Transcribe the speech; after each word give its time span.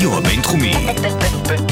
הרדיו 0.00 0.18
הבינתחומי. 0.18 0.72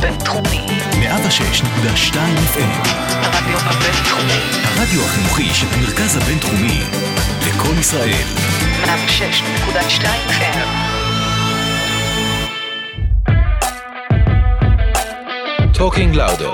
בינתחומי. 0.01 0.67
106.2 0.93 2.17
FM. 2.55 2.89
הרדיו 3.11 3.59
הבינתחומי. 3.59 4.41
הרדיו 4.65 5.05
החינוכי 5.05 5.55
של 5.55 5.67
המרכז 5.73 6.17
הבינתחומי. 6.17 6.81
לקום 7.49 7.79
ישראל. 7.81 8.25
106.2 8.85 10.05
FM. 10.29 10.59
Talking 15.75 16.15
Lauder, 16.15 16.53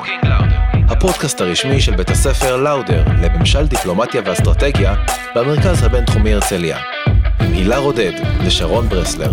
הפודקאסט 0.89 1.41
הרשמי 1.41 1.81
של 1.81 1.97
בית 1.97 2.11
הספר 2.11 2.57
לאודר 2.57 3.05
לממשל 3.23 3.67
דיפלומטיה 3.67 4.23
ואסטרטגיה 4.25 4.95
במרכז 5.35 5.83
הבינתחומי 5.83 6.35
הרצליה. 6.35 6.79
עם 7.41 7.53
הילה 7.53 7.79
רודד 7.79 8.13
ושרון 8.45 8.89
ברסלר. 8.89 9.33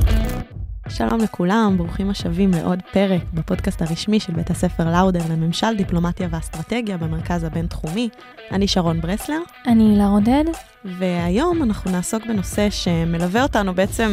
שלום 0.94 1.20
לכולם, 1.20 1.74
ברוכים 1.78 2.10
השבים 2.10 2.52
לעוד 2.52 2.80
פרק 2.94 3.22
בפודקאסט 3.34 3.82
הרשמי 3.82 4.20
של 4.20 4.34
בית 4.34 4.50
הספר 4.50 4.92
לאודר 4.92 5.20
לממשל, 5.30 5.76
דיפלומטיה 5.78 6.28
ואסטרטגיה 6.32 6.98
במרכז 6.98 7.44
הבינתחומי. 7.44 8.10
אני 8.52 8.68
שרון 8.68 9.02
ברסלר, 9.02 9.40
אני 9.68 9.92
הילה 9.92 10.08
רודד. 10.08 10.44
והיום 10.86 11.64
אנחנו 11.64 11.92
נעסוק 11.92 12.26
בנושא 12.26 12.70
שמלווה 12.70 13.44
אותנו 13.44 13.74
בעצם, 13.74 14.10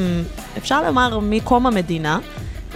אפשר 0.59 0.83
לומר, 0.83 1.19
מקום 1.23 1.67
המדינה, 1.67 2.19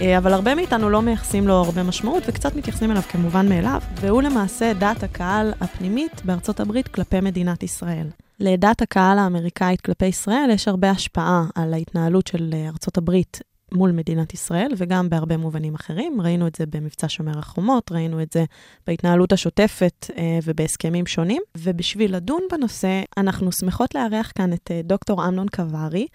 אה, 0.01 0.17
אבל 0.17 0.33
הרבה 0.33 0.55
מאיתנו 0.55 0.89
לא 0.89 1.01
מייחסים 1.01 1.47
לו 1.47 1.53
הרבה 1.53 1.83
משמעות 1.83 2.23
וקצת 2.27 2.55
מתייחסים 2.55 2.91
אליו 2.91 3.01
כמובן 3.01 3.49
מאליו, 3.49 3.81
והוא 4.01 4.21
למעשה 4.21 4.73
דעת 4.73 5.03
הקהל 5.03 5.53
הפנימית 5.61 6.21
בארצות 6.25 6.59
הברית 6.59 6.87
כלפי 6.87 7.21
מדינת 7.21 7.63
ישראל. 7.63 8.07
לדעת 8.39 8.81
הקהל 8.81 9.19
האמריקאית 9.19 9.81
כלפי 9.81 10.05
ישראל 10.05 10.49
יש 10.53 10.67
הרבה 10.67 10.89
השפעה 10.89 11.43
על 11.55 11.73
ההתנהלות 11.73 12.27
של 12.27 12.49
אה, 12.53 12.67
ארצות 12.67 12.97
הברית 12.97 13.39
מול 13.73 13.91
מדינת 13.91 14.33
ישראל, 14.33 14.71
וגם 14.77 15.09
בהרבה 15.09 15.37
מובנים 15.37 15.75
אחרים. 15.75 16.21
ראינו 16.21 16.47
את 16.47 16.55
זה 16.55 16.65
במבצע 16.65 17.09
שומר 17.09 17.39
החומות, 17.39 17.91
ראינו 17.91 18.21
את 18.21 18.31
זה 18.33 18.45
בהתנהלות 18.87 19.33
השוטפת 19.33 20.09
אה, 20.17 20.39
ובהסכמים 20.43 21.05
שונים. 21.05 21.41
ובשביל 21.57 22.15
לדון 22.15 22.41
בנושא, 22.51 23.01
אנחנו 23.17 23.51
שמחות 23.51 23.95
לארח 23.95 24.31
כאן 24.35 24.53
את 24.53 24.71
אה, 24.71 24.81
דוקטור 24.83 25.27
אמנון 25.27 25.47
קווארי. 25.47 26.07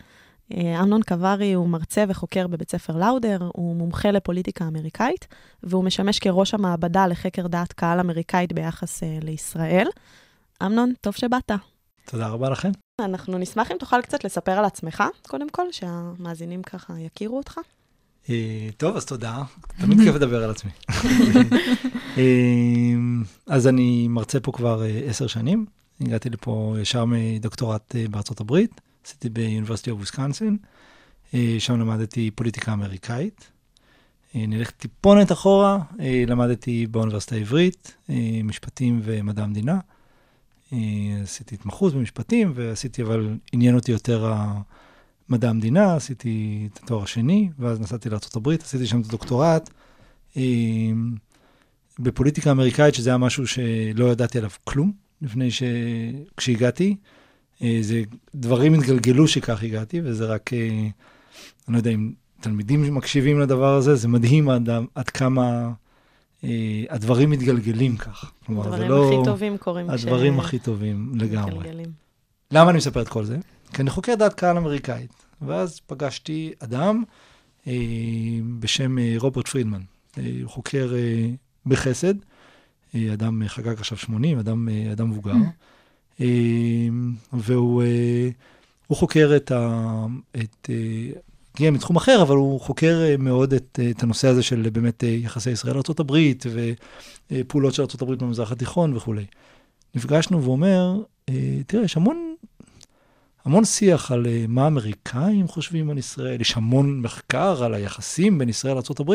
אה, 0.56 0.82
אמנון 0.82 1.02
קווארי 1.02 1.52
הוא 1.52 1.68
מרצה 1.68 2.04
וחוקר 2.08 2.46
בבית 2.46 2.70
ספר 2.70 2.96
לאודר, 2.96 3.38
הוא 3.52 3.76
מומחה 3.76 4.10
לפוליטיקה 4.10 4.68
אמריקאית, 4.68 5.26
והוא 5.62 5.84
משמש 5.84 6.18
כראש 6.18 6.54
המעבדה 6.54 7.06
לחקר 7.06 7.46
דעת 7.46 7.72
קהל 7.72 8.00
אמריקאית 8.00 8.52
ביחס 8.52 9.02
אה, 9.02 9.18
לישראל. 9.22 9.88
אמנון, 10.62 10.92
טוב 11.00 11.14
שבאת. 11.14 11.50
תודה 12.04 12.28
רבה 12.28 12.50
לכם. 12.50 12.70
אנחנו 13.00 13.38
נשמח 13.38 13.70
אם 13.72 13.76
תוכל 13.76 14.02
קצת 14.02 14.24
לספר 14.24 14.52
על 14.52 14.64
עצמך, 14.64 15.04
קודם 15.28 15.50
כל, 15.50 15.72
שהמאזינים 15.72 16.62
ככה 16.62 16.94
יכירו 17.00 17.36
אותך. 17.36 17.60
אה, 18.30 18.68
טוב, 18.76 18.96
אז 18.96 19.04
תודה. 19.06 19.42
תמיד 19.80 19.98
כיף 19.98 20.14
לדבר 20.14 20.44
על 20.44 20.50
עצמי. 20.50 20.70
אה, 22.18 22.94
אז 23.46 23.66
אני 23.66 24.08
מרצה 24.08 24.40
פה 24.40 24.52
כבר 24.52 24.82
אה, 24.82 25.00
עשר 25.06 25.26
שנים. 25.26 25.66
הגעתי 26.00 26.30
לפה 26.30 26.76
ישר 26.80 27.04
מדוקטורט 27.04 27.94
בארצות 28.10 28.40
הברית, 28.40 28.80
עשיתי 29.04 29.28
באוניברסיטי 29.28 29.90
אוף 29.90 29.98
וויסקנסין, 29.98 30.56
אה, 31.34 31.56
שם 31.58 31.80
למדתי 31.80 32.30
פוליטיקה 32.30 32.72
אמריקאית. 32.72 33.50
נלך 34.34 34.70
טיפונת 34.70 35.32
אחורה, 35.32 35.78
למדתי 36.26 36.86
באוניברסיטה 36.86 37.34
העברית, 37.34 37.94
משפטים 38.44 39.00
ומדע 39.04 39.42
המדינה. 39.42 39.78
אה, 40.72 40.78
עשיתי 41.22 41.54
התמחות 41.54 41.94
במשפטים, 41.94 42.52
ועשיתי, 42.54 43.02
אבל 43.02 43.36
עניין 43.52 43.74
אותי 43.74 43.92
יותר 43.92 44.32
מדע 45.28 45.50
המדינה, 45.50 45.96
עשיתי 45.96 46.68
את 46.72 46.80
התואר 46.82 47.02
השני, 47.02 47.50
ואז 47.58 47.80
נסעתי 47.80 48.08
לארה"ב, 48.10 48.48
עשיתי 48.48 48.86
שם 48.86 49.00
את 49.00 49.06
הדוקטורט. 49.06 49.70
אה, 50.36 50.42
בפוליטיקה 51.98 52.50
אמריקאית, 52.50 52.94
שזה 52.94 53.10
היה 53.10 53.18
משהו 53.18 53.46
שלא 53.46 54.04
ידעתי 54.12 54.38
עליו 54.38 54.50
כלום, 54.64 54.92
לפני 55.22 55.50
ש... 55.50 55.62
כשהגעתי. 56.36 56.96
אה, 57.62 57.78
זה 57.80 58.02
דברים 58.34 58.74
התגלגלו 58.74 59.28
שכך 59.28 59.62
הגעתי, 59.62 60.00
וזה 60.04 60.26
רק, 60.26 60.50
אני 60.52 60.92
לא 61.68 61.76
יודע 61.76 61.90
אם 61.90 62.12
תלמידים 62.40 62.94
מקשיבים 62.94 63.40
לדבר 63.40 63.74
הזה, 63.74 63.94
זה 63.94 64.08
מדהים 64.08 64.48
עד, 64.48 64.68
עד 64.94 65.10
כמה 65.10 65.72
הדברים 66.90 67.30
מתגלגלים 67.30 67.96
כך. 67.96 68.32
כלומר, 68.46 68.66
הדברים 68.66 68.90
לא... 68.90 69.12
הכי 69.12 69.24
טובים 69.24 69.58
קורים 69.58 69.90
הדברים 69.90 70.40
הכי 70.40 70.58
טובים 70.58 71.12
לגמרי. 71.14 71.58
מתגלגלים. 71.58 71.92
למה 72.50 72.70
אני 72.70 72.78
מספר 72.78 73.02
את 73.02 73.08
כל 73.08 73.24
זה? 73.24 73.38
כי 73.72 73.82
אני 73.82 73.90
חוקר 73.90 74.14
דעת 74.14 74.34
קהל 74.34 74.56
אמריקאית, 74.56 75.12
ואז 75.42 75.80
פגשתי 75.86 76.52
אדם 76.58 77.04
אה, 77.66 77.72
בשם 78.60 78.98
אה, 78.98 79.14
רוברט 79.18 79.48
פרידמן. 79.48 79.80
אה, 80.18 80.22
הוא 80.42 80.50
חוקר 80.50 80.92
אה, 80.96 81.28
בחסד, 81.66 82.14
אה, 82.94 83.12
אדם 83.12 83.42
אה, 83.42 83.48
חגג 83.48 83.78
עכשיו 83.78 83.98
80, 83.98 84.38
אדם, 84.38 84.68
אה, 84.68 84.92
אדם 84.92 85.10
מבוגר, 85.10 85.32
אה, 86.20 86.26
והוא 87.32 87.82
אה, 87.82 88.28
הוא 88.86 88.96
חוקר 88.98 89.32
את 89.36 89.50
ה... 89.50 90.06
את, 90.36 90.70
אה, 90.70 91.20
הגיע 91.58 91.70
מתחום 91.70 91.96
אחר, 91.96 92.22
אבל 92.22 92.36
הוא 92.36 92.60
חוקר 92.60 93.00
אה, 93.02 93.16
מאוד 93.16 93.52
את, 93.52 93.78
אה, 93.82 93.90
את 93.90 94.02
הנושא 94.02 94.28
הזה 94.28 94.42
של 94.42 94.68
באמת 94.72 95.04
אה, 95.04 95.08
יחסי 95.08 95.50
ישראל 95.50 95.74
לארה"ב 95.74 96.12
ופעולות 97.30 97.74
של 97.74 97.82
ארה"ב 97.82 98.14
במזרח 98.14 98.52
התיכון 98.52 98.96
וכולי. 98.96 99.24
נפגשנו 99.94 100.42
והוא 100.42 100.52
אומר, 100.52 101.02
אה, 101.28 101.58
תראה, 101.66 101.84
יש 101.84 101.96
המון, 101.96 102.34
המון 103.44 103.64
שיח 103.64 104.12
על 104.12 104.26
מה 104.48 104.64
האמריקאים 104.64 105.48
חושבים 105.48 105.90
על 105.90 105.98
ישראל, 105.98 106.40
יש 106.40 106.56
המון 106.56 107.00
מחקר 107.00 107.64
על 107.64 107.74
היחסים 107.74 108.38
בין 108.38 108.48
ישראל 108.48 108.74
לארה"ב, 108.74 109.12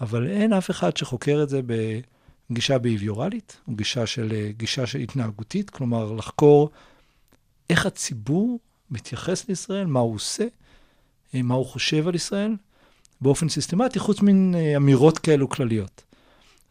אבל 0.00 0.26
אין 0.26 0.52
אף 0.52 0.70
אחד 0.70 0.96
שחוקר 0.96 1.40
את 1.42 1.48
זה 1.48 1.60
בגישה 2.50 2.78
ביביורלית, 2.78 3.56
או 3.68 3.74
גישה 3.74 4.06
של, 4.06 4.50
גישה 4.56 4.86
של 4.86 4.98
התנהגותית, 4.98 5.70
כלומר 5.70 6.12
לחקור 6.12 6.70
איך 7.70 7.86
הציבור 7.86 8.58
מתייחס 8.90 9.48
לישראל, 9.48 9.86
מה 9.86 10.00
הוא 10.00 10.14
עושה, 10.14 10.44
מה 11.42 11.54
הוא 11.54 11.66
חושב 11.66 12.08
על 12.08 12.14
ישראל, 12.14 12.56
באופן 13.20 13.48
סיסטמטי, 13.48 13.98
חוץ 13.98 14.22
מן 14.22 14.54
אה, 14.54 14.76
אמירות 14.76 15.18
כאלו 15.18 15.48
כלליות. 15.48 16.02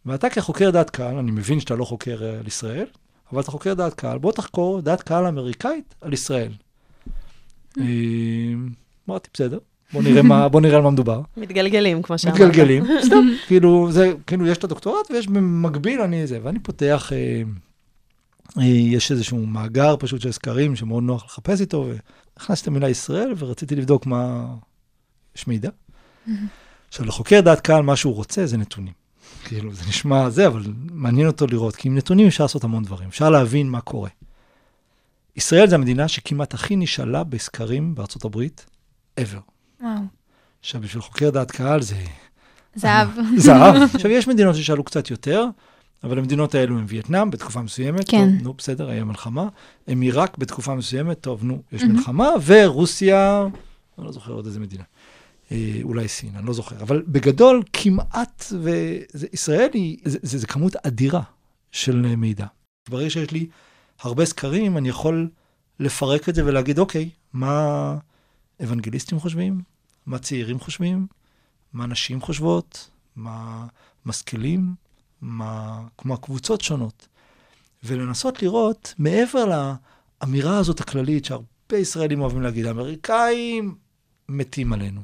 ואתה 0.05 0.29
כחוקר 0.29 0.69
דעת 0.69 0.89
קהל, 0.89 1.17
אני 1.17 1.31
מבין 1.31 1.59
שאתה 1.59 1.75
לא 1.75 1.85
חוקר 1.85 2.23
אה, 2.23 2.39
על 2.39 2.47
ישראל, 2.47 2.85
אבל 3.31 3.41
אתה 3.41 3.51
חוקר 3.51 3.73
דעת 3.73 3.93
קהל, 3.93 4.17
בוא 4.17 4.31
תחקור 4.31 4.81
דעת 4.81 5.01
קהל 5.01 5.25
אמריקאית 5.25 5.95
על 6.01 6.13
ישראל. 6.13 6.51
אה, 7.77 7.83
אמרתי, 9.09 9.29
בסדר, 9.33 9.59
בוא 9.93 10.03
נראה, 10.03 10.21
מה, 10.21 10.49
בוא 10.49 10.61
נראה 10.61 10.77
על 10.77 10.83
מה 10.83 10.89
מדובר. 10.91 11.21
מתגלגלים, 11.37 12.01
כמו 12.01 12.17
שאמרת. 12.17 12.35
מתגלגלים, 12.35 12.83
סתם, 13.05 13.27
כאילו, 13.47 13.91
זה, 13.91 14.13
כאילו, 14.27 14.47
יש 14.47 14.57
את 14.57 14.63
הדוקטורט 14.63 15.11
ויש 15.11 15.27
במקביל 15.27 16.01
אני 16.01 16.27
זה, 16.27 16.39
ואני 16.43 16.59
פותח, 16.59 17.11
אה, 17.13 17.41
אה, 18.57 18.65
יש 18.65 19.11
איזשהו 19.11 19.45
מאגר 19.45 19.95
פשוט 19.99 20.21
של 20.21 20.31
סקרים 20.31 20.75
שמאוד 20.75 21.03
נוח 21.03 21.25
לחפש 21.25 21.61
איתו, 21.61 21.87
והכנסתי 22.37 22.63
את 22.63 22.67
המילה 22.67 22.89
ישראל 22.89 23.33
ורציתי 23.37 23.75
לבדוק 23.75 24.05
מה, 24.05 24.45
יש 25.35 25.47
מידע. 25.47 25.69
עכשיו, 26.87 27.05
לחוקר 27.05 27.41
דעת 27.41 27.59
קהל, 27.59 27.81
מה 27.81 27.95
שהוא 27.95 28.15
רוצה 28.15 28.45
זה 28.45 28.57
נתונים. 28.57 28.93
כאילו, 29.43 29.73
זה 29.73 29.83
נשמע 29.87 30.29
זה, 30.29 30.47
אבל 30.47 30.61
מעניין 30.91 31.27
אותו 31.27 31.47
לראות, 31.47 31.75
כי 31.75 31.87
עם 31.87 31.97
נתונים 31.97 32.27
אפשר 32.27 32.43
לעשות 32.43 32.63
המון 32.63 32.83
דברים, 32.83 33.09
אפשר 33.09 33.29
להבין 33.29 33.69
מה 33.69 33.81
קורה. 33.81 34.09
ישראל 35.35 35.67
זה 35.67 35.75
המדינה 35.75 36.07
שכמעט 36.07 36.53
הכי 36.53 36.75
נשאלה 36.75 37.23
בסקרים 37.23 37.95
בארצות 37.95 38.25
הברית, 38.25 38.65
ever. 39.19 39.39
וואו. 39.81 39.99
עכשיו, 40.59 40.81
בשביל 40.81 41.01
חוקר 41.01 41.29
דעת 41.29 41.51
קהל 41.51 41.81
זה 41.81 41.95
זהב. 42.75 43.09
זהב. 43.37 43.75
עכשיו, 43.93 44.11
יש 44.11 44.27
מדינות 44.27 44.55
ששאלו 44.55 44.83
קצת 44.83 45.11
יותר, 45.11 45.45
אבל 46.05 46.19
המדינות 46.19 46.55
האלו 46.55 46.77
הן 46.77 46.85
וייטנאם 46.87 47.31
בתקופה 47.31 47.61
מסוימת, 47.61 48.09
כן. 48.09 48.31
טוב, 48.31 48.43
נו, 48.43 48.53
בסדר, 48.53 48.89
היה 48.89 49.03
מלחמה. 49.03 49.47
הם 49.87 50.01
עיראק 50.01 50.37
בתקופה 50.37 50.75
מסוימת, 50.75 51.21
טוב, 51.21 51.43
נו, 51.43 51.61
יש 51.71 51.83
מלחמה, 51.83 52.29
ורוסיה, 52.45 53.47
אני 53.97 54.05
לא 54.05 54.11
זוכר 54.11 54.31
עוד 54.31 54.45
איזה 54.45 54.59
מדינה. 54.59 54.83
אה, 55.51 55.79
אולי 55.83 56.07
סין, 56.07 56.35
אני 56.35 56.47
לא 56.47 56.53
זוכר. 56.53 56.75
אבל 56.81 57.03
בגדול, 57.07 57.63
כמעט, 57.73 58.45
וישראל 58.61 59.69
היא, 59.73 59.97
זה, 60.05 60.17
זה, 60.21 60.37
זה 60.37 60.47
כמות 60.47 60.75
אדירה 60.75 61.21
של 61.71 62.05
אה, 62.05 62.15
מידע. 62.15 62.45
ברגע 62.89 63.09
שיש 63.09 63.31
לי 63.31 63.47
הרבה 64.01 64.25
סקרים, 64.25 64.77
אני 64.77 64.89
יכול 64.89 65.29
לפרק 65.79 66.29
את 66.29 66.35
זה 66.35 66.45
ולהגיד, 66.45 66.79
אוקיי, 66.79 67.09
מה 67.33 67.97
אוונגליסטים 68.59 69.19
חושבים? 69.19 69.61
מה 70.05 70.19
צעירים 70.19 70.59
חושבים? 70.59 71.07
מה 71.73 71.85
נשים 71.85 72.21
חושבות? 72.21 72.89
מה 73.15 73.65
משכילים? 74.05 74.84
מה, 75.21 75.81
כמו 75.97 76.13
הקבוצות 76.13 76.61
שונות. 76.61 77.07
ולנסות 77.83 78.41
לראות, 78.41 78.93
מעבר 78.97 79.45
לאמירה 80.21 80.57
הזאת 80.57 80.79
הכללית, 80.79 81.25
שהרבה 81.25 81.77
ישראלים 81.77 82.21
אוהבים 82.21 82.41
להגיד, 82.41 82.65
האמריקאים 82.65 83.75
מתים 84.29 84.73
עלינו. 84.73 85.01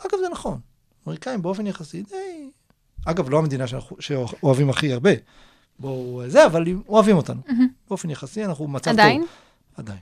אגב, 0.00 0.18
זה 0.18 0.28
נכון. 0.32 0.60
אמריקאים 1.06 1.42
באופן 1.42 1.66
יחסי 1.66 2.02
די... 2.02 2.50
אגב, 3.04 3.30
לא 3.30 3.38
המדינה 3.38 3.66
שאנחנו, 3.66 3.96
שאוהבים 4.00 4.70
הכי 4.70 4.92
הרבה. 4.92 5.10
בואו 5.78 6.22
זה, 6.26 6.46
אבל 6.46 6.64
אוהבים 6.88 7.16
אותנו. 7.16 7.40
באופן 7.88 8.10
יחסי, 8.10 8.44
אנחנו 8.44 8.66
במצב 8.66 8.90
טוב. 8.90 9.00
עדיין? 9.00 9.24
עדיין. 9.76 9.98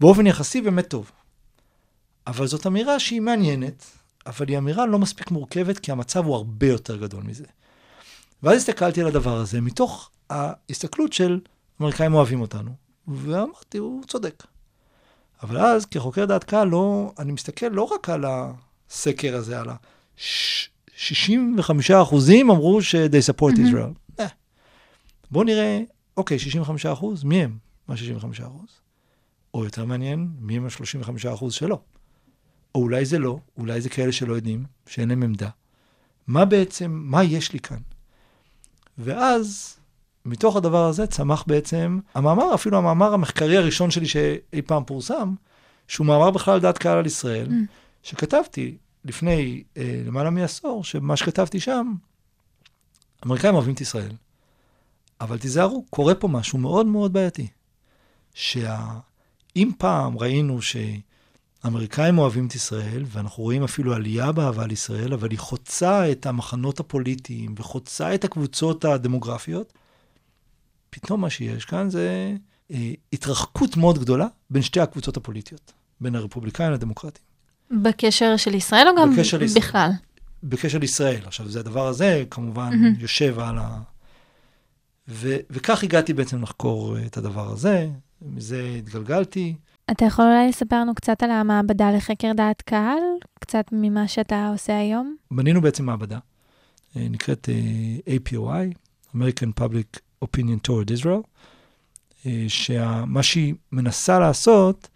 באופן 0.00 0.26
יחסי 0.26 0.60
באמת 0.60 0.88
טוב. 0.88 1.10
אבל 2.26 2.46
זאת 2.46 2.66
אמירה 2.66 2.98
שהיא 2.98 3.20
מעניינת, 3.20 3.84
אבל 4.26 4.48
היא 4.48 4.58
אמירה 4.58 4.86
לא 4.86 4.98
מספיק 4.98 5.30
מורכבת, 5.30 5.78
כי 5.78 5.92
המצב 5.92 6.24
הוא 6.24 6.34
הרבה 6.34 6.66
יותר 6.66 6.96
גדול 6.96 7.22
מזה. 7.22 7.44
ואז 8.42 8.56
הסתכלתי 8.56 9.00
על 9.00 9.06
הדבר 9.06 9.36
הזה 9.36 9.60
מתוך 9.60 10.10
ההסתכלות 10.30 11.12
של 11.12 11.40
אמריקאים 11.80 12.14
אוהבים 12.14 12.40
אותנו, 12.40 12.70
ואמרתי, 13.08 13.78
הוא 13.78 14.04
צודק. 14.04 14.46
אבל 15.42 15.58
אז, 15.58 15.86
כחוקר 15.86 16.24
דעת 16.24 16.44
קהל, 16.44 16.68
לא, 16.68 17.12
אני 17.18 17.32
מסתכל 17.32 17.66
לא 17.66 17.82
רק 17.82 18.08
על 18.08 18.24
הסקר 18.28 19.36
הזה, 19.36 19.60
על 19.60 19.68
ה-65 19.68 22.02
אחוזים 22.02 22.50
אמרו 22.50 22.82
ש-they 22.82 23.32
support. 23.32 23.56
Israel. 23.56 24.20
אה. 24.20 24.26
בואו 25.30 25.44
נראה, 25.44 25.80
אוקיי, 26.16 26.38
65 26.38 26.86
אחוז, 26.86 27.24
מי 27.24 27.42
הם? 27.42 27.58
מה 27.88 27.96
65 27.96 28.40
אחוז? 28.40 28.68
או 29.54 29.64
יותר 29.64 29.84
מעניין, 29.84 30.28
מי 30.38 30.56
הם 30.56 30.66
ה-35 30.66 31.34
אחוז 31.34 31.54
שלא? 31.54 31.80
או 32.74 32.80
אולי 32.80 33.04
זה 33.04 33.18
לא, 33.18 33.38
אולי 33.58 33.80
זה 33.80 33.88
כאלה 33.88 34.12
שלא 34.12 34.34
יודעים, 34.34 34.64
שאין 34.86 35.08
להם 35.08 35.22
עמדה. 35.22 35.48
מה 36.26 36.44
בעצם, 36.44 36.90
מה 37.04 37.24
יש 37.24 37.52
לי 37.52 37.60
כאן? 37.60 37.78
ואז, 39.00 39.76
מתוך 40.24 40.56
הדבר 40.56 40.84
הזה 40.84 41.06
צמח 41.06 41.44
בעצם 41.46 42.00
המאמר, 42.14 42.54
אפילו 42.54 42.78
המאמר 42.78 43.12
המחקרי 43.14 43.56
הראשון 43.56 43.90
שלי 43.90 44.06
שאי 44.06 44.62
פעם 44.66 44.84
פורסם, 44.84 45.34
שהוא 45.88 46.06
מאמר 46.06 46.30
בכלל 46.30 46.54
על 46.54 46.60
דעת 46.60 46.78
קהל 46.78 46.98
על 46.98 47.06
ישראל, 47.06 47.46
Mm. 47.46 47.52
שכתבתי 48.02 48.76
לפני 49.04 49.62
אה, 49.76 50.02
למעלה 50.06 50.30
מעשור, 50.30 50.84
שמה 50.84 51.16
שכתבתי 51.16 51.60
שם, 51.60 51.92
אמריקאים 53.26 53.54
אוהבים 53.54 53.74
את 53.74 53.80
ישראל. 53.80 54.12
אבל 55.20 55.38
תיזהרו, 55.38 55.84
קורה 55.90 56.14
פה 56.14 56.28
משהו 56.28 56.58
מאוד 56.58 56.86
מאוד 56.86 57.12
בעייתי. 57.12 57.46
שאם 58.34 59.70
פעם 59.78 60.18
ראינו 60.18 60.62
שהאמריקאים 61.62 62.18
אוהבים 62.18 62.46
את 62.46 62.54
ישראל, 62.54 63.04
ואנחנו 63.06 63.42
רואים 63.42 63.64
אפילו 63.64 63.94
עלייה 63.94 64.32
באהבה 64.32 64.66
לישראל, 64.66 65.12
אבל 65.12 65.30
היא 65.30 65.38
חוצה 65.38 66.10
את 66.12 66.26
המחנות 66.26 66.80
הפוליטיים 66.80 67.54
וחוצה 67.58 68.14
את 68.14 68.24
הקבוצות 68.24 68.84
הדמוגרפיות, 68.84 69.72
פתאום 70.90 71.20
מה 71.20 71.30
שיש 71.30 71.64
כאן 71.64 71.90
זה 71.90 72.34
אה, 72.70 72.92
התרחקות 73.12 73.76
מאוד 73.76 73.98
גדולה 73.98 74.26
בין 74.50 74.62
שתי 74.62 74.80
הקבוצות 74.80 75.16
הפוליטיות, 75.16 75.72
בין 76.00 76.14
הרפובליקאים 76.14 76.72
לדמוקרטים. 76.72 77.22
בקשר 77.82 78.36
של 78.36 78.54
ישראל 78.54 78.88
או 78.88 78.92
גם 79.02 79.16
בקשר 79.16 79.38
לישראל. 79.38 79.64
בכלל? 79.64 79.90
בקשר 80.42 80.78
לישראל. 80.78 81.20
עכשיו, 81.26 81.48
זה 81.48 81.60
הדבר 81.60 81.86
הזה, 81.86 82.24
כמובן, 82.30 82.70
מהמם. 82.70 82.94
יושב 82.98 83.38
על 83.38 83.58
ה... 83.58 83.80
ו- 85.08 85.36
וכך 85.50 85.82
הגעתי 85.82 86.12
בעצם 86.12 86.42
לחקור 86.42 86.96
את 87.06 87.16
הדבר 87.16 87.52
הזה, 87.52 87.88
מזה 88.22 88.74
התגלגלתי. 88.78 89.54
אתה 89.90 90.04
יכול 90.04 90.24
אולי 90.24 90.48
לספר 90.48 90.80
לנו 90.80 90.94
קצת 90.94 91.22
על 91.22 91.30
המעבדה 91.30 91.90
לחקר 91.90 92.32
דעת 92.36 92.62
קהל? 92.62 93.02
קצת 93.40 93.64
ממה 93.72 94.08
שאתה 94.08 94.48
עושה 94.48 94.78
היום? 94.78 95.16
בנינו 95.30 95.60
בעצם 95.60 95.86
מעבדה, 95.86 96.18
אה, 96.96 97.06
נקראת 97.10 97.48
אה, 97.48 98.16
APOI, 98.16 98.74
American 99.16 99.60
Public 99.60 100.00
Opinion 100.24 100.68
Toward 100.68 101.00
Israel, 101.00 101.26
אה, 102.26 102.44
שמה 102.48 103.22
שהיא 103.22 103.54
מנסה 103.72 104.18
לעשות 104.18 104.88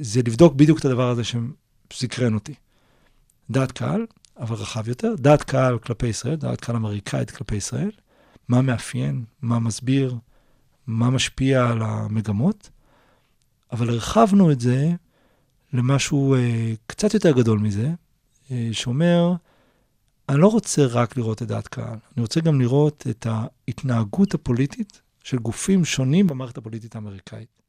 זה 0.00 0.20
לבדוק 0.26 0.54
בדיוק 0.54 0.78
את 0.78 0.84
הדבר 0.84 1.10
הזה 1.10 1.22
שסקרן 1.24 2.34
אותי. 2.34 2.54
דעת 3.50 3.72
קהל, 3.72 4.06
אבל 4.36 4.56
רחב 4.56 4.88
יותר, 4.88 5.14
דעת 5.18 5.42
קהל 5.42 5.78
כלפי 5.78 6.06
ישראל, 6.06 6.34
דעת 6.34 6.60
קהל 6.60 6.76
אמריקאית 6.76 7.30
כלפי 7.30 7.56
ישראל, 7.56 7.90
מה 8.48 8.62
מאפיין, 8.62 9.24
מה 9.42 9.58
מסביר, 9.58 10.16
מה 10.86 11.10
משפיע 11.10 11.68
על 11.68 11.82
המגמות, 11.82 12.70
אבל 13.72 13.90
הרחבנו 13.90 14.52
את 14.52 14.60
זה 14.60 14.90
למשהו 15.72 16.34
אה, 16.34 16.72
קצת 16.86 17.14
יותר 17.14 17.32
גדול 17.32 17.58
מזה, 17.58 17.90
אה, 18.50 18.68
שאומר, 18.72 19.32
אני 20.28 20.40
לא 20.40 20.48
רוצה 20.48 20.86
רק 20.86 21.16
לראות 21.16 21.42
את 21.42 21.48
דעת 21.48 21.68
קהל, 21.68 21.96
אני 22.16 22.22
רוצה 22.22 22.40
גם 22.40 22.60
לראות 22.60 23.06
את 23.10 23.26
ההתנהגות 23.30 24.34
הפוליטית 24.34 25.00
של 25.24 25.38
גופים 25.38 25.84
שונים 25.84 26.26
במערכת 26.26 26.58
הפוליטית 26.58 26.94
האמריקאית. 26.94 27.62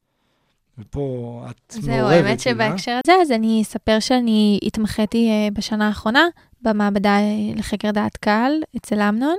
ופה 0.78 1.44
את 1.50 1.72
זהו, 1.72 1.96
מעורבת. 1.96 2.12
האמת 2.12 2.24
הילה. 2.24 2.38
שבהקשר 2.38 3.00
הזה, 3.04 3.12
אז 3.22 3.30
אני 3.30 3.62
אספר 3.62 4.00
שאני 4.00 4.60
התמחיתי 4.62 5.28
אה, 5.28 5.48
בשנה 5.52 5.86
האחרונה 5.88 6.24
במעבדה 6.64 7.16
לחקר 7.56 7.90
דעת 7.90 8.16
קהל 8.16 8.52
אצל 8.76 9.00
אמנון. 9.00 9.36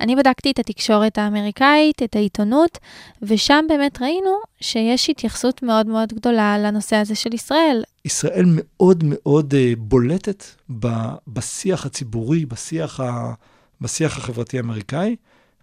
אני 0.00 0.16
בדקתי 0.16 0.50
את 0.50 0.58
התקשורת 0.58 1.18
האמריקאית, 1.18 2.02
את 2.02 2.16
העיתונות, 2.16 2.78
ושם 3.22 3.64
באמת 3.68 4.02
ראינו 4.02 4.30
שיש 4.60 5.10
התייחסות 5.10 5.62
מאוד 5.62 5.86
מאוד 5.86 6.12
גדולה 6.12 6.58
לנושא 6.58 6.96
הזה 6.96 7.14
של 7.14 7.34
ישראל. 7.34 7.82
ישראל 8.04 8.44
מאוד 8.48 9.04
מאוד 9.06 9.54
אה, 9.54 9.72
בולטת 9.78 10.44
בשיח 11.28 11.86
הציבורי, 11.86 12.46
בשיח, 12.46 13.00
ה- 13.00 13.32
בשיח 13.80 14.16
החברתי 14.18 14.56
האמריקאי, 14.56 15.16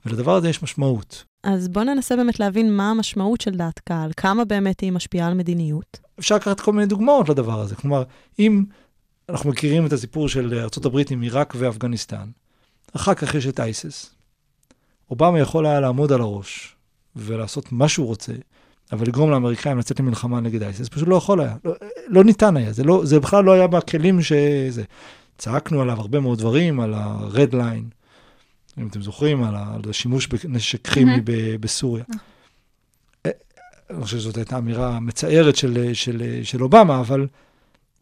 ולדבר 0.05 0.35
הזה 0.35 0.49
יש 0.49 0.63
משמעות. 0.63 1.23
אז 1.43 1.67
בואו 1.67 1.85
ננסה 1.85 2.15
באמת 2.15 2.39
להבין 2.39 2.77
מה 2.77 2.89
המשמעות 2.91 3.41
של 3.41 3.51
דעת 3.51 3.79
קהל, 3.79 4.11
כמה 4.17 4.45
באמת 4.45 4.79
היא 4.79 4.91
משפיעה 4.91 5.27
על 5.27 5.33
מדיניות. 5.33 5.99
אפשר 6.19 6.35
לקחת 6.35 6.59
כל 6.59 6.73
מיני 6.73 6.85
דוגמאות 6.85 7.29
לדבר 7.29 7.59
הזה. 7.59 7.75
כלומר, 7.75 8.03
אם 8.39 8.63
אנחנו 9.29 9.49
מכירים 9.49 9.85
את 9.85 9.93
הסיפור 9.93 10.29
של 10.29 10.53
ארה"ב 10.53 11.01
עם 11.09 11.21
עיראק 11.21 11.53
ואפגניסטן, 11.57 12.29
אחר 12.95 13.13
כך 13.13 13.35
יש 13.35 13.47
את 13.47 13.59
אייסס. 13.59 14.15
אובמה 15.11 15.39
יכול 15.39 15.65
היה 15.65 15.79
לעמוד 15.79 16.11
על 16.11 16.21
הראש 16.21 16.75
ולעשות 17.15 17.71
מה 17.71 17.89
שהוא 17.89 18.07
רוצה, 18.07 18.33
אבל 18.91 19.07
לגרום 19.07 19.31
לאמריקאים 19.31 19.77
לצאת 19.77 19.99
למלחמה 19.99 20.39
נגד 20.39 20.63
אייסס, 20.63 20.89
פשוט 20.89 21.07
לא 21.07 21.15
יכול 21.15 21.41
היה. 21.41 21.55
לא, 21.65 21.73
לא 22.07 22.23
ניתן 22.23 22.57
היה. 22.57 22.73
זה, 22.73 22.83
לא, 22.83 23.01
זה 23.05 23.19
בכלל 23.19 23.43
לא 23.43 23.51
היה 23.51 23.67
בכלים 23.67 24.21
שזה... 24.21 24.83
צעקנו 25.37 25.81
עליו 25.81 25.99
הרבה 25.99 26.19
מאוד 26.19 26.39
דברים, 26.39 26.79
על 26.79 26.93
ה-red 26.93 27.53
line, 27.53 27.93
אם 28.77 28.87
אתם 28.87 29.01
זוכרים, 29.01 29.43
על, 29.43 29.55
ה, 29.55 29.73
על 29.73 29.89
השימוש 29.89 30.27
בנשק 30.27 30.87
כימי. 30.87 31.21
ב- 31.23 31.55
בסוריה. 31.55 32.03
אה, 33.25 33.31
אני 33.89 34.03
חושב 34.03 34.17
שזאת 34.17 34.37
הייתה 34.37 34.57
אמירה 34.57 34.99
מצערת 34.99 35.55
של, 35.55 35.93
של, 35.93 36.39
של 36.43 36.63
אובמה, 36.63 36.99
אבל, 36.99 37.27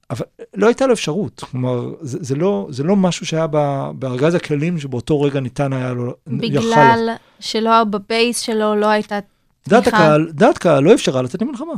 אבל 0.10 0.25
לא 0.56 0.68
הייתה 0.68 0.88
לו 0.88 0.94
אפשרות. 0.94 1.44
כלומר, 1.52 1.94
זה, 2.02 2.18
זה, 2.22 2.36
לא, 2.36 2.68
זה 2.69 2.84
לא 2.84 2.96
משהו 2.96 3.25
שהיה 3.25 3.48
בארגז 3.94 4.36
הכלים 4.36 4.80
שבאותו 4.80 5.22
רגע 5.22 5.40
ניתן 5.40 5.74
היה 5.74 5.94
לו... 5.94 6.13
יכל- 6.28 6.38
בגלל 6.38 7.10
שלא 7.40 7.84
בבייס 7.84 8.40
שלו 8.40 8.75
לא 8.75 8.86
הייתה... 8.86 9.19
דעת 9.68 9.84
תמיכה. 9.84 9.98
הקהל, 9.98 10.30
דעת 10.31 10.57
קהל 10.57 10.84
לא 10.84 10.94
אפשרה 10.94 11.22
לצאת 11.22 11.42
למלחמה. 11.42 11.74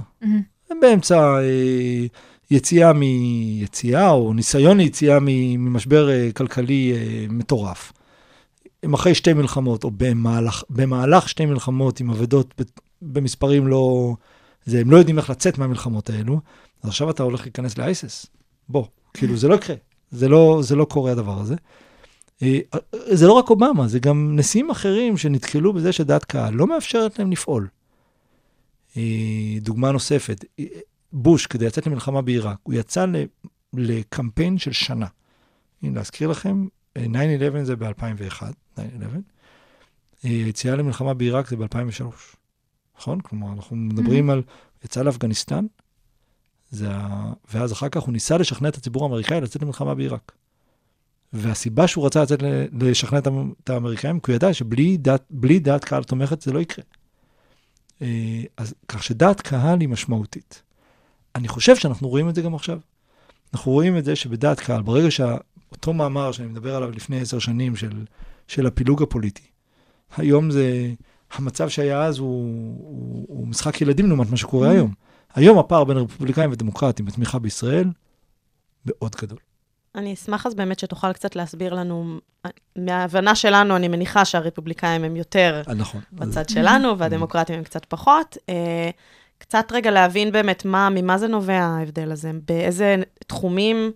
הם 0.69 0.79
באמצע 0.81 1.37
אה, 1.37 2.05
יציאה 2.51 2.93
מיציאה, 2.93 4.09
או 4.09 4.33
ניסיון 4.33 4.77
ליציאה 4.77 5.17
ממשבר 5.21 6.09
אה, 6.09 6.29
כלכלי 6.35 6.93
אה, 6.95 7.25
מטורף. 7.29 7.93
הם 8.83 8.93
אחרי 8.93 9.15
שתי 9.15 9.33
מלחמות, 9.33 9.83
או 9.83 9.91
במהלך, 9.97 10.63
במהלך 10.69 11.29
שתי 11.29 11.45
מלחמות 11.45 11.99
עם 11.99 12.09
אבדות 12.09 12.61
במספרים 13.01 13.67
לא... 13.67 14.13
זה, 14.65 14.79
הם 14.79 14.91
לא 14.91 14.97
יודעים 14.97 15.17
איך 15.17 15.29
לצאת 15.29 15.57
מהמלחמות 15.57 16.09
האלו, 16.09 16.39
אז 16.83 16.89
עכשיו 16.89 17.09
אתה 17.09 17.23
הולך 17.23 17.41
להיכנס 17.41 17.77
לאייסס. 17.77 18.25
בוא, 18.69 18.85
כאילו, 19.13 19.37
זה 19.37 19.47
לא 19.47 19.55
יקרה. 19.55 19.75
זה 20.11 20.29
לא, 20.29 20.59
זה 20.63 20.75
לא 20.75 20.85
קורה 20.85 21.11
הדבר 21.11 21.39
הזה. 21.39 21.55
אה, 22.41 22.59
זה 23.11 23.27
לא 23.27 23.33
רק 23.33 23.49
אובמה, 23.49 23.87
זה 23.87 23.99
גם 23.99 24.35
נשיאים 24.35 24.69
אחרים 24.69 25.17
שנתקלו 25.17 25.73
בזה 25.73 25.91
שדעת 25.91 26.25
קהל 26.25 26.53
לא 26.53 26.67
מאפשרת 26.67 27.19
להם 27.19 27.31
לפעול. 27.31 27.67
אה, 28.97 29.59
דוגמה 29.61 29.91
נוספת, 29.91 30.45
אה, 30.59 30.65
בוש, 31.13 31.47
כדי 31.47 31.65
לצאת 31.65 31.87
למלחמה 31.87 32.21
בעיראק, 32.21 32.57
הוא 32.63 32.73
יצא 32.73 33.05
לקמפיין 33.73 34.57
של 34.57 34.71
שנה. 34.71 35.07
הנה, 35.83 35.95
להזכיר 35.95 36.27
לכם, 36.27 36.67
אה, 36.97 37.05
9-11 37.05 37.63
זה 37.63 37.75
ב-2001, 37.75 38.41
9-11. 38.75 38.79
אה, 40.25 40.29
יציאה 40.29 40.75
למלחמה 40.75 41.13
בעיראק 41.13 41.47
זה 41.47 41.55
ב-2003, 41.55 42.03
נכון? 42.97 43.21
כלומר, 43.21 43.53
אנחנו 43.53 43.75
מדברים 43.75 44.29
על, 44.29 44.41
יצא 44.85 45.01
לאפגניסטן, 45.01 45.65
זה 46.71 46.87
ה... 46.91 47.33
ואז 47.53 47.73
אחר 47.73 47.89
כך 47.89 48.01
הוא 48.01 48.13
ניסה 48.13 48.37
לשכנע 48.37 48.69
את 48.69 48.75
הציבור 48.75 49.03
האמריקאי 49.03 49.41
לצאת 49.41 49.61
למלחמה 49.61 49.95
בעיראק. 49.95 50.31
והסיבה 51.33 51.87
שהוא 51.87 52.05
רצה 52.05 52.23
לצאת 52.23 52.39
לשכנע 52.81 53.19
את 53.19 53.27
האמ- 53.27 53.53
את 53.63 53.69
האמריקאים, 53.69 54.19
כי 54.19 54.31
הוא 54.31 54.35
ידע 54.35 54.53
שבלי 54.53 54.97
דעת, 54.97 55.31
דעת 55.61 55.83
קהל 55.85 56.03
תומכת 56.03 56.41
זה 56.41 56.53
לא 56.53 56.59
יקרה. 56.59 56.85
אה, 58.01 58.43
אז 58.57 58.73
כך 58.87 59.03
שדעת 59.03 59.41
קהל 59.41 59.79
היא 59.81 59.89
משמעותית. 59.89 60.63
אני 61.35 61.47
חושב 61.47 61.75
שאנחנו 61.75 62.09
רואים 62.09 62.29
את 62.29 62.35
זה 62.35 62.41
גם 62.41 62.55
עכשיו. 62.55 62.79
אנחנו 63.53 63.71
רואים 63.71 63.97
את 63.97 64.05
זה 64.05 64.15
שבדעת 64.15 64.59
קהל, 64.59 64.81
ברגע 64.81 65.11
שאותו 65.11 65.93
מאמר 65.93 66.31
שאני 66.31 66.47
מדבר 66.47 66.75
עליו 66.75 66.91
לפני 66.91 67.19
עשר 67.19 67.39
שנים 67.39 67.75
של, 67.75 68.05
של 68.47 68.67
הפילוג 68.67 69.01
הפוליטי, 69.03 69.43
היום 70.17 70.51
זה, 70.51 70.91
המצב 71.33 71.69
שהיה 71.69 72.03
אז 72.03 72.17
הוא, 72.17 72.43
הוא, 72.79 73.25
הוא 73.27 73.47
משחק 73.47 73.81
ילדים 73.81 74.07
לעומת 74.07 74.29
מה 74.29 74.37
שקורה 74.37 74.67
Mm. 74.69 74.71
היום. 74.71 74.93
היום 75.37 75.59
הפער 75.59 75.83
בין 75.83 75.97
רפובליקאים 75.97 76.51
ודמוקרטים 76.51 77.05
בתמיכה 77.05 77.39
בישראל 77.39 77.89
מאוד 78.85 79.15
גדול. 79.21 79.37
אני 79.95 80.13
אשמח 80.13 80.45
אז 80.45 80.55
באמת 80.55 80.79
שתוכל 80.79 81.13
קצת 81.13 81.35
להסביר 81.35 81.73
לנו, 81.73 82.19
מההבנה 82.75 83.35
שלנו, 83.35 83.75
אני 83.75 83.87
מניחה 83.87 84.25
שהרפובליקאים 84.25 85.03
הם 85.03 85.15
יותר 85.15 85.61
נכון. 85.75 86.01
בצד 86.13 86.49
שלנו, 86.49 86.97
והדמוקרטים 86.97 87.55
הם 87.57 87.63
קצת 87.63 87.85
פחות. 87.85 88.37
אה, 88.49 88.89
קצת 89.37 89.67
רגע 89.71 89.91
להבין 89.91 90.31
באמת 90.31 90.65
מה, 90.65 90.89
ממה 90.89 91.17
זה 91.17 91.27
נובע 91.27 91.59
ההבדל 91.59 92.11
הזה, 92.11 92.31
באיזה 92.47 92.95
תחומים 93.27 93.91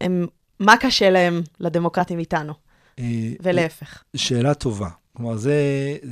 הם 0.00 0.26
מה 0.60 0.76
קשה 0.76 1.10
להם 1.10 1.42
לדמוקרטים 1.60 2.18
איתנו, 2.18 2.52
אה, 2.98 3.04
ולהפך. 3.42 4.02
שאלה 4.16 4.54
טובה. 4.54 4.88
כלומר, 5.16 5.36
זו 5.36 5.50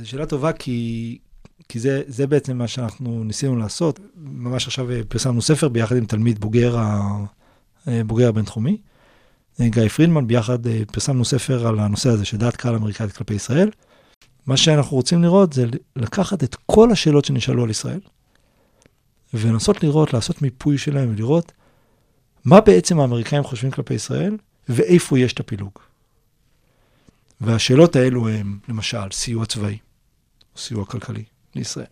שאלה 0.03 0.25
טובה 0.25 0.53
כי, 0.53 1.17
כי 1.69 1.79
זה, 1.79 2.01
זה 2.07 2.27
בעצם 2.27 2.57
מה 2.57 2.67
שאנחנו 2.67 3.23
ניסינו 3.23 3.55
לעשות. 3.55 3.99
ממש 4.15 4.67
עכשיו 4.67 4.91
אה, 4.91 5.01
פרסמנו 5.07 5.41
ספר 5.41 5.67
ביחד 5.67 5.95
עם 5.95 6.05
תלמיד 6.05 6.39
בוגר, 6.39 6.77
ה, 6.77 7.17
אה, 7.87 8.01
בוגר 8.03 8.29
הבינתחומי, 8.29 8.77
אה, 9.61 9.69
גיא 9.69 9.87
פרידמן, 9.87 10.27
ביחד 10.27 10.59
פרסמנו 10.91 11.25
ספר 11.25 11.67
על 11.67 11.79
הנושא 11.79 12.09
הזה 12.09 12.25
של 12.25 12.37
דעת 12.37 12.55
קהל 12.55 12.75
אמריקאית 12.75 13.11
כלפי 13.11 13.33
ישראל. 13.33 13.69
מה 14.45 14.57
שאנחנו 14.57 14.97
רוצים 14.97 15.23
לראות 15.23 15.53
זה 15.53 15.65
לקחת 15.95 16.43
את 16.43 16.55
כל 16.65 16.91
השאלות 16.91 17.25
שנשאלו 17.25 17.63
על 17.63 17.69
ישראל, 17.69 17.99
ולנסות 19.33 19.83
לראות, 19.83 20.13
לעשות 20.13 20.41
מיפוי 20.41 20.77
שלהם 20.77 21.13
ולראות 21.13 21.51
מה 22.45 22.61
בעצם 22.61 22.99
האמריקאים 22.99 23.43
חושבים 23.43 23.71
כלפי 23.71 23.93
ישראל, 23.93 24.37
ואיפה 24.69 25.19
יש 25.19 25.33
את 25.33 25.39
הפילוג. 25.39 25.71
והשאלות 27.41 27.95
האלו 27.95 28.29
הן, 28.29 28.57
למשל, 28.67 29.11
סיוע 29.11 29.45
צבאי, 29.45 29.77
סיוע 30.57 30.85
כלכלי 30.85 31.23
לישראל. 31.57 31.85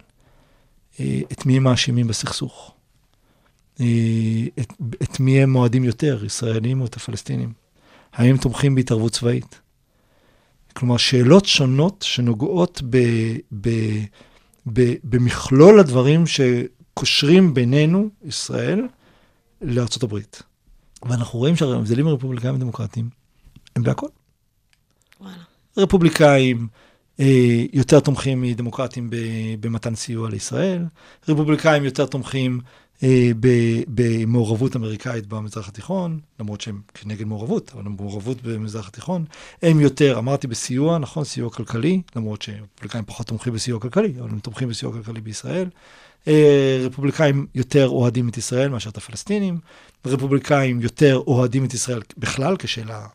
אה, 1.00 1.22
את 1.32 1.46
מי 1.46 1.58
הם 1.58 1.64
מאשימים 1.64 2.08
בסכסוך? 2.08 2.74
אה, 3.80 3.86
את, 4.60 4.74
את 5.04 5.20
מי 5.20 5.42
הם 5.44 5.50
מועדים 5.50 5.84
יותר, 5.84 6.26
ישראלים 6.26 6.82
או 6.82 6.86
את 6.86 6.96
הפלסטינים? 6.96 7.54
האם 8.14 8.30
הם 8.30 8.38
תומכים 8.38 8.76
בהתערבות 8.76 9.12
צבאית? 9.12 9.62
כלומר, 10.74 10.98
שאלות 10.98 11.46
שונות 11.46 12.02
שנוגעות 12.08 12.82
ב, 12.90 12.98
ב, 13.62 13.70
ב, 14.74 14.94
במכלול 15.04 15.80
הדברים 15.80 16.24
שקושרים 16.28 17.54
בינינו, 17.54 18.10
ישראל, 18.26 18.82
לארצות 19.62 20.04
הברית. 20.04 20.44
ואנחנו 21.04 21.40
רואים 21.40 21.56
שההבדלים 21.56 22.08
הרפובליקאים 22.08 22.56
ודמוקרטיים 22.56 23.10
הם 23.76 23.84
בהכל. 23.84 24.08
וואלה. 25.22 25.44
רפובליקאים 25.78 26.68
יותר 27.74 28.00
תומכים 28.00 28.42
מדמוקרטים 28.42 29.10
במתן 29.60 29.96
סיוע 29.96 30.30
לישראל, 30.30 30.86
רפובליקאים 31.30 31.84
יותר 31.84 32.06
תומכים 32.06 32.60
אה, 33.04 33.32
במעורבות 33.88 34.76
אמריקאית 34.76 35.28
במזרח 35.28 35.68
התיכון, 35.68 36.20
למרות 36.40 36.62
שהם 36.62 36.82
כנגד 36.94 37.26
מעורבות, 37.26 37.72
אבל 37.74 37.84
מעורבות 37.84 38.38
במזרח 38.44 38.88
התיכון. 38.88 39.26
הם 39.62 39.80
יותר, 39.80 40.18
אמרתי 40.18 40.48
בסיוע, 40.48 40.98
נכון, 40.98 41.24
סיוע 41.24 41.50
כלכלי, 41.50 42.02
למרות 42.16 42.42
שרפובליקאים 42.42 43.04
פחות 43.06 43.28
תומכים 43.28 43.54
בסיוע 43.54 43.80
כלכלי, 43.80 44.14
אבל 44.20 44.30
הם 44.30 44.40
תומכים 44.40 44.70
בסיוע 44.70 44.94
כלכלי 44.94 45.22
בישראל. 45.22 45.70
אה, 46.28 46.82
רפובליקאים 46.86 47.46
יותר 47.56 47.88
אוהדים 47.88 48.30
את 48.30 48.38
ישראל 48.38 48.70
מאשר 48.70 48.90
את 48.90 48.98
הפלסטינים, 48.98 49.60
רפובליקאים 50.06 50.82
יותר 50.82 51.22
אוהדים 51.28 51.66
את 51.66 51.74
ישראל 51.74 52.02
בכלל, 52.18 52.56
כשאלה 52.60 53.08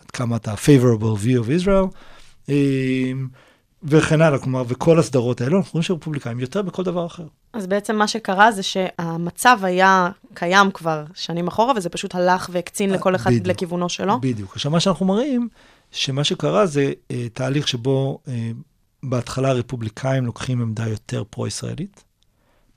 עד 0.00 0.10
כמה 0.10 0.36
אתה 0.36 0.54
favorable 0.54 1.24
view 1.24 1.44
of 1.44 1.64
Israel, 1.64 1.68
אה, 1.68 1.88
וכן 3.84 4.20
הלאה, 4.20 4.38
כלומר, 4.38 4.62
וכל 4.68 4.98
הסדרות 4.98 5.40
האלו, 5.40 5.58
אנחנו 5.58 5.70
רואים 5.72 5.82
שרפובליקאים 5.82 6.40
יותר 6.40 6.62
בכל 6.62 6.82
דבר 6.82 7.06
אחר. 7.06 7.26
אז 7.52 7.66
בעצם 7.66 7.96
מה 7.96 8.08
שקרה 8.08 8.52
זה 8.52 8.62
שהמצב 8.62 9.58
היה 9.62 10.10
קיים 10.34 10.70
כבר 10.70 11.04
שנים 11.14 11.48
אחורה, 11.48 11.72
וזה 11.76 11.88
פשוט 11.88 12.14
הלך 12.14 12.50
והקצין 12.52 12.90
אה, 12.90 12.96
לכל 12.96 13.14
אחד 13.14 13.30
בדיוק. 13.30 13.46
לכיוונו 13.46 13.88
שלו. 13.88 14.20
בדיוק. 14.20 14.52
עכשיו, 14.52 14.70
מה 14.70 14.80
שאנחנו 14.80 15.06
מראים, 15.06 15.48
שמה 15.90 16.24
שקרה 16.24 16.66
זה 16.66 16.92
אה, 17.10 17.28
תהליך 17.32 17.68
שבו 17.68 18.18
אה, 18.28 18.50
בהתחלה 19.02 19.48
הרפובליקאים 19.48 20.26
לוקחים 20.26 20.62
עמדה 20.62 20.88
יותר 20.88 21.24
פרו-ישראלית, 21.30 22.04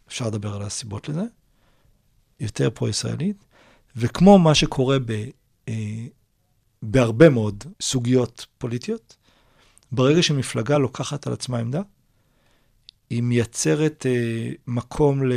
אפשר 0.08 0.28
לדבר 0.28 0.56
על 0.56 0.62
הסיבות 0.62 1.10
לזה, 1.10 1.24
יותר 2.40 2.70
פרו-ישראלית, 2.70 3.46
וכמו 3.96 4.40
מה 4.40 4.56
שקורה 4.56 5.00
ב, 5.00 5.12
אה, 5.70 6.06
בהרבה 6.82 7.30
מאוד 7.30 7.64
סוגיות 7.82 8.46
פוליטיות, 8.58 9.16
ברגע 9.96 10.24
שמפלגה 10.24 10.78
לוקחת 10.78 11.28
על 11.28 11.34
עצמה 11.34 11.58
עמדה, 11.58 11.82
היא 13.10 13.24
מייצרת 13.24 14.06
אה, 14.06 14.52
מקום 14.68 15.24
ל, 15.24 15.34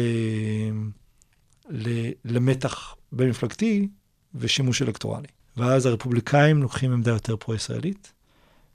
ל, 1.71 2.11
למתח 2.25 2.97
בין-מפלגתי 3.13 3.89
ושימוש 4.35 4.83
אלקטורלי. 4.83 5.29
ואז 5.57 5.87
הרפובליקאים 5.87 6.63
לוקחים 6.63 6.93
עמדה 6.93 7.11
יותר 7.11 7.37
פרו-ישראלית. 7.37 8.13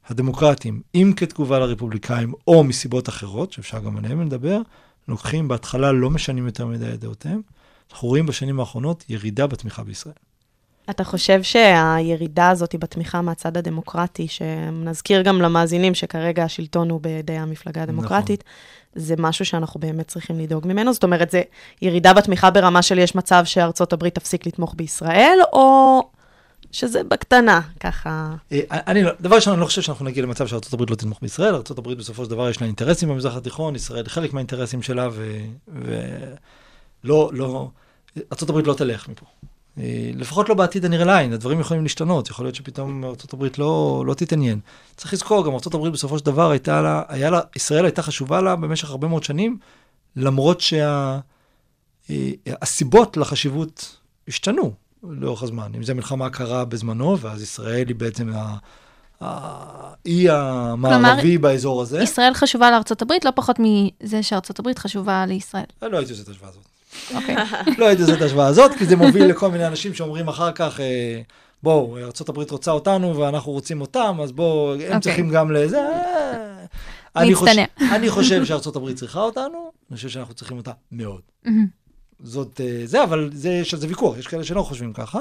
הדמוקרטים, 0.08 0.82
אם 0.96 1.14
כתגובה 1.16 1.60
לרפובליקאים 1.60 2.34
או 2.48 2.64
מסיבות 2.64 3.10
אחרות, 3.10 3.52
שאפשר 3.52 3.80
גם 3.80 3.98
עליהם 3.98 4.22
לדבר, 4.22 4.60
לוקחים 5.08 5.48
בהתחלה, 5.48 5.92
לא 5.92 6.10
משנים 6.10 6.46
יותר 6.46 6.66
מדי 6.66 6.94
את 6.94 7.00
דעותיהם. 7.00 7.42
אנחנו 7.92 8.08
רואים 8.08 8.26
בשנים 8.26 8.60
האחרונות 8.60 9.06
ירידה 9.10 9.48
בתמיכה 9.48 9.84
בישראל. 9.84 10.16
אתה 10.90 11.04
חושב 11.04 11.44
שהירידה 11.44 12.50
הזאת 12.50 12.76
בתמיכה 12.80 13.22
מהצד 13.22 13.58
הדמוקרטי, 13.58 14.28
שנזכיר 14.28 15.22
גם 15.22 15.42
למאזינים 15.42 15.96
שכרגע 15.96 16.44
השלטון 16.44 16.90
הוא 16.90 17.02
בידי 17.02 17.38
המפלגה 17.38 17.84
הדמוקרטית, 17.84 18.44
נכון. 18.44 19.04
זה 19.08 19.16
משהו 19.18 19.46
שאנחנו 19.46 19.80
באמת 19.80 20.08
צריכים 20.08 20.40
לדאוג 20.40 20.68
ממנו? 20.68 20.94
זאת 20.94 21.04
אומרת, 21.04 21.32
זה 21.32 21.42
ירידה 21.82 22.14
בתמיכה 22.14 22.52
ברמה 22.52 22.82
של 22.82 23.00
יש 23.00 23.16
מצב 23.16 23.46
שארצות 23.46 23.94
הברית 23.94 24.16
תפסיק 24.16 24.46
לתמוך 24.46 24.74
בישראל, 24.78 25.38
או 25.54 26.02
שזה 26.72 27.04
בקטנה, 27.04 27.62
ככה... 27.80 28.34
אה, 28.52 28.60
אני, 28.72 29.04
לא- 29.04 29.12
דבר 29.22 29.36
ראשון, 29.36 29.54
אני 29.54 29.62
לא 29.62 29.66
חושב 29.66 29.82
שאנחנו 29.82 30.06
נגיע 30.06 30.24
למצב 30.24 30.48
שארצות 30.48 30.74
הברית 30.74 30.90
לא 30.90 30.96
תתמוך 30.96 31.20
בישראל. 31.22 31.56
ארצות 31.56 31.78
הברית 31.78 31.98
בסופו 31.98 32.26
של 32.26 32.30
דבר 32.30 32.50
יש 32.50 32.62
לה 32.62 32.68
אינטרסים 32.68 33.10
במזרח 33.10 33.36
התיכון, 33.36 33.76
ישראל 33.76 34.08
חלק 34.08 34.34
מהאינטרסים 34.34 34.82
שלה, 34.82 35.10
ולא, 35.68 37.30
לא, 37.34 37.70
ארצות 38.32 38.50
הברית 38.50 38.68
לא 38.68 38.74
תלך 38.74 39.10
מפה. 39.10 39.26
אה, 39.80 40.12
לפחות 40.16 40.50
לא 40.50 40.56
בעתיד 40.56 40.86
הנראה 40.86 41.06
לעין, 41.06 41.34
הדברים 41.34 41.60
יכולים 41.60 41.84
להשתנות, 41.84 42.30
יכול 42.30 42.46
להיות 42.46 42.56
שפתאום 42.56 43.04
ארה"ב 43.04 43.46
לא, 43.58 44.04
לא 44.08 44.14
תתעניין. 44.14 44.60
צריך 44.96 45.14
לזכור, 45.14 45.46
גם 45.46 45.52
ארה"ב 45.52 45.88
בסופו 45.88 46.20
של 46.20 46.26
דבר 46.26 46.52
הייתה 46.52 46.82
לה, 46.82 47.04
היה 47.08 47.30
לה, 47.30 47.40
ישראל 47.56 47.86
הייתה 47.86 48.02
חשובה 48.02 48.42
לה 48.42 48.56
במשך 48.56 48.90
הרבה 48.90 49.08
מאוד 49.08 49.24
שנים, 49.24 49.58
למרות 50.16 50.62
שהסיבות 52.10 53.14
שה, 53.14 53.20
לחשיבות 53.22 53.98
השתנו 54.28 54.74
לאורך 55.04 55.44
הזמן. 55.44 55.72
אם 55.76 55.84
זה 55.84 55.94
מלחמה 55.94 56.30
קרה 56.30 56.66
בזמנו, 56.66 57.20
ואז 57.20 57.42
ישראל 57.42 57.88
היא 57.88 57.96
בעצם. 57.96 58.32
האי 59.22 60.30
המערבי 60.30 61.38
באזור 61.38 61.82
הזה. 61.82 62.04
ישראל 62.04 62.34
חשובה 62.34 62.80
הברית, 63.02 63.26
לא 63.26 63.32
פחות 63.36 63.56
מזה 63.60 64.20
הברית 64.60 64.80
חשובה 64.80 65.26
לישראל. 65.26 65.64
לא 65.82 65.98
הייתי 65.98 66.12
עושה 66.12 66.24
את 66.24 66.28
ההשוואה 66.28 66.50
הזאת. 66.50 66.73
אוקיי. 67.16 67.36
לא 67.80 67.86
הייתי 67.86 68.02
עושה 68.02 68.14
את 68.14 68.22
ההשוואה 68.22 68.48
הזאת, 68.48 68.72
כי 68.74 68.86
זה 68.86 68.96
מוביל 68.96 69.26
לכל 69.26 69.52
מיני 69.52 69.68
אנשים 69.68 69.94
שאומרים 69.94 70.28
אחר 70.28 70.52
כך, 70.52 70.80
אה, 70.80 71.22
בואו, 71.64 71.98
ארה"ב 71.98 72.52
רוצה 72.52 72.72
אותנו 72.72 73.18
ואנחנו 73.18 73.52
רוצים 73.52 73.82
אותם, 73.82 74.18
אז 74.24 74.32
בואו, 74.32 74.74
הם 74.74 74.82
אוקיי. 74.82 75.00
צריכים 75.00 75.30
גם 75.30 75.52
לזה. 75.52 75.82
אני 77.16 77.36
חוש-. 77.36 77.50
אני 77.96 78.10
חושב 78.10 78.46
שארה"ב 78.46 78.94
צריכה 78.94 79.22
אותנו, 79.22 79.72
אני 79.90 79.96
חושב 79.96 80.10
שאנחנו 80.10 80.34
צריכים 80.34 80.58
אותה 80.58 80.72
מאוד. 80.92 81.22
זאת, 82.24 82.62
אה, 82.64 82.82
זה, 82.86 83.04
אבל 83.04 83.30
זה, 83.34 83.50
יש 83.50 83.74
על 83.74 83.80
זה 83.80 83.88
ויכוח, 83.88 84.18
יש 84.18 84.28
כאלה 84.28 84.44
שלא 84.44 84.62
חושבים 84.62 84.94
ככה. 84.94 85.20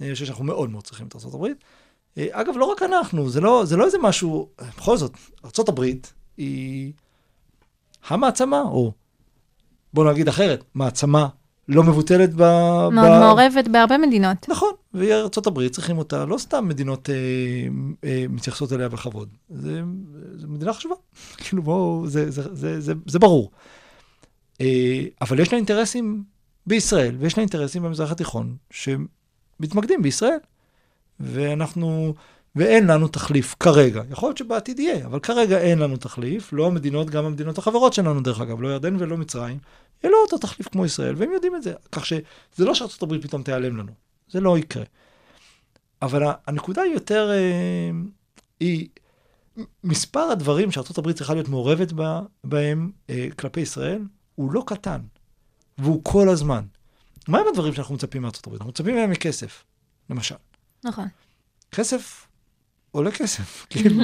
אני 0.00 0.12
חושב 0.12 0.24
שאנחנו 0.24 0.44
מאוד 0.44 0.70
מאוד 0.70 0.84
צריכים 0.84 1.06
את 1.06 1.16
ארה"ב. 1.16 1.46
אה, 2.18 2.26
אגב, 2.30 2.56
לא 2.56 2.64
רק 2.64 2.82
אנחנו, 2.82 3.30
זה 3.30 3.40
לא, 3.40 3.64
זה 3.64 3.76
לא 3.76 3.84
איזה 3.84 3.98
משהו, 3.98 4.48
בכל 4.78 4.96
זאת, 4.96 5.12
ארה"ב 5.44 5.84
היא 6.36 6.92
המעצמה, 8.08 8.60
או 8.60 8.92
בוא 9.96 10.12
נגיד 10.12 10.28
אחרת, 10.28 10.64
מעצמה 10.74 11.28
לא 11.68 11.82
מבוטלת 11.82 12.30
ב... 12.34 12.42
מאוד 12.92 13.08
ב... 13.08 13.20
מעורבת 13.20 13.68
בהרבה 13.68 13.98
מדינות. 13.98 14.48
נכון, 14.48 14.70
הברית 15.46 15.72
צריכים 15.72 15.98
אותה, 15.98 16.24
לא 16.24 16.38
סתם 16.38 16.68
מדינות 16.68 17.10
אה, 17.10 17.14
אה, 18.04 18.24
מתייחסות 18.28 18.72
אליה 18.72 18.88
בכבוד. 18.88 19.28
זה, 19.48 19.82
זה 20.36 20.46
מדינה 20.46 20.72
חשובה, 20.72 20.94
כאילו 21.44 21.62
בואו, 21.62 22.04
זה, 22.06 22.30
זה, 22.30 22.54
זה, 22.54 22.80
זה, 22.80 22.92
זה 23.06 23.18
ברור. 23.18 23.50
אה, 24.60 25.04
אבל 25.20 25.40
יש 25.40 25.52
לה 25.52 25.58
אינטרסים 25.58 26.22
בישראל, 26.66 27.16
ויש 27.18 27.36
לה 27.36 27.40
אינטרסים 27.40 27.82
במזרח 27.82 28.12
התיכון, 28.12 28.56
שמתמקדים 28.70 30.02
בישראל. 30.02 30.38
ואנחנו, 31.20 32.14
ואין 32.56 32.86
לנו 32.86 33.08
תחליף 33.08 33.54
כרגע. 33.60 34.02
יכול 34.10 34.28
להיות 34.28 34.38
שבעתיד 34.38 34.78
יהיה, 34.78 35.06
אבל 35.06 35.20
כרגע 35.20 35.58
אין 35.58 35.78
לנו 35.78 35.96
תחליף. 35.96 36.52
לא 36.52 36.66
המדינות, 36.66 37.10
גם 37.10 37.24
המדינות 37.24 37.58
החברות 37.58 37.92
שלנו, 37.92 38.20
דרך 38.20 38.40
אגב, 38.40 38.60
לא 38.60 38.68
ירדן 38.68 38.96
ולא 38.98 39.16
מצרים, 39.16 39.58
יהיה 40.02 40.12
לא 40.12 40.16
אותו 40.22 40.38
תחליף 40.38 40.68
כמו 40.68 40.86
ישראל, 40.86 41.14
והם 41.16 41.32
יודעים 41.32 41.56
את 41.56 41.62
זה. 41.62 41.74
כך 41.92 42.06
שזה 42.06 42.24
לא 42.58 42.74
שארצות 42.74 43.02
הברית 43.02 43.22
פתאום 43.22 43.42
תיעלם 43.42 43.76
לנו, 43.76 43.92
זה 44.28 44.40
לא 44.40 44.58
יקרה. 44.58 44.84
אבל 46.02 46.22
הנקודה 46.46 46.82
היא 46.82 46.94
יותר, 46.94 47.30
אה, 47.30 47.90
היא 48.60 48.88
מספר 49.84 50.20
הדברים 50.20 50.72
שארצות 50.72 50.98
הברית 50.98 51.16
צריכה 51.16 51.34
להיות 51.34 51.48
מעורבת 51.48 51.92
בה, 51.92 52.22
בהם 52.44 52.90
אה, 53.10 53.28
כלפי 53.38 53.60
ישראל, 53.60 54.02
הוא 54.34 54.52
לא 54.52 54.62
קטן, 54.66 55.00
והוא 55.78 56.00
כל 56.04 56.28
הזמן. 56.28 56.64
מהם 57.28 57.44
הדברים 57.48 57.74
שאנחנו 57.74 57.94
מצפים 57.94 58.22
מארצות 58.22 58.46
הברית? 58.46 58.60
אנחנו 58.60 58.70
מצפים 58.70 58.94
מהם 58.94 59.10
מכסף, 59.10 59.64
למשל. 60.10 60.34
נכון. 60.84 61.08
כסף 61.72 62.26
עולה 62.96 63.10
כסף, 63.10 63.66
כאילו, 63.70 64.02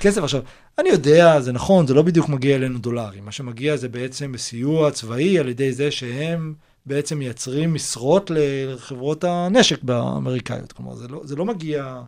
כסף 0.00 0.22
עכשיו. 0.22 0.42
אני 0.78 0.88
יודע, 0.88 1.40
זה 1.40 1.52
נכון, 1.52 1.86
זה 1.86 1.94
לא 1.94 2.02
בדיוק 2.02 2.28
מגיע 2.28 2.56
אלינו 2.56 2.78
דולרים. 2.78 3.24
מה 3.24 3.32
שמגיע 3.32 3.76
זה 3.76 3.88
בעצם 3.88 4.32
בסיוע 4.32 4.90
צבאי 4.90 5.38
על 5.38 5.48
ידי 5.48 5.72
זה 5.72 5.90
שהם 5.90 6.54
בעצם 6.86 7.18
מייצרים 7.18 7.74
משרות 7.74 8.30
לחברות 8.34 9.24
הנשק 9.24 9.82
באמריקאיות. 9.82 10.72
כלומר, 10.72 10.94
זה 10.94 11.08
לא, 11.08 11.20
זה 11.24 11.36
לא 11.36 11.44
מגיע... 11.44 12.02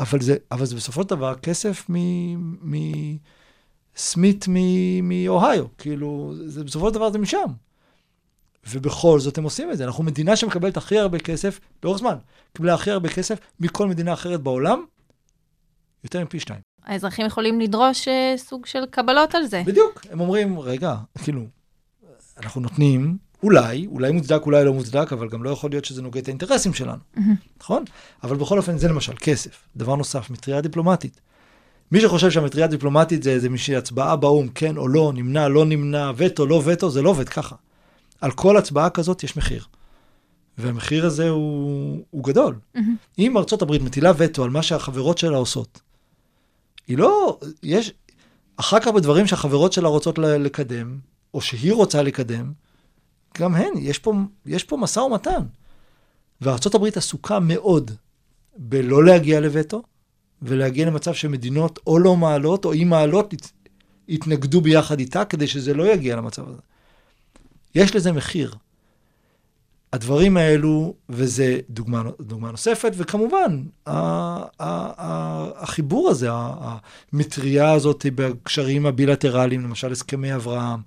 אבל 0.00 0.20
זה, 0.20 0.36
אבל 0.52 0.64
זה 0.64 0.76
בסופו 0.76 1.02
של 1.02 1.08
דבר 1.08 1.34
כסף 1.34 1.86
מ... 1.90 1.96
מ 2.74 3.16
סמית 3.96 4.46
מאוהיו, 5.02 5.64
כאילו, 5.78 6.34
זה, 6.46 6.64
בסופו 6.64 6.88
של 6.88 6.94
דבר 6.94 7.12
זה 7.12 7.18
משם. 7.18 7.46
ובכל 8.70 9.20
זאת 9.20 9.38
הם 9.38 9.44
עושים 9.44 9.70
את 9.70 9.78
זה. 9.78 9.84
אנחנו 9.84 10.04
מדינה 10.04 10.36
שמקבלת 10.36 10.76
הכי 10.76 10.98
הרבה 10.98 11.18
כסף, 11.18 11.60
לאורך 11.84 11.98
זמן, 11.98 12.14
קיבלה 12.52 12.74
הכי 12.74 12.90
הרבה 12.90 13.08
כסף 13.08 13.38
מכל 13.60 13.88
מדינה 13.88 14.12
אחרת 14.12 14.40
בעולם, 14.40 14.84
יותר 16.04 16.24
מפי 16.24 16.40
שתיים. 16.40 16.60
האזרחים 16.84 17.26
יכולים 17.26 17.60
לדרוש 17.60 18.08
אה, 18.08 18.34
סוג 18.36 18.66
של 18.66 18.86
קבלות 18.90 19.34
על 19.34 19.46
זה. 19.46 19.62
בדיוק. 19.66 20.06
הם 20.10 20.20
אומרים, 20.20 20.58
רגע, 20.58 20.94
כאילו, 21.22 21.42
אנחנו 22.42 22.60
נותנים, 22.60 23.16
אולי, 23.42 23.86
אולי 23.86 24.12
מוצדק, 24.12 24.40
אולי 24.46 24.64
לא 24.64 24.72
מוצדק, 24.72 25.12
אבל 25.12 25.28
גם 25.28 25.42
לא 25.42 25.50
יכול 25.50 25.70
להיות 25.70 25.84
שזה 25.84 26.02
נוגד 26.02 26.22
את 26.22 26.28
האינטרסים 26.28 26.74
שלנו, 26.74 27.00
נכון? 27.60 27.84
אבל 28.22 28.36
בכל 28.36 28.58
אופן, 28.58 28.78
זה 28.78 28.88
למשל 28.88 29.12
כסף. 29.16 29.68
דבר 29.76 29.96
נוסף, 29.96 30.30
מטריה 30.30 30.60
דיפלומטית. 30.60 31.20
מי 31.92 32.00
שחושב 32.00 32.30
שהמטריה 32.30 32.64
הדיפלומטית 32.64 33.22
זה 33.22 33.30
איזה 33.30 33.48
מישהי 33.48 33.76
הצבעה 33.76 34.16
באו"ם, 34.16 34.48
כן 34.48 34.76
או 34.76 34.88
לא, 34.88 35.12
נמנע, 35.14 35.48
לא 35.48 35.64
נמנע, 35.64 36.10
וטו, 36.16 36.46
לא 36.46 36.62
וטו, 36.64 36.90
זה 36.90 37.02
לא 37.02 37.10
עובד 37.10 37.28
ככה. 37.28 37.56
על 38.20 38.30
כל 38.30 38.56
הצבעה 38.56 38.90
כזאת 38.90 39.24
יש 39.24 39.36
מחיר. 39.36 39.64
והמחיר 40.58 41.06
הזה 41.06 41.28
הוא, 41.28 42.04
הוא 42.10 42.24
גדול. 42.24 42.54
אם 43.18 43.38
ארצות 43.38 43.62
הברית 43.62 43.82
מטילה 43.82 44.12
וטו 44.16 44.44
על 44.44 44.50
מה 44.50 44.62
שהחברות 44.62 45.18
שלה 45.18 45.36
עושות, 45.36 45.80
היא 46.88 46.98
לא, 46.98 47.38
יש, 47.62 47.92
אחר 48.56 48.80
כך 48.80 48.88
בדברים 48.88 49.26
שהחברות 49.26 49.72
שלה 49.72 49.88
רוצות 49.88 50.18
לקדם, 50.18 50.98
או 51.34 51.40
שהיא 51.40 51.72
רוצה 51.72 52.02
לקדם, 52.02 52.52
גם 53.38 53.54
הן, 53.54 53.72
יש 53.78 53.98
פה, 53.98 54.14
יש 54.46 54.64
פה 54.64 54.76
משא 54.76 55.00
ומתן. 55.00 55.42
הברית 56.74 56.96
עסוקה 56.96 57.40
מאוד 57.40 57.90
בלא 58.56 59.04
להגיע 59.04 59.40
לווטו, 59.40 59.82
ולהגיע 60.42 60.86
למצב 60.86 61.14
שמדינות 61.14 61.78
או 61.86 61.98
לא 61.98 62.16
מעלות, 62.16 62.64
או 62.64 62.74
אם 62.74 62.88
מעלות, 62.90 63.32
ית- 63.32 63.52
יתנגדו 64.08 64.60
ביחד 64.60 65.00
איתה, 65.00 65.24
כדי 65.24 65.46
שזה 65.46 65.74
לא 65.74 65.92
יגיע 65.92 66.16
למצב 66.16 66.48
הזה. 66.48 66.60
יש 67.74 67.96
לזה 67.96 68.12
מחיר. 68.12 68.54
הדברים 69.92 70.36
האלו, 70.36 70.94
וזה 71.08 71.60
דוגמה, 71.70 72.02
דוגמה 72.20 72.50
נוספת, 72.50 72.92
וכמובן, 72.96 73.64
ה, 73.86 73.92
ה, 73.92 74.46
ה, 74.58 75.62
החיבור 75.62 76.10
הזה, 76.10 76.28
המטריה 76.32 77.72
הזאת 77.72 78.06
בקשרים 78.14 78.86
הבילטרליים, 78.86 79.60
למשל 79.60 79.92
הסכמי 79.92 80.34
אברהם, 80.34 80.80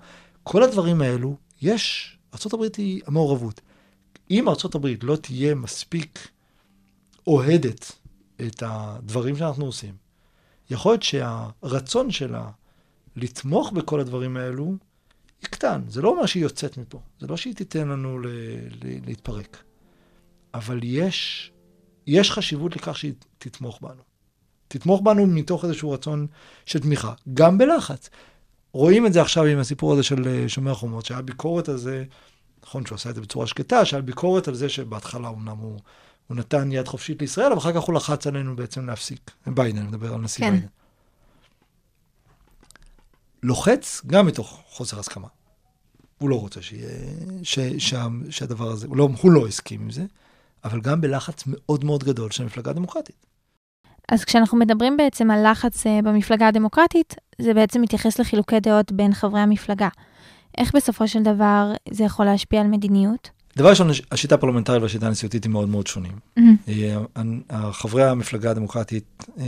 כל 0.43 0.63
הדברים 0.63 1.01
האלו, 1.01 1.35
יש, 1.61 2.17
ארה"ב 2.33 2.65
היא 2.77 3.01
המעורבות. 3.07 3.61
אם 4.31 4.49
ארה"ב 4.49 4.87
לא 5.03 5.15
תהיה 5.15 5.55
מספיק 5.55 6.27
אוהדת 7.27 7.91
את 8.47 8.63
הדברים 8.65 9.37
שאנחנו 9.37 9.65
עושים, 9.65 9.93
יכול 10.69 10.91
להיות 10.91 11.03
שהרצון 11.03 12.11
שלה 12.11 12.49
לתמוך 13.15 13.71
בכל 13.71 13.99
הדברים 13.99 14.37
האלו 14.37 14.75
יקטן. 15.43 15.81
זה 15.87 16.01
לא 16.01 16.09
אומר 16.09 16.25
שהיא 16.25 16.43
יוצאת 16.43 16.77
מפה, 16.77 16.99
זה 17.19 17.27
לא 17.27 17.37
שהיא 17.37 17.55
תיתן 17.55 17.87
לנו 17.87 18.19
ל- 18.19 18.27
ל- 18.83 19.05
להתפרק. 19.05 19.63
אבל 20.53 20.79
יש, 20.83 21.51
יש 22.07 22.31
חשיבות 22.31 22.75
לכך 22.75 22.97
שהיא 22.97 23.13
תתמוך 23.37 23.79
בנו. 23.81 24.01
תתמוך 24.67 25.01
בנו 25.01 25.27
מתוך 25.27 25.65
איזשהו 25.65 25.91
רצון 25.91 26.27
של 26.65 26.79
תמיכה, 26.79 27.13
גם 27.33 27.57
בלחץ. 27.57 28.09
רואים 28.73 29.05
את 29.05 29.13
זה 29.13 29.21
עכשיו 29.21 29.43
עם 29.43 29.59
הסיפור 29.59 29.93
הזה 29.93 30.03
של 30.03 30.27
אה, 30.27 30.49
שומר 30.49 30.71
החומות, 30.71 31.05
שהיה 31.05 31.21
ביקורת 31.21 31.69
על 31.69 31.77
זה, 31.77 32.03
נכון 32.63 32.85
שהוא 32.85 32.95
עשה 32.95 33.09
את 33.09 33.15
זה 33.15 33.21
בצורה 33.21 33.47
שקטה, 33.47 33.85
שהיה 33.85 34.01
ביקורת 34.01 34.47
על 34.47 34.55
זה 34.55 34.69
שבהתחלה 34.69 35.27
אומנם 35.27 35.57
הוא, 35.57 35.79
הוא 36.27 36.37
נתן 36.37 36.71
יד 36.71 36.87
חופשית 36.87 37.21
לישראל, 37.21 37.47
אבל 37.47 37.57
אחר 37.57 37.73
כך 37.73 37.81
הוא 37.81 37.95
לחץ 37.95 38.27
עלינו 38.27 38.55
בעצם 38.55 38.87
להפסיק. 38.87 39.31
ביידן, 39.47 39.77
אני 39.77 39.87
מדבר 39.87 40.13
על 40.13 40.21
נשיא 40.21 40.45
כן. 40.45 40.51
ביידן. 40.51 40.67
לוחץ 43.43 44.01
גם 44.07 44.25
מתוך 44.25 44.63
חוסר 44.69 44.99
הסכמה. 44.99 45.27
הוא 46.17 46.29
לא 46.29 46.39
רוצה 46.39 46.61
שיהיה, 46.61 46.89
ש, 47.43 47.59
שה, 47.77 48.07
שהדבר 48.29 48.71
הזה, 48.71 48.87
הוא 48.87 48.97
לא, 48.97 49.09
הוא 49.21 49.31
לא 49.31 49.47
הסכים 49.47 49.81
עם 49.81 49.91
זה, 49.91 50.05
אבל 50.63 50.81
גם 50.81 51.01
בלחץ 51.01 51.43
מאוד 51.47 51.85
מאוד 51.85 52.03
גדול 52.03 52.31
של 52.31 52.43
המפלגה 52.43 52.71
הדמוקרטית. 52.71 53.25
אז 54.11 54.25
כשאנחנו 54.25 54.57
מדברים 54.57 54.97
בעצם 54.97 55.31
על 55.31 55.51
לחץ 55.51 55.87
אה, 55.87 55.99
במפלגה 56.03 56.47
הדמוקרטית, 56.47 57.15
זה 57.41 57.53
בעצם 57.53 57.81
מתייחס 57.81 58.19
לחילוקי 58.19 58.59
דעות 58.59 58.91
בין 58.91 59.13
חברי 59.13 59.39
המפלגה. 59.39 59.89
איך 60.57 60.75
בסופו 60.75 61.07
של 61.07 61.23
דבר 61.23 61.73
זה 61.91 62.03
יכול 62.03 62.25
להשפיע 62.25 62.61
על 62.61 62.67
מדיניות? 62.67 63.29
דבר 63.57 63.69
ראשון, 63.69 63.89
השיטה 64.11 64.35
הפרלמנטרית 64.35 64.81
והשיטה 64.81 65.07
הנשיאותית 65.07 65.43
היא 65.43 65.51
מאוד 65.51 65.69
מאוד 65.69 65.87
שונים. 65.87 66.19
אה, 66.37 67.71
חברי 67.71 68.03
המפלגה 68.03 68.51
הדמוקרטית 68.51 69.23
אה, 69.39 69.45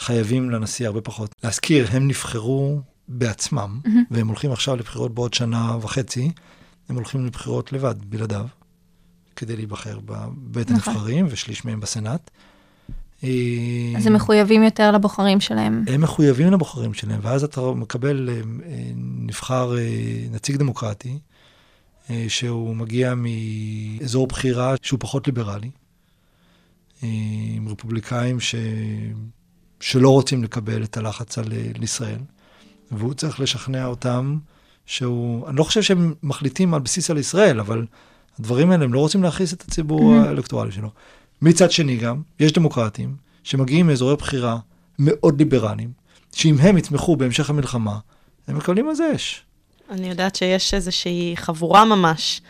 חייבים 0.00 0.50
לנשיא 0.50 0.86
הרבה 0.86 1.00
פחות. 1.00 1.34
להזכיר, 1.44 1.86
הם 1.90 2.08
נבחרו 2.08 2.80
בעצמם, 3.08 3.80
והם 4.10 4.28
הולכים 4.28 4.52
עכשיו 4.52 4.76
לבחירות 4.76 5.14
בעוד 5.14 5.34
שנה 5.34 5.76
וחצי, 5.80 6.32
הם 6.88 6.94
הולכים 6.96 7.26
לבחירות 7.26 7.72
לבד, 7.72 7.94
בלעדיו, 8.04 8.46
כדי 9.36 9.56
להיבחר 9.56 9.98
בבית 10.04 10.70
נכון. 10.70 10.92
הנבחרים, 10.94 11.26
ושליש 11.30 11.64
מהם 11.64 11.80
בסנאט. 11.80 12.30
אה, 13.24 13.28
אז 13.96 14.06
הם 14.06 14.12
מחויבים 14.12 14.62
יותר 14.62 14.90
לבוחרים 14.90 15.40
שלהם. 15.40 15.84
הם 15.88 16.00
מחויבים 16.00 16.52
לבוחרים 16.52 16.94
שלהם, 16.94 17.20
ואז 17.22 17.44
אתה 17.44 17.60
מקבל, 17.60 18.28
אה, 18.28 18.34
אה, 18.34 18.90
נבחר 18.96 19.74
נציג 20.30 20.56
דמוקרטי, 20.56 21.18
שהוא 22.28 22.76
מגיע 22.76 23.14
מאזור 23.16 24.26
בחירה 24.26 24.74
שהוא 24.82 25.00
פחות 25.00 25.26
ליברלי, 25.26 25.70
עם 27.02 27.68
רפובליקאים 27.68 28.40
ש... 28.40 28.54
שלא 29.80 30.08
רוצים 30.10 30.44
לקבל 30.44 30.82
את 30.84 30.96
הלחץ 30.96 31.38
על 31.38 31.52
אה, 31.52 31.70
על 31.76 31.82
ישראל, 31.82 32.18
והוא 32.90 33.14
צריך 33.14 33.40
לשכנע 33.40 33.86
אותם 33.86 34.38
שהוא, 34.86 35.48
אני 35.48 35.56
לא 35.56 35.64
חושב 35.64 35.82
שהם 35.82 36.14
מחליטים 36.22 36.74
על 36.74 36.80
בסיס 36.80 37.10
על 37.10 37.18
ישראל, 37.18 37.60
אבל 37.60 37.86
הדברים 38.38 38.70
האלה, 38.70 38.84
הם 38.84 38.92
לא 38.94 38.98
רוצים 38.98 39.22
להכעיס 39.22 39.52
את 39.52 39.62
הציבור 39.62 40.14
האלקטורלי 40.14 40.72
שלו. 40.72 40.90
מצד 41.42 41.70
שני 41.70 41.96
גם, 41.96 42.22
יש 42.40 42.52
דמוקרטים 42.52 43.16
שמגיעים 43.44 43.86
מאזורי 43.86 44.16
בחירה 44.16 44.58
מאוד 44.98 45.38
ליברליים, 45.38 45.90
שאם 46.34 46.56
הם 46.60 46.78
יתמכו 46.78 47.16
בהמשך 47.16 47.50
המלחמה, 47.50 47.98
הם 48.48 48.56
מקבלים 48.56 48.88
על 48.88 48.94
זה 48.94 49.12
אש. 49.14 49.42
אני 49.90 50.08
יודעת 50.08 50.36
שיש 50.36 50.74
איזושהי 50.74 51.32
חבורה 51.36 51.84
ממש 51.84 52.40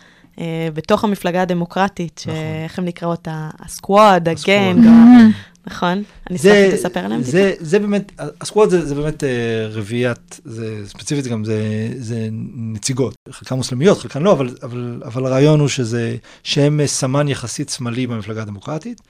אה, 0.40 0.68
בתוך 0.74 1.04
המפלגה 1.04 1.42
הדמוקרטית, 1.42 2.24
נכון. 2.26 2.34
שאיך 2.40 2.78
הם 2.78 2.84
נקראות? 2.84 3.28
הסקוואד, 3.30 4.28
הגנג. 4.28 4.86
ה- 4.86 5.59
נכון? 5.70 6.02
אני 6.30 6.36
אשמח 6.36 6.52
זה, 6.52 6.66
אם 6.66 6.76
תספר 6.76 7.00
עליהם 7.00 7.20
טיפה. 7.20 7.30
זה, 7.30 7.54
זה 7.60 7.78
באמת, 7.78 8.12
הסקוואד 8.40 8.70
זה, 8.70 8.86
זה 8.86 8.94
באמת 8.94 9.24
אה, 9.24 9.66
רביעיית, 9.70 10.40
זה 10.44 10.82
ספציפית 10.86 11.26
גם 11.26 11.44
זה, 11.44 11.88
זה 11.98 12.28
נציגות, 12.56 13.14
חלקן 13.30 13.54
מוסלמיות, 13.54 13.98
חלקן 13.98 14.22
לא, 14.22 14.32
אבל, 14.32 14.56
אבל, 14.62 15.02
אבל 15.04 15.26
הרעיון 15.26 15.60
הוא 15.60 15.68
שזה, 15.68 16.16
שהם 16.42 16.80
סמן 16.86 17.28
יחסית 17.28 17.68
שמאלי 17.68 18.06
במפלגה 18.06 18.42
הדמוקרטית, 18.42 19.00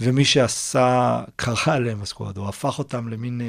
ומי 0.00 0.24
שעשה, 0.24 1.20
קרא 1.36 1.54
עליהם 1.66 2.02
הסקוואד, 2.02 2.36
או 2.36 2.48
הפך 2.48 2.78
אותם 2.78 3.08
למין 3.08 3.40
אה, 3.40 3.46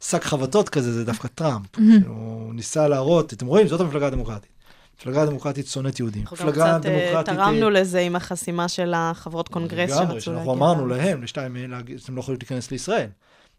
שק 0.00 0.24
חבטות 0.24 0.68
כזה, 0.68 0.92
זה 0.92 1.04
דווקא 1.04 1.28
טראמפ. 1.28 1.66
הוא 2.06 2.54
ניסה 2.54 2.88
להראות, 2.88 3.32
אתם 3.32 3.46
רואים, 3.46 3.68
זאת 3.68 3.80
המפלגה 3.80 4.06
הדמוקרטית. 4.06 4.55
המפלגה 4.98 5.22
הדמוקרטית 5.22 5.66
שונאת 5.66 6.00
יהודים. 6.00 6.22
אנחנו 6.22 6.46
גם 6.46 6.52
קצת 6.52 6.62
אה, 6.62 6.78
דמוקרטית, 6.78 7.34
תרמנו 7.34 7.66
אה, 7.66 7.70
לזה 7.70 8.00
עם 8.00 8.16
החסימה 8.16 8.68
של 8.68 8.92
החברות 8.96 9.48
קונגרס 9.48 9.90
לגמרי, 9.90 10.06
שרצו 10.06 10.20
שאנחנו 10.20 10.38
להגיע. 10.38 10.52
אמרנו 10.52 10.86
לארץ. 10.86 11.00
להם, 11.00 11.22
לשתיים, 11.22 11.56
אה, 11.56 11.66
להגיד, 11.66 12.00
אתם 12.04 12.14
לא 12.16 12.20
יכולים 12.20 12.38
להיכנס 12.40 12.70
לישראל. 12.70 13.08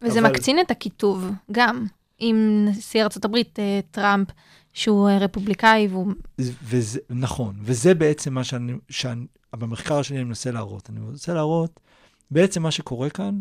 וזה 0.02 0.20
אבל- 0.20 0.30
מקצין 0.30 0.60
את 0.60 0.70
הקיטוב 0.70 1.30
גם 1.52 1.86
עם 2.18 2.64
נשיא 2.68 3.02
ארה"ב 3.02 3.36
טראמפ, 3.90 4.28
שהוא 4.72 5.10
רפובליקאי 5.20 5.88
והוא... 5.90 6.12
וזה, 6.38 7.00
נכון, 7.10 7.56
וזה 7.62 7.94
בעצם 7.94 8.34
מה 8.34 8.44
שאני, 8.44 8.72
שאני, 8.90 9.26
במחקר 9.52 10.02
שלי 10.02 10.16
אני 10.16 10.24
מנסה 10.24 10.50
להראות. 10.50 10.90
אני 10.90 11.00
מנסה 11.00 11.34
להראות, 11.34 11.80
בעצם 12.30 12.62
מה 12.62 12.70
שקורה 12.70 13.10
כאן 13.10 13.40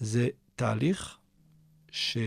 זה 0.00 0.28
תהליך 0.56 1.16
ש, 1.90 2.18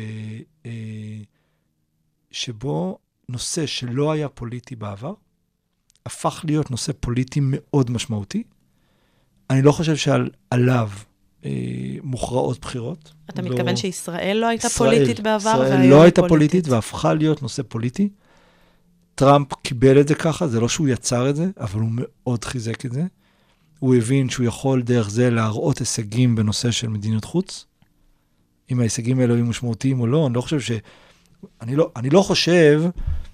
שבו 2.32 2.97
נושא 3.29 3.65
שלא 3.65 4.12
היה 4.12 4.29
פוליטי 4.29 4.75
בעבר, 4.75 5.13
הפך 6.05 6.41
להיות 6.47 6.71
נושא 6.71 6.91
פוליטי 6.99 7.39
מאוד 7.43 7.91
משמעותי. 7.91 8.43
אני 9.49 9.62
לא 9.62 9.71
חושב 9.71 9.95
שעליו 9.95 10.89
אה, 11.45 11.49
מוכרעות 12.03 12.60
בחירות. 12.60 13.13
אתה 13.29 13.41
לא- 13.41 13.49
מתכוון 13.49 13.75
שישראל 13.75 14.38
לא 14.38 14.45
הייתה 14.47 14.67
ישראל- 14.67 14.95
פוליטית 14.95 15.19
בעבר, 15.19 15.62
ישראל 15.65 15.89
לא 15.89 16.01
הייתה 16.01 16.21
פוליטית 16.27 16.67
והפכה 16.67 17.13
להיות 17.13 17.41
נושא 17.41 17.63
פוליטי. 17.67 18.10
טראמפ 19.15 19.53
קיבל 19.53 20.01
את 20.01 20.07
זה 20.07 20.15
ככה, 20.15 20.47
זה 20.47 20.60
לא 20.60 20.69
שהוא 20.69 20.88
יצר 20.88 21.29
את 21.29 21.36
זה, 21.36 21.45
אבל 21.60 21.79
הוא 21.79 21.89
מאוד 21.91 22.45
חיזק 22.45 22.86
את 22.86 22.91
זה. 22.91 23.03
הוא 23.79 23.95
הבין 23.95 24.29
שהוא 24.29 24.45
יכול 24.45 24.81
דרך 24.81 25.10
זה 25.10 25.29
להראות 25.29 25.77
הישגים 25.77 26.36
בנושא 26.36 26.71
של 26.71 26.88
מדיניות 26.88 27.25
חוץ. 27.25 27.65
אם 28.71 28.79
ההישגים 28.79 29.19
האלו 29.19 29.36
היו 29.36 29.45
משמעותיים 29.45 29.99
או 29.99 30.07
לא, 30.07 30.27
אני 30.27 30.34
לא 30.36 30.41
חושב 30.41 30.60
ש... 30.60 30.71
אני 31.62 31.75
לא, 31.75 31.91
אני 31.95 32.10
לא 32.10 32.21
חושב 32.21 32.84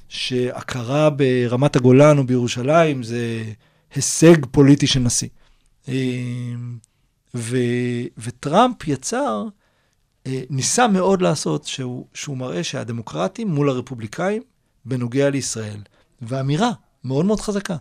שהכרה 0.09 1.09
ברמת 1.09 1.75
הגולן 1.75 2.17
או 2.17 2.23
בירושלים 2.23 3.03
זה 3.03 3.43
הישג 3.95 4.45
פוליטי 4.51 4.87
של 4.87 4.99
נשיא. 4.99 5.27
אה, 5.89 5.93
ו, 7.35 7.57
וטראמפ 8.17 8.87
יצר, 8.87 9.43
אה, 10.27 10.41
ניסה 10.49 10.87
מאוד 10.87 11.21
לעשות, 11.21 11.65
שהוא, 11.65 12.05
שהוא 12.13 12.37
מראה 12.37 12.63
שהדמוקרטים 12.63 13.47
מול 13.47 13.69
הרפובליקאים 13.69 14.43
בנוגע 14.85 15.29
לישראל. 15.29 15.79
ואמירה 16.21 16.71
מאוד 17.03 17.25
מאוד 17.25 17.39
חזקה, 17.39 17.75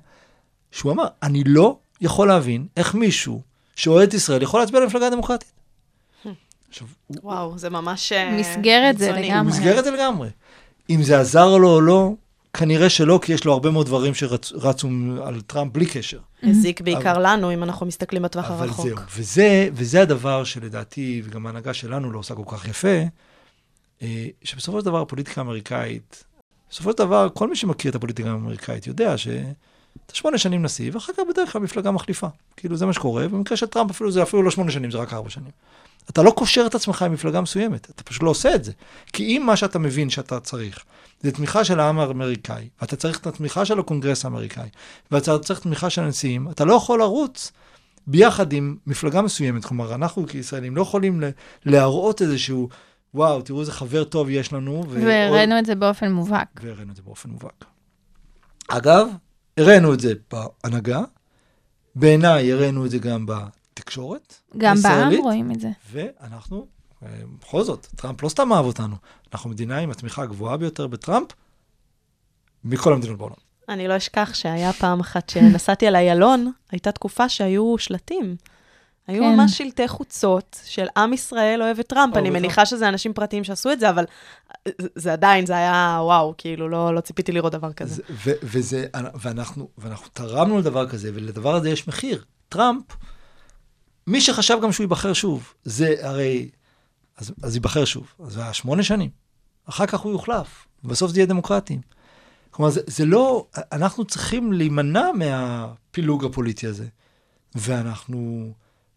שהוא 0.71 0.93
אמר, 0.93 1.07
אני 1.23 1.45
לא 1.45 1.79
יכול 2.01 2.29
להבין 2.29 2.67
איך 2.77 2.95
מישהו 2.95 3.43
שאוהד 3.77 4.09
את 4.09 4.15
ישראל 4.15 4.43
יכול 4.43 4.61
להצביע 4.61 4.81
למפלגה 4.81 5.07
הדמוקרטית. 5.07 5.56
עכשיו, 6.69 6.87
הוא- 7.07 7.17
וואו, 7.23 7.59
זה 7.59 7.71
ממש... 7.71 8.13
אה, 8.13 8.37
מסגרת 8.41 8.99
זה. 8.99 9.13
לגמרי. 9.13 9.33
הוא 9.33 9.43
מסגר 9.43 9.79
את 9.79 9.85
זה 9.85 9.91
לגמרי. 9.91 10.29
אם 10.91 11.03
זה 11.03 11.21
עזר 11.21 11.57
לו 11.57 11.69
או 11.75 11.81
לא, 11.81 12.13
כנראה 12.53 12.89
שלא, 12.89 13.19
כי 13.23 13.33
יש 13.33 13.45
לו 13.45 13.53
הרבה 13.53 13.71
מאוד 13.71 13.87
דברים 13.87 14.15
שרצו 14.15 14.89
על 15.25 15.41
טראמפ 15.41 15.73
בלי 15.73 15.87
קשר. 15.87 16.19
הזיק 16.43 16.81
בעיקר 16.81 17.13
אבל- 17.13 17.27
לנו, 17.27 17.55
אם 17.55 17.63
אנחנו 17.63 17.87
מסתכלים 17.87 18.23
בטווח 18.23 18.45
אבל 18.51 18.67
הרחוק. 18.69 18.87
זהו, 18.87 18.97
וזה, 19.17 19.69
וזה 19.73 20.03
הדבר 20.03 20.45
שלדעתי, 20.45 21.23
וגם 21.25 21.47
ההנהגה 21.47 21.75
שלנו 21.75 22.13
לא 22.13 22.19
עושה 22.19 22.35
כל 22.35 22.43
כך 22.47 22.69
יפה, 22.69 22.99
אה, 24.03 24.27
שבסופו 24.45 24.79
של 24.81 24.85
דבר 24.85 25.01
הפוליטיקה 25.01 25.41
האמריקאית, 25.41 26.25
בסופו 26.71 26.91
של 26.93 26.99
דבר, 26.99 27.29
כל 27.35 27.49
מי 27.49 27.57
שמכיר 27.57 27.91
את 27.91 27.97
הפוליטיקה 27.97 28.31
האמריקאית 28.31 28.87
יודע 28.87 29.15
שאתה 30.03 30.15
שמונה 30.15 30.39
שנים 30.39 30.63
נשיא, 30.63 30.91
ואחר 30.95 31.13
כך 31.13 31.23
בדרך 31.31 31.53
כלל 31.53 31.63
מפלגה 31.63 31.91
מחליפה. 31.91 32.27
כאילו, 32.57 32.77
זה 32.77 32.87
מה 32.87 32.93
שקורה, 32.93 33.27
ובמקרה 33.27 33.57
של 33.57 33.67
טראמפ 33.67 33.91
אפילו 33.91 34.11
זה 34.11 34.23
אפילו 34.23 34.43
לא 34.43 34.51
שמונה 34.51 34.71
שנים, 34.71 34.91
זה 34.91 34.99
רק 34.99 35.13
ארבע 35.13 35.31
שנים. 35.31 35.51
אתה 36.11 36.23
לא 36.23 36.31
קושר 36.31 36.65
את 36.67 36.75
עצמך 36.75 37.03
עם 37.03 37.13
מפלגה 37.13 37.41
מסוימת, 37.41 37.91
אתה 37.91 38.03
פשוט 38.03 38.23
לא 38.23 38.31
עושה 38.31 38.55
את 38.55 38.65
זה. 38.65 38.73
כי 39.13 39.25
אם 39.25 39.43
מה 39.47 39.57
שאתה 39.57 39.79
מבין 39.79 40.11
שאתה 40.11 40.41
צריך, 40.41 40.85
זה 41.21 41.33
תמיכה 41.33 41.65
של 41.65 41.81
העם 41.81 41.99
האמריקאי, 41.99 42.69
ואתה 42.81 42.97
צריך 42.97 43.19
את 43.19 43.27
התמיכה 43.27 43.65
של 43.65 43.81
הקונגרס 43.81 44.25
האמריקאי, 44.25 44.69
ואתה 45.11 45.39
צריך 45.39 45.61
תמיכה 45.61 45.91
של 45.91 46.03
הנשיאים, 46.03 46.51
אתה 46.51 46.65
לא 46.65 46.75
יכול 46.75 46.99
לרוץ 46.99 47.53
ביחד 48.07 48.53
עם 48.53 48.77
מפלגה 48.87 49.23
מסוימת. 49.23 49.65
כלומר, 49.65 49.95
אנחנו 49.95 50.27
כישראלים 50.27 50.77
לא 50.77 50.83
יכולים 50.83 51.23
להראות 51.65 52.23
איזשהו, 52.23 52.69
וואו, 53.15 53.43
תראו 53.43 53.61
איזה 53.61 53.73
חבר 53.73 54.05
טוב 54.05 54.31
יש 54.31 54.53
לנו. 54.53 54.85
והראינו 54.89 55.59
את 55.59 55.67
זה 55.67 55.75
באופן 55.75 56.13
מובהק. 56.13 56.61
והראינו 56.63 56.91
את 56.91 56.97
זה 56.97 57.03
באופן 57.03 57.31
מובהק. 57.31 57.65
אגב, 58.69 59.09
הראינו 59.57 59.95
את 59.95 60.01
זה 60.01 60.13
בהנהגה, 60.33 61.03
בעיניי 61.95 62.53
הראינו 62.53 62.87
את 62.87 62.91
זה 62.91 62.99
גם 62.99 63.27
בתקשורת, 63.27 64.35
גם 64.57 64.77
בעם? 64.83 65.13
רואים 65.13 65.51
את 65.53 65.61
זה. 65.61 65.69
ואנחנו, 65.93 66.67
אה, 67.03 67.09
בכל 67.41 67.63
זאת, 67.63 67.87
טראמפ 67.97 68.23
לא 68.23 68.29
סתם 68.29 68.53
אהב 68.53 68.65
אותנו, 68.65 68.97
אנחנו 69.33 69.51
מדינה 69.51 69.79
עם 69.79 69.91
התמיכה 69.91 70.23
הגבוהה 70.23 70.57
ביותר 70.57 70.87
בטראמפ 70.87 71.29
מכל 72.65 72.93
המדינות 72.93 73.19
בעולם. 73.19 73.37
אני 73.69 73.89
לא 73.89 73.97
אשכח 73.97 74.31
שהיה 74.35 74.73
פעם 74.73 75.01
אחת 75.01 75.29
שנסעתי 75.29 75.87
על 75.87 75.97
איילון, 75.97 76.53
הייתה 76.71 76.93
תקופה 76.93 77.29
שהיו 77.29 77.79
שלטים. 77.79 78.37
היו 79.09 79.23
כן. 79.23 79.37
ממש 79.37 79.59
שלטי 79.59 79.89
חוצות 79.89 80.61
של 80.65 80.87
עם 80.97 81.13
ישראל 81.13 81.63
אוהב 81.63 81.79
את 81.79 81.87
טראמפ. 81.87 82.17
אני 82.17 82.31
מניחה 82.31 82.67
שזה 82.67 82.89
אנשים 82.89 83.13
פרטיים 83.13 83.45
שעשו 83.45 83.73
את 83.73 83.81
זה, 83.81 83.91
אבל 83.91 84.05
זה- 84.81 84.89
זה 84.95 85.13
עדיין, 85.13 85.47
זה 85.47 85.57
היה 85.57 85.99
וואו, 86.03 86.35
כאילו, 86.39 86.69
לא 86.69 86.95
לא 86.95 87.01
ציפיתי 87.01 87.33
לראות 87.33 87.53
דבר 87.53 87.73
כזה. 87.73 87.95
זה, 87.95 88.03
ו, 88.11 88.31
וזה, 88.43 88.87
ואנחנו, 89.23 89.69
ואנחנו 89.79 90.09
תרמנו 90.13 90.59
לדבר 90.59 90.89
כזה, 90.89 91.11
ולדבר 91.15 91.55
הזה 91.55 91.71
יש 91.71 91.89
מחיר. 91.89 92.25
טראמפ, 92.49 92.83
מי 94.07 94.21
שחשב 94.21 94.59
גם 94.63 94.73
שהוא 94.73 94.85
ייבחר 94.85 95.13
שוב, 95.13 95.53
זה 95.65 95.95
הרי, 96.01 96.49
אז, 97.17 97.33
אז 97.43 97.55
ייבחר 97.55 97.85
שוב. 97.85 98.13
אז 98.27 98.33
זה 98.33 98.43
היה 98.43 98.53
שמונה 98.53 98.83
שנים. 98.83 99.11
אחר 99.69 99.87
כך 99.87 100.01
הוא 100.01 100.13
יוחלף, 100.13 100.67
ובסוף 100.85 101.11
זה 101.11 101.19
יהיה 101.19 101.27
דמוקרטים. 101.27 101.81
כלומר, 102.51 102.71
זה, 102.71 102.81
זה 102.87 103.05
לא, 103.05 103.47
אנחנו 103.73 104.05
צריכים 104.05 104.53
להימנע 104.53 105.13
מהפילוג 105.15 106.25
הפוליטי 106.25 106.67
הזה, 106.67 106.87
ואנחנו 107.55 108.53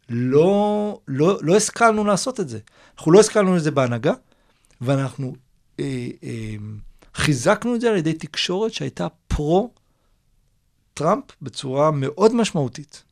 לא, 0.09 0.99
לא, 1.07 1.37
לא 1.41 1.55
השכלנו 1.55 2.03
לעשות 2.05 2.39
את 2.39 2.49
זה. 2.49 2.59
אנחנו 2.97 3.11
לא 3.11 3.19
השכלנו 3.19 3.57
את 3.57 3.63
זה 3.63 3.71
בהנהגה, 3.71 4.13
ואנחנו 4.81 5.35
אה, 5.79 5.85
אה, 6.23 6.55
חיזקנו 7.15 7.75
את 7.75 7.81
זה 7.81 7.89
על 7.89 7.97
ידי 7.97 8.13
תקשורת 8.13 8.73
שהייתה 8.73 9.07
פרו-טראמפ 10.93 11.23
בצורה 11.41 11.91
מאוד 11.91 12.35
משמעותית. 12.35 13.03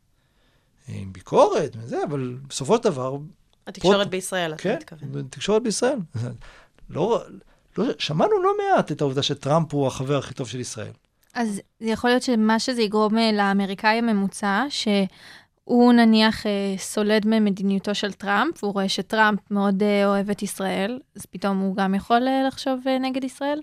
עם 0.87 1.13
ביקורת 1.13 1.75
וזה, 1.79 2.03
אבל 2.09 2.37
בסופו 2.49 2.77
של 2.77 2.83
דבר, 2.83 3.17
התקשורת 3.67 3.95
פרוט- 3.95 4.07
בישראל, 4.07 4.53
אתה 4.53 4.63
כן, 4.63 4.75
מתכוון. 4.79 5.27
תקשורת 5.29 5.63
בישראל. 5.63 5.97
לא, 6.89 7.23
לא, 7.77 7.85
שמענו 7.99 8.43
לא 8.43 8.51
מעט 8.57 8.91
את 8.91 9.01
העובדה 9.01 9.23
שטראמפ 9.23 9.73
הוא 9.73 9.87
החבר 9.87 10.17
הכי 10.17 10.33
טוב 10.33 10.47
של 10.47 10.59
ישראל. 10.59 10.91
אז 11.33 11.47
זה 11.79 11.89
יכול 11.89 12.09
להיות 12.09 12.23
שמה 12.23 12.59
שזה 12.59 12.81
יגרום 12.81 13.17
אה, 13.17 13.31
לאמריקאי 13.31 13.97
הממוצע, 13.97 14.65
שהוא 15.67 15.93
נניח 15.93 16.45
אה, 16.45 16.75
סולד 16.77 17.27
ממדיניותו 17.27 17.95
של 17.95 18.13
טראמפ, 18.13 18.63
והוא 18.63 18.73
רואה 18.73 18.89
שטראמפ 18.89 19.51
מאוד 19.51 19.83
אה, 19.83 20.05
אוהב 20.05 20.29
את 20.29 20.43
ישראל, 20.43 20.99
אז 21.15 21.25
פתאום 21.25 21.57
הוא 21.57 21.75
גם 21.75 21.95
יכול 21.95 22.27
אה, 22.27 22.47
לחשוב 22.47 22.79
נגד 23.01 23.23
ישראל? 23.23 23.61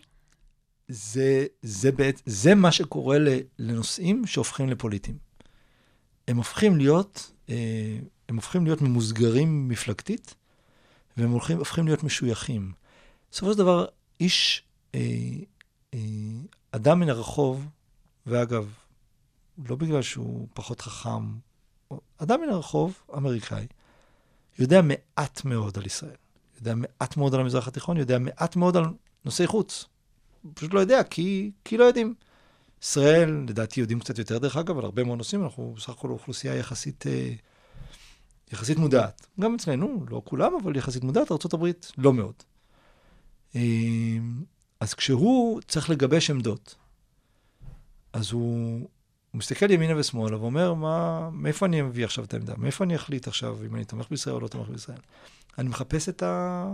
זה, 0.88 1.47
זה, 1.62 1.93
בעת, 1.93 2.23
זה 2.27 2.55
מה 2.55 2.73
שקורה 2.73 3.17
לנושאים 3.59 4.27
שהופכים 4.27 4.69
לפוליטיים. 4.69 5.19
הם 6.29 6.37
הופכים 6.37 6.77
להיות, 6.77 7.33
הם 8.29 8.37
הופכים 8.37 8.64
להיות 8.64 8.83
ממוסגרים 8.83 9.69
מפלגתית, 9.69 10.35
והם 11.17 11.31
הולכים, 11.31 11.59
הופכים 11.59 11.87
להיות 11.87 12.03
משויכים. 12.03 12.73
בסופו 13.31 13.53
של 13.53 13.59
דבר, 13.59 13.87
איש, 14.21 14.62
אדם 16.73 17.01
מן 17.01 17.09
הרחוב, 17.09 17.69
ואגב, 18.27 18.75
לא 19.69 19.77
בגלל 19.77 20.03
שהוא 20.03 20.49
פחות 20.55 20.81
חכם, 20.81 21.25
אדם 22.18 22.40
מן 22.40 22.49
הרחוב, 22.49 22.99
אמריקאי, 23.16 23.66
יודע 24.59 24.81
מעט 24.83 25.44
מאוד 25.44 25.79
על 25.79 25.87
ישראל. 25.87 26.16
יודע 26.57 26.75
מעט 26.75 27.16
מאוד 27.16 27.35
על 27.35 27.40
המזרח 27.40 27.68
התיכון, 27.68 27.97
יודע 27.97 28.18
מעט 28.18 28.57
מאוד 28.57 28.77
על 28.77 28.85
נושאי 29.25 29.47
חוץ. 29.47 29.85
הוא 30.42 30.53
פשוט 30.55 30.75
לא 30.75 30.81
יודע, 30.81 31.03
כי, 31.03 31.51
כי 31.64 31.77
לא 31.77 31.85
יודעים. 31.85 32.14
ישראל, 32.83 33.44
לדעתי 33.49 33.81
יודעים 33.81 34.01
קצת 34.01 34.18
יותר 34.18 34.38
דרך 34.38 34.57
אגב, 34.57 34.79
על 34.79 34.85
הרבה 34.85 35.05
מאוד 35.05 35.18
נושאים, 35.18 35.44
אנחנו 35.44 35.75
בסך 35.77 35.88
הכל 35.88 36.11
אוכלוסייה 36.11 36.55
יחסית, 36.55 37.07
אה, 37.07 37.33
יחסית 38.53 38.79
מודעת. 38.79 39.27
גם 39.40 39.55
אצלנו, 39.55 40.05
לא 40.11 40.23
כולם, 40.25 40.53
אבל 40.62 40.77
יחסית 40.77 41.05
מודעת, 41.05 41.33
ארה"ב 41.33 41.66
לא 41.99 42.12
מאוד. 42.12 42.35
אה, 43.57 43.61
אז 44.81 44.94
כשהוא 44.94 45.61
צריך 45.61 45.90
לגבש 45.90 46.31
עמדות, 46.31 46.75
אז 48.12 48.33
הוא, 48.33 48.88
הוא 49.35 49.38
מסתכל 49.38 49.70
ימינה 49.70 49.97
ושמאלה 49.97 50.38
ואומר, 50.40 50.75
מה, 50.75 51.31
מאיפה 51.31 51.66
אני 51.66 51.83
מביא 51.83 52.05
עכשיו 52.05 52.25
את 52.25 52.35
העמדה? 52.35 52.55
מאיפה 52.57 52.85
אני 52.85 52.97
אחליט 52.97 53.29
עכשיו 53.29 53.59
אם 53.66 53.75
אני 53.75 53.85
תומך 53.85 54.07
בישראל 54.11 54.35
או 54.35 54.40
לא 54.40 54.49
תומך 54.49 54.68
בישראל? 54.68 54.99
אני 55.59 55.68
מחפש 55.68 56.09
את 56.09 56.23
ה... 56.23 56.66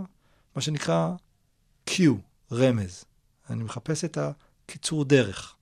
מה 0.55 0.61
שנקרא 0.61 1.13
Q, 1.89 1.93
רמז. 2.51 3.05
אני 3.49 3.63
מחפש 3.63 4.05
את 4.05 4.17
הקיצור 4.17 5.05
דרך. 5.05 5.55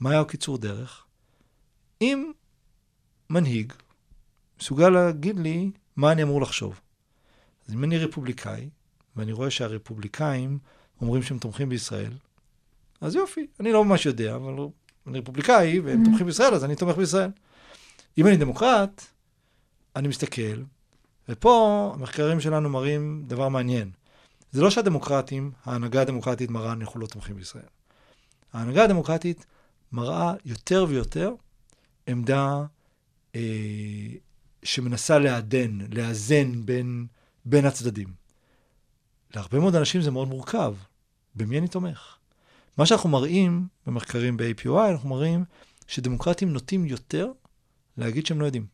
מה 0.00 0.10
היה 0.10 0.20
הקיצור 0.20 0.58
דרך? 0.58 1.04
אם 2.00 2.32
מנהיג 3.30 3.72
מסוגל 4.60 4.88
להגיד 4.88 5.38
לי 5.38 5.70
מה 5.96 6.12
אני 6.12 6.22
אמור 6.22 6.40
לחשוב. 6.40 6.80
אז 7.68 7.74
אם 7.74 7.84
אני 7.84 7.98
רפובליקאי, 7.98 8.70
ואני 9.16 9.32
רואה 9.32 9.50
שהרפובליקאים 9.50 10.58
אומרים 11.00 11.22
שהם 11.22 11.38
תומכים 11.38 11.68
בישראל, 11.68 12.12
אז 13.00 13.14
יופי, 13.14 13.46
אני 13.60 13.72
לא 13.72 13.84
ממש 13.84 14.06
יודע, 14.06 14.36
אבל 14.36 14.54
אני 15.06 15.18
רפובליקאי 15.18 15.80
והם 15.80 16.02
Mhm. 16.02 16.04
תומכים 16.04 16.26
בישראל, 16.26 16.54
אז 16.54 16.64
אני 16.64 16.76
תומך 16.76 16.96
בישראל. 16.96 17.30
אם 18.18 18.26
אני 18.26 18.36
דמוקרט, 18.36 19.04
אני 19.96 20.08
מסתכל, 20.08 20.62
ופה 21.28 21.92
המחקרים 21.94 22.40
שלנו 22.40 22.68
מראים 22.68 23.24
דבר 23.26 23.48
מעניין. 23.48 23.90
זה 24.52 24.62
לא 24.62 24.70
שהדמוקרטים, 24.70 25.52
ההנהגה 25.64 26.02
הדמוקרטית 26.02 26.50
מראה 26.50 26.72
אנחנו 26.72 27.00
לא 27.00 27.06
תומכים 27.06 27.36
בישראל. 27.36 27.64
ההנהגה 28.52 28.84
הדמוקרטית 28.84 29.46
מראה 29.92 30.34
יותר 30.44 30.86
ויותר 30.88 31.32
עמדה 32.06 32.64
אה, 33.34 33.40
שמנסה 34.62 35.18
לעדן, 35.18 35.78
לאזן 35.92 36.66
בין, 36.66 37.06
בין 37.44 37.64
הצדדים. 37.64 38.08
להרבה 39.34 39.58
מאוד 39.60 39.74
אנשים 39.74 40.02
זה 40.02 40.10
מאוד 40.10 40.28
מורכב. 40.28 40.74
במי 41.34 41.58
אני 41.58 41.68
תומך? 41.68 42.16
מה 42.76 42.86
שאנחנו 42.86 43.08
מראים 43.08 43.66
במחקרים 43.86 44.36
ב-APOI, 44.36 44.90
אנחנו 44.90 45.08
מראים 45.08 45.44
שדמוקרטים 45.86 46.52
נוטים 46.52 46.84
יותר 46.86 47.28
להגיד 47.96 48.26
שהם 48.26 48.40
לא 48.40 48.46
יודעים. 48.46 48.66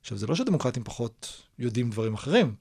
עכשיו, 0.00 0.18
זה 0.18 0.26
לא 0.26 0.34
שדמוקרטים 0.34 0.84
פחות 0.84 1.42
יודעים 1.58 1.90
דברים 1.90 2.14
אחרים. 2.14 2.54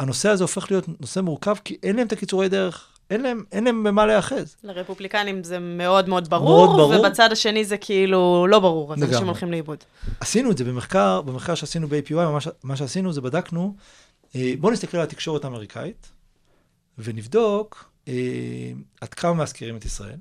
הנושא 0.00 0.28
הזה 0.28 0.44
הופך 0.44 0.70
להיות 0.70 1.00
נושא 1.00 1.20
מורכב, 1.20 1.54
כי 1.64 1.76
אין 1.82 1.96
להם 1.96 2.06
את 2.06 2.12
הקיצורי 2.12 2.48
דרך, 2.48 2.86
אין 3.10 3.20
להם, 3.22 3.44
אין 3.52 3.64
להם 3.64 3.84
במה 3.84 4.06
להיאחז. 4.06 4.56
לרפובליקנים 4.64 5.44
זה 5.44 5.58
מאוד 5.58 6.08
מאוד 6.08 6.30
ברור, 6.30 6.66
מאוד 6.66 6.76
ברור. 6.90 7.00
ובצד 7.06 7.32
השני 7.32 7.64
זה 7.64 7.76
כאילו 7.76 8.46
לא 8.48 8.58
ברור, 8.58 8.92
אז 8.92 8.98
לגמרי. 8.98 9.14
אנשים 9.14 9.26
הולכים 9.28 9.50
לאיבוד. 9.50 9.78
עשינו 10.20 10.50
את 10.50 10.58
זה 10.58 10.64
במחקר, 10.64 11.20
במחקר 11.22 11.54
שעשינו 11.54 11.88
ב-APY, 11.88 12.14
מה, 12.14 12.40
ש- 12.40 12.48
מה 12.62 12.76
שעשינו 12.76 13.12
זה 13.12 13.20
בדקנו, 13.20 13.76
אה, 14.36 14.52
בואו 14.60 14.72
נסתכל 14.72 14.96
על 14.96 15.02
התקשורת 15.02 15.44
האמריקאית, 15.44 16.10
ונבדוק 16.98 17.90
עד 19.00 19.14
כמה 19.14 19.42
מזכירים 19.42 19.76
את 19.76 19.84
ישראל, 19.84 20.18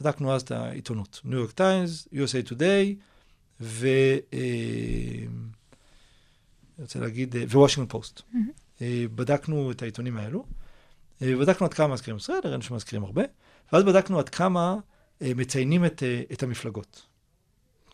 בדקנו 0.00 0.32
אז 0.34 0.42
את 0.42 0.50
העיתונות. 0.50 1.20
ניו 1.24 1.38
יורק 1.38 1.50
טיימס, 1.50 2.08
USA 2.12 2.48
Today, 2.50 2.94
ו... 3.60 3.88
אה, 4.32 5.26
אני 6.78 6.82
רוצה 6.82 7.00
להגיד, 7.00 7.36
אה, 7.36 7.44
ווושינגטון 7.44 8.00
פוסט. 8.00 8.22
אה, 8.82 9.04
בדקנו 9.14 9.70
את 9.70 9.82
העיתונים 9.82 10.16
האלו, 10.16 10.44
אה, 11.22 11.36
בדקנו 11.36 11.66
עד 11.66 11.74
כמה 11.74 11.94
מזכירים 11.94 12.16
ישראל, 12.16 12.38
הראינו 12.44 12.62
שמזכירים 12.62 13.04
הרבה, 13.04 13.22
ואז 13.72 13.84
בדקנו 13.84 14.18
עד 14.18 14.28
כמה 14.28 14.76
אה, 15.22 15.32
מציינים 15.36 15.84
את, 15.84 16.02
אה, 16.02 16.22
את 16.32 16.42
המפלגות. 16.42 17.06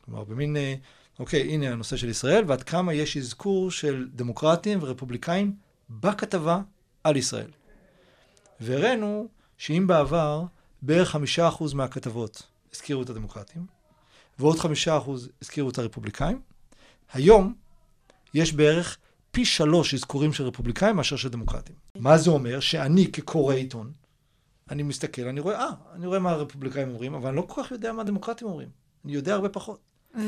כלומר, 0.05 0.25
במין, 0.25 0.57
אה, 0.57 0.75
אוקיי, 1.19 1.41
הנה 1.41 1.69
הנושא 1.73 1.97
של 1.97 2.09
ישראל, 2.09 2.45
ועד 2.47 2.63
כמה 2.63 2.95
יש 2.95 3.17
אזכור 3.17 3.71
של 3.71 4.09
דמוקרטים 4.15 4.79
ורפובליקאים 4.83 5.53
בכתבה 5.91 6.61
על 7.05 7.17
ישראל. 7.17 7.51
והראינו 8.61 9.29
שאם 9.59 9.87
בעבר 9.87 10.45
בערך 10.83 11.09
חמישה 11.11 11.49
אחוז 11.49 11.75
מהכתבות 11.75 12.43
הזכירו 12.75 13.03
את 13.03 13.11
הדמוקרטים, 13.11 13.67
ועוד 14.39 14.59
חמישה 14.59 14.97
אחוז 14.99 15.29
הזכירו 15.43 15.71
את 15.71 15.79
הרפובליקאים, 15.79 16.41
היום 17.13 17.55
יש 18.35 18.53
בערך 18.53 18.99
פי 19.31 19.45
שלוש 19.45 19.95
אזכורים 19.95 20.33
של 20.33 20.45
רפובליקאים 20.45 20.97
מאשר 20.97 21.17
של 21.17 21.29
דמוקרטים. 21.29 21.75
מה 21.95 22.19
זה 22.19 22.31
אומר? 22.31 22.61
שאני 22.61 23.13
כקורא 23.13 23.55
עיתון, 23.55 23.93
אני 24.71 24.83
מסתכל, 24.83 25.23
אני 25.23 25.41
רואה, 25.41 25.61
אה, 25.61 25.71
אני 25.95 26.07
רואה 26.07 26.19
מה 26.19 26.31
הרפובליקאים 26.31 26.89
אומרים, 26.89 27.15
אבל 27.15 27.29
אני 27.29 27.37
לא 27.37 27.43
כל 27.43 27.63
כך 27.63 27.71
יודע 27.71 27.93
מה 27.93 28.03
הדמוקרטים 28.03 28.49
אומרים. 28.49 28.69
אני 29.05 29.13
יודע 29.13 29.35
הרבה 29.35 29.49
פחות. 29.49 29.79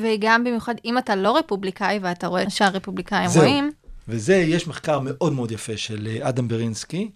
וגם 0.03 0.45
במיוחד, 0.45 0.75
אם 0.85 0.99
אתה 0.99 1.17
לא 1.17 1.39
רפובליקאי 1.39 1.99
ואתה 2.03 2.27
רואה 2.27 2.51
שהרפובליקאים 2.51 3.29
זהו. 3.29 3.43
רואים, 3.43 3.73
וזה, 4.09 4.35
יש 4.35 4.67
מחקר 4.67 5.01
מאוד 5.01 5.33
מאוד 5.33 5.51
יפה 5.53 5.77
של 5.77 6.09
אה, 6.11 6.29
אדם 6.29 6.49
ברינסקי, 6.49 7.11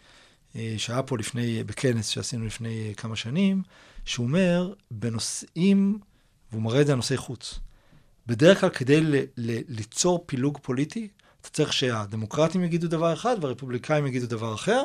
שהיה 0.78 1.02
פה 1.02 1.18
לפני, 1.18 1.64
בכנס 1.64 2.08
שעשינו 2.08 2.46
לפני 2.46 2.88
אה, 2.88 2.94
כמה 2.94 3.16
שנים, 3.16 3.62
שהוא 4.04 4.26
אומר, 4.26 4.72
בנושאים, 4.90 5.98
והוא 6.52 6.62
מראה 6.62 6.80
את 6.80 6.86
זה 6.86 6.92
על 6.92 6.96
נושאי 6.96 7.16
חוץ, 7.16 7.60
בדרך 8.26 8.60
כלל 8.60 8.70
כדי 8.70 9.00
ל- 9.00 9.16
ל- 9.36 9.60
ליצור 9.68 10.24
פילוג 10.26 10.58
פוליטי, 10.62 11.08
אתה 11.40 11.48
צריך 11.48 11.72
שהדמוקרטים 11.72 12.64
יגידו 12.64 12.88
דבר 12.88 13.12
אחד 13.12 13.36
והרפובליקאים 13.40 14.06
יגידו 14.06 14.26
דבר 14.26 14.54
אחר, 14.54 14.82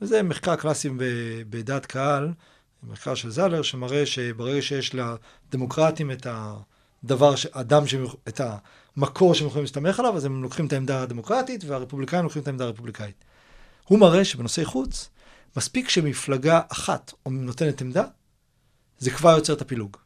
וזה 0.00 0.22
מחקר 0.22 0.56
קלאסי 0.56 0.88
בדעת 1.50 1.86
קהל, 1.86 2.32
מחקר 2.82 3.14
של 3.14 3.30
זלר, 3.30 3.62
שמראה 3.62 4.06
שברגע 4.06 4.62
שיש 4.62 4.94
לדמוקרטים 4.94 6.10
את 6.10 6.26
הדבר, 7.04 7.34
אדם, 7.52 7.84
יכ- 8.04 8.14
את 8.28 8.40
המקור 8.96 9.34
שהם 9.34 9.46
יכולים 9.46 9.64
להסתמך 9.64 10.00
עליו, 10.00 10.16
אז 10.16 10.24
הם 10.24 10.42
לוקחים 10.42 10.66
את 10.66 10.72
העמדה 10.72 11.02
הדמוקרטית, 11.02 11.64
והרפובליקאים 11.64 12.22
לוקחים 12.24 12.42
את 12.42 12.46
העמדה 12.46 12.64
הרפובליקאית. 12.64 13.24
הוא 13.84 13.98
מראה 13.98 14.24
שבנושאי 14.24 14.64
חוץ, 14.64 15.08
מספיק 15.56 15.88
שמפלגה 15.88 16.60
אחת 16.68 17.12
נותנת 17.26 17.80
עמדה, 17.80 18.04
זה 18.98 19.10
כבר 19.10 19.30
יוצר 19.30 19.52
את 19.52 19.60
הפילוג. 19.60 19.96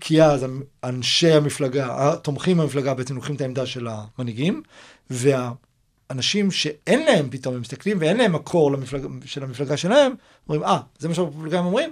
כי 0.00 0.22
אז 0.22 0.46
אנשי 0.84 1.32
המפלגה, 1.32 2.12
התומכים 2.12 2.58
במפלגה 2.58 2.94
בעצם 2.94 3.14
לוקחים 3.14 3.36
את 3.36 3.40
העמדה 3.40 3.66
של 3.66 3.88
המנהיגים, 3.90 4.62
והאנשים 5.10 6.50
שאין 6.50 7.06
להם 7.06 7.30
פתאום, 7.30 7.54
הם 7.54 7.60
מסתכלים 7.60 7.96
ואין 8.00 8.16
להם 8.16 8.32
מקור 8.32 8.72
למפלג, 8.72 9.06
של 9.24 9.42
המפלגה 9.42 9.76
שלהם, 9.76 10.12
אומרים, 10.48 10.64
אה, 10.64 10.80
זה 10.98 11.08
מה 11.08 11.14
שהרפובליקאים 11.14 11.64
אומרים? 11.64 11.90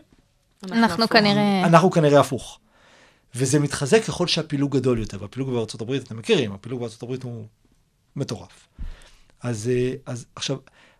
אנחנו 0.72 1.04
הפוך. 1.04 1.12
כנראה... 1.12 1.64
אנחנו 1.64 1.90
כנראה 1.90 2.20
הפוך. 2.20 2.58
וזה 3.34 3.58
מתחזק 3.58 4.04
ככל 4.04 4.26
שהפילוג 4.26 4.76
גדול 4.76 4.98
יותר, 4.98 5.22
והפילוג 5.22 5.50
בארצות 5.50 5.80
הברית, 5.80 6.02
אתם 6.02 6.16
מכירים, 6.16 6.52
הפילוג 6.52 6.80
בארצות 6.80 7.02
הברית 7.02 7.22
הוא 7.22 7.46
מטורף. 8.16 8.68
אז, 9.40 9.70
אה, 9.74 9.92
אז 10.06 10.26
עכשיו, 10.36 10.56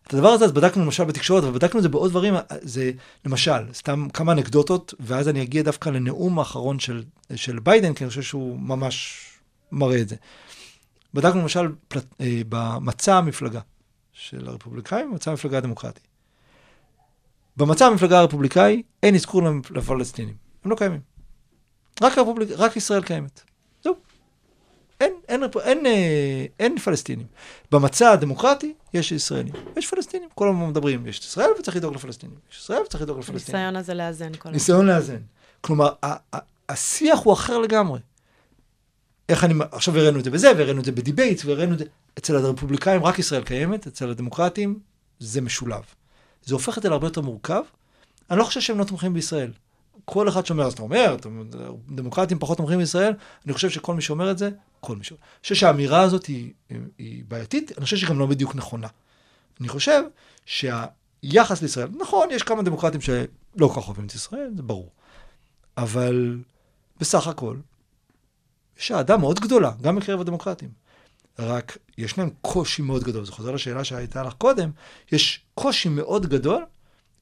את 0.07 0.15
הדבר 0.15 0.29
הזה 0.29 0.45
אז 0.45 0.53
בדקנו 0.53 0.85
למשל 0.85 1.05
בתקשורת, 1.05 1.45
אבל 1.45 1.53
בדקנו 1.53 1.79
את 1.79 1.83
זה 1.83 1.89
בעוד 1.89 2.11
דברים, 2.11 2.35
זה 2.61 2.91
למשל, 3.25 3.73
סתם 3.73 4.09
כמה 4.15 4.33
אנקדוטות, 4.33 4.95
ואז 5.01 5.29
אני 5.29 5.43
אגיע 5.43 5.63
דווקא 5.63 5.89
לנאום 5.91 6.39
האחרון 6.39 6.79
של, 6.79 7.03
של 7.35 7.59
ביידן, 7.59 7.95
כי 7.95 8.05
אני 8.05 8.09
חושב 8.09 8.23
שהוא 8.23 8.59
ממש 8.61 9.27
מראה 9.73 10.01
את 10.01 10.09
זה. 10.09 10.17
בדקנו 11.15 11.41
למשל 11.41 11.73
פלט, 11.89 12.05
אה, 12.21 12.41
במצע 12.49 13.17
המפלגה 13.17 13.61
של 14.13 14.49
הרפובליקאים, 14.49 15.11
במצע 15.11 15.31
המפלגה 15.31 15.59
הדמוקרטי. 15.59 16.01
במצע 17.57 17.87
המפלגה 17.87 18.19
הרפובליקאי 18.21 18.83
אין 19.03 19.15
אזכור 19.15 19.43
לפ- 19.43 19.71
לפלסטינים, 19.71 20.35
הם 20.65 20.71
לא 20.71 20.77
קיימים. 20.77 21.01
רק, 22.03 22.19
הרפובליק, 22.19 22.49
רק 22.57 22.77
ישראל 22.77 23.03
קיימת. 23.03 23.43
אין, 25.03 25.13
אין, 25.29 25.43
רפ- 25.45 25.57
אין, 25.61 25.87
אה, 25.87 26.45
אין 26.61 26.79
פלסטינים. 26.79 27.27
במצע 27.73 28.11
הדמוקרטי 28.11 28.75
יש 28.95 29.13
ישראלים, 29.13 29.55
יש 29.77 29.87
פלסטינים. 29.91 30.29
כל 30.35 30.49
הזמן 30.49 30.69
מדברים, 30.69 31.07
יש 31.07 31.19
ישראל 31.19 31.49
וצריך 31.59 31.77
לדאוג 31.77 31.95
לפלסטינים. 31.95 32.37
יש 32.53 32.59
ישראל 32.59 32.83
וצריך 32.87 33.03
לדאוג 33.03 33.19
לפלסטינים. 33.19 33.57
הניסיון 33.63 33.77
הזה 33.77 33.95
לאזן 33.95 34.33
כל 34.33 34.49
הזמן. 34.49 34.53
ניסיון 34.53 34.87
לאזן. 34.87 35.19
כלומר, 35.61 35.93
השיח 36.69 37.19
הוא 37.19 37.33
אחר 37.33 37.59
לגמרי. 37.59 38.01
איך 39.29 39.45
אני, 39.45 39.55
עכשיו 39.73 39.99
הראינו 39.99 40.19
את 40.19 40.25
זה 40.25 40.31
בזה, 40.31 40.53
והראינו 40.57 40.81
את 40.81 40.85
זה 40.85 40.93
ב 40.93 40.99
debate, 40.99 41.43
והראינו 41.45 41.75
את 41.75 41.79
זה, 41.79 41.85
אצל 42.19 42.37
הרפובליקאים 42.37 43.05
רק 43.05 43.19
ישראל 43.19 43.43
קיימת, 43.45 43.87
אצל 43.87 44.11
הדמוקרטים 44.11 44.79
זה 45.19 45.41
משולב. 45.41 45.83
זה 46.45 46.55
הופך 46.55 46.79
את 46.79 46.83
זה 46.83 46.89
להרבה 46.89 47.07
יותר 47.07 47.21
מורכב. 47.21 47.63
אני 48.31 48.39
לא 48.39 48.45
חושב 48.45 48.61
שהם 48.61 48.79
לא 48.79 48.85
תומכים 48.85 49.15
בישראל. 49.15 49.51
כל 50.05 50.29
אחד 50.29 50.47
שאומר, 50.47 50.67
אז 50.67 50.73
אתה 50.73 50.83
אומר, 50.83 51.17
דמוקרטים 51.89 52.39
פחות 52.39 52.59
תומכים 52.59 52.79
בישראל, 52.79 53.13
אני 53.45 53.53
חושב 53.53 53.71
שכל 53.71 53.95
מי 53.95 54.03
שאומר 54.03 54.31
את 54.31 54.39
זה, 54.39 54.51
כל 54.81 54.97
מי 54.97 55.05
שאומר. 55.05 55.23
אני 55.23 55.43
חושב 55.43 55.55
שהאמירה 55.55 56.01
הזאת 56.01 56.27
היא, 56.27 56.53
היא 56.99 57.25
בעייתית, 57.29 57.73
אני 57.79 57.85
חושב 57.85 57.97
שהיא 57.97 58.09
גם 58.09 58.19
לא 58.19 58.27
בדיוק 58.27 58.55
נכונה. 58.55 58.89
אני 59.61 59.69
חושב 59.69 60.03
שהיחס 60.47 61.63
לישראל, 61.63 61.89
נכון, 61.99 62.29
יש 62.31 62.43
כמה 62.43 62.63
דמוקרטים 62.63 63.01
שלא 63.01 63.69
כל 63.69 63.81
כך 63.81 63.89
אוהבים 63.89 64.07
את 64.07 64.15
ישראל, 64.15 64.51
זה 64.57 64.63
ברור. 64.63 64.91
אבל 65.77 66.39
בסך 67.01 67.27
הכל, 67.27 67.57
יש 68.79 68.93
אהדה 68.93 69.17
מאוד 69.17 69.41
גדולה, 69.41 69.71
גם 69.81 69.97
בקרב 69.97 70.21
הדמוקרטים. 70.21 70.69
רק 71.39 71.79
יש 71.99 72.19
להם 72.19 72.31
קושי 72.41 72.83
מאוד 72.83 73.05
גדול, 73.05 73.25
זה 73.25 73.33
חוזר 73.33 73.51
לשאלה 73.51 73.85
שהייתה 73.85 74.23
לך 74.23 74.33
קודם, 74.33 74.71
יש 75.13 75.45
קושי 75.55 75.89
מאוד 75.89 76.27
גדול 76.27 76.65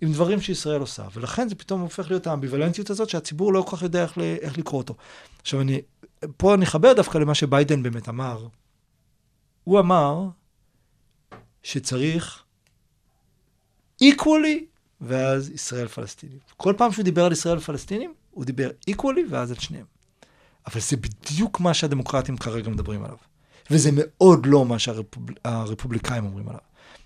עם 0.01 0.13
דברים 0.13 0.41
שישראל 0.41 0.81
עושה, 0.81 1.07
ולכן 1.15 1.49
זה 1.49 1.55
פתאום 1.55 1.81
הופך 1.81 2.11
להיות 2.11 2.27
האמביוולנטיות 2.27 2.91
הזאת 2.91 3.09
שהציבור 3.09 3.53
לא 3.53 3.63
כל 3.63 3.77
כך 3.77 3.83
יודע 3.83 4.03
איך, 4.03 4.19
איך 4.19 4.59
לקרוא 4.59 4.81
אותו. 4.81 4.95
עכשיו 5.41 5.61
אני, 5.61 5.81
פה 6.37 6.55
אני 6.55 6.65
אחבר 6.65 6.93
דווקא 6.93 7.19
למה 7.19 7.35
שביידן 7.35 7.83
באמת 7.83 8.09
אמר. 8.09 8.47
הוא 9.65 9.81
אמר 9.81 10.29
שצריך 11.63 12.43
equally 14.05 14.65
ואז 15.01 15.51
ישראל 15.51 15.89
פלסטינים. 15.89 16.39
כל 16.57 16.75
פעם 16.77 16.93
שהוא 16.93 17.05
דיבר 17.05 17.25
על 17.25 17.33
ישראל 17.33 17.59
ופלסטינים, 17.59 18.15
הוא 18.31 18.45
דיבר 18.45 18.71
equally 18.91 19.21
ואז 19.31 19.51
על 19.51 19.59
שניהם. 19.59 19.87
אבל 20.67 20.81
זה 20.81 20.97
בדיוק 20.97 21.61
מה 21.61 21.75
שהדמוקרטים 21.75 22.37
כרגע 22.37 22.71
מדברים 22.71 23.05
עליו. 23.05 23.17
וזה 23.71 23.91
מאוד 23.93 24.47
לא 24.47 24.67
מה 24.67 24.79
שהרפובליקאים 24.79 26.25
אומרים 26.25 26.49
עליו. 26.49 26.61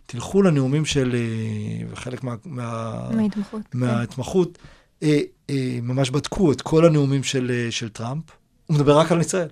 תלכו 0.07 0.43
לנאומים 0.43 0.85
של, 0.85 1.15
אה, 1.15 1.87
וחלק 1.91 2.25
מה, 2.25 2.35
מה, 2.45 3.09
מההתמחות. 3.11 3.63
מההתמחות, 3.75 4.59
אה, 5.03 5.21
אה, 5.51 5.79
ממש 5.83 6.11
בדקו 6.11 6.53
את 6.53 6.63
כל 6.63 6.87
הנאומים 6.87 7.23
של, 7.23 7.51
אה, 7.55 7.71
של 7.71 7.89
טראמפ, 7.89 8.25
הוא 8.67 8.77
מדבר 8.77 8.99
רק 8.99 9.13
על 9.13 9.21
ישראל. 9.21 9.49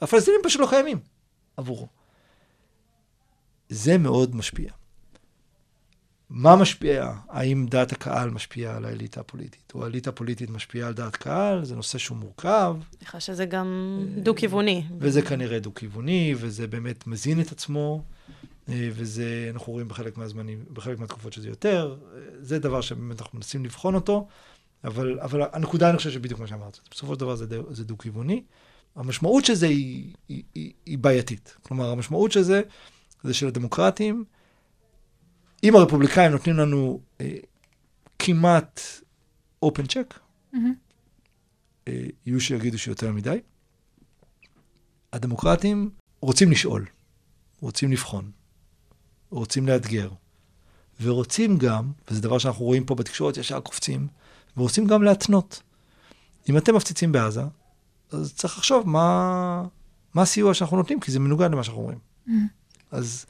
הפלסטינים 0.00 0.40
פשוט 0.44 0.60
לא 0.60 0.66
קיימים 0.70 0.98
עבורו. 1.56 1.88
זה 3.68 3.98
מאוד 3.98 4.36
משפיע. 4.36 4.70
מה 6.30 6.56
משפיע? 6.56 7.12
האם 7.28 7.66
דעת 7.70 7.92
הקהל 7.92 8.30
משפיעה 8.30 8.76
על 8.76 8.84
האליטה 8.84 9.20
הפוליטית, 9.20 9.72
או 9.74 9.84
האליטה 9.84 10.10
הפוליטית 10.10 10.50
משפיעה 10.50 10.88
על 10.88 10.94
דעת 10.94 11.16
קהל? 11.16 11.64
זה 11.64 11.76
נושא 11.76 11.98
שהוא 11.98 12.18
מורכב, 12.18 12.76
סליחה 12.98 13.20
שזה 13.20 13.44
גם 13.44 13.98
דו-כיווני. 14.16 14.84
וזה 14.98 15.22
כנראה 15.22 15.58
דו-כיווני, 15.58 16.34
וזה 16.36 16.66
באמת 16.66 17.06
מזין 17.06 17.40
את 17.40 17.52
עצמו, 17.52 18.02
אה, 18.02 18.13
וזה, 18.68 19.50
אנחנו 19.54 19.72
רואים 19.72 19.88
בחלק 19.88 20.18
מהזמנים, 20.18 20.64
בחלק 20.72 20.98
מהתקופות 20.98 21.32
שזה 21.32 21.48
יותר, 21.48 21.96
אה, 22.14 22.20
זה 22.40 22.58
דבר 22.58 22.80
שבאמת 22.80 23.20
אנחנו 23.20 23.38
מנסים 23.38 23.64
לבחון 23.64 23.94
אותו, 23.94 24.28
אבל, 24.84 25.20
אבל 25.20 25.42
הנקודה, 25.52 25.90
אני 25.90 25.98
חושב 25.98 26.10
שבדיוק 26.10 26.40
מה 26.40 26.46
שאמרת, 26.46 26.78
בסופו 26.90 27.14
של 27.14 27.20
דבר 27.20 27.36
זה, 27.36 27.46
זה 27.70 27.84
דו-כיווני. 27.84 28.42
המשמעות 28.96 29.44
של 29.44 29.54
זה 29.54 29.66
היא, 29.66 30.14
היא, 30.28 30.42
היא, 30.54 30.72
היא 30.86 30.98
בעייתית. 30.98 31.56
כלומר, 31.62 31.90
המשמעות 31.90 32.32
של 32.32 32.42
זה, 32.42 32.62
זה 33.22 33.34
שלדמוקרטים, 33.34 34.24
אם 35.64 35.76
הרפובליקאים 35.76 36.32
נותנים 36.32 36.56
לנו 36.56 37.00
אה, 37.20 37.36
כמעט 38.18 38.80
open 39.64 39.86
check, 39.88 40.18
מהמם. 40.52 40.74
אה, 41.88 42.06
יהיו 42.26 42.40
שיגידו 42.40 42.78
שיותר 42.78 43.12
מדי. 43.12 43.40
הדמוקרטים 45.12 45.90
רוצים 46.20 46.50
לשאול, 46.50 46.86
רוצים 47.60 47.92
לבחון, 47.92 48.30
רוצים 49.38 49.68
לאתגר, 49.68 50.08
ורוצים 51.02 51.58
גם, 51.58 51.92
וזה 52.10 52.22
דבר 52.22 52.38
שאנחנו 52.38 52.64
רואים 52.64 52.84
פה 52.84 52.94
בתקשורת, 52.94 53.36
ישר 53.36 53.60
קופצים, 53.60 54.06
ורוצים 54.56 54.86
גם 54.86 55.02
להתנות. 55.02 55.62
אם 56.48 56.56
אתם 56.56 56.74
מפציצים 56.74 57.12
בעזה, 57.12 57.42
אז 58.12 58.34
צריך 58.34 58.58
לחשוב 58.58 58.88
מה, 58.88 59.64
מה 60.14 60.22
הסיוע 60.22 60.54
שאנחנו 60.54 60.76
נותנים, 60.76 61.00
כי 61.00 61.12
זה 61.12 61.20
מנוגד 61.20 61.50
למה 61.52 61.64
שאנחנו 61.64 61.82
אומרים. 61.82 61.98
אז 62.90 63.26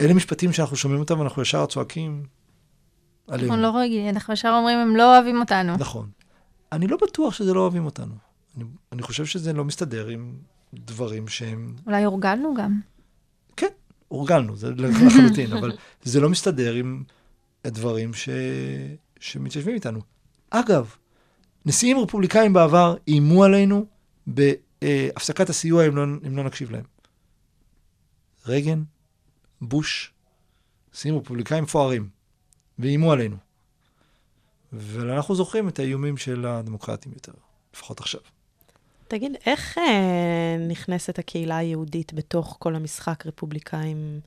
אלה 0.00 0.14
משפטים 0.14 0.52
שאנחנו 0.52 0.76
שומעים 0.76 1.00
אותם 1.00 1.18
ואנחנו 1.20 1.42
ישר 1.42 1.66
צועקים 1.66 2.26
עליהם. 3.28 3.50
אנחנו 3.50 3.62
לא 3.62 3.76
רגילים, 3.78 4.08
אנחנו 4.08 4.34
ישר 4.34 4.54
אומרים, 4.58 4.78
הם 4.78 4.96
לא 4.96 5.14
אוהבים 5.14 5.40
אותנו. 5.40 5.76
נכון. 5.76 6.08
אני 6.72 6.86
לא 6.86 6.96
בטוח 7.02 7.34
שזה 7.34 7.54
לא 7.54 7.60
אוהבים 7.60 7.84
אותנו. 7.84 8.14
אני, 8.56 8.64
אני 8.92 9.02
חושב 9.02 9.26
שזה 9.26 9.52
לא 9.52 9.64
מסתדר 9.64 10.08
עם 10.08 10.34
דברים 10.74 11.28
שהם... 11.28 11.76
אולי 11.86 12.04
הורגלנו 12.04 12.54
גם. 12.54 12.80
הורגלנו, 14.16 14.56
זה 14.56 14.70
לחלוטין, 14.70 15.52
אבל 15.52 15.76
זה 16.02 16.20
לא 16.20 16.28
מסתדר 16.28 16.74
עם 16.74 17.02
הדברים 17.64 18.14
ש... 18.14 18.28
שמתיישבים 19.20 19.74
איתנו. 19.74 20.00
אגב, 20.50 20.94
נשיאים 21.66 21.98
רפובליקאים 21.98 22.52
בעבר 22.52 22.96
איימו 23.08 23.44
עלינו 23.44 23.86
בהפסקת 24.26 25.50
הסיוע 25.50 25.86
אם 25.86 25.96
לא, 25.96 26.04
אם 26.26 26.36
לא 26.36 26.44
נקשיב 26.44 26.70
להם. 26.70 26.84
רייגן, 28.46 28.82
בוש, 29.60 30.12
נשיאים 30.94 31.18
רפובליקאים 31.18 31.64
מפוארים, 31.64 32.08
ואיימו 32.78 33.12
עלינו. 33.12 33.36
ואנחנו 34.72 35.34
זוכרים 35.34 35.68
את 35.68 35.78
האיומים 35.78 36.16
של 36.16 36.46
הדמוקרטים 36.46 37.12
יותר, 37.12 37.32
לפחות 37.74 38.00
עכשיו. 38.00 38.20
תגיד, 39.08 39.36
איך 39.46 39.78
אה, 39.78 40.56
נכנסת 40.68 41.18
הקהילה 41.18 41.56
היהודית 41.56 42.12
בתוך 42.14 42.56
כל 42.58 42.74
המשחק 42.74 43.26
רפובליקאים 43.26 44.20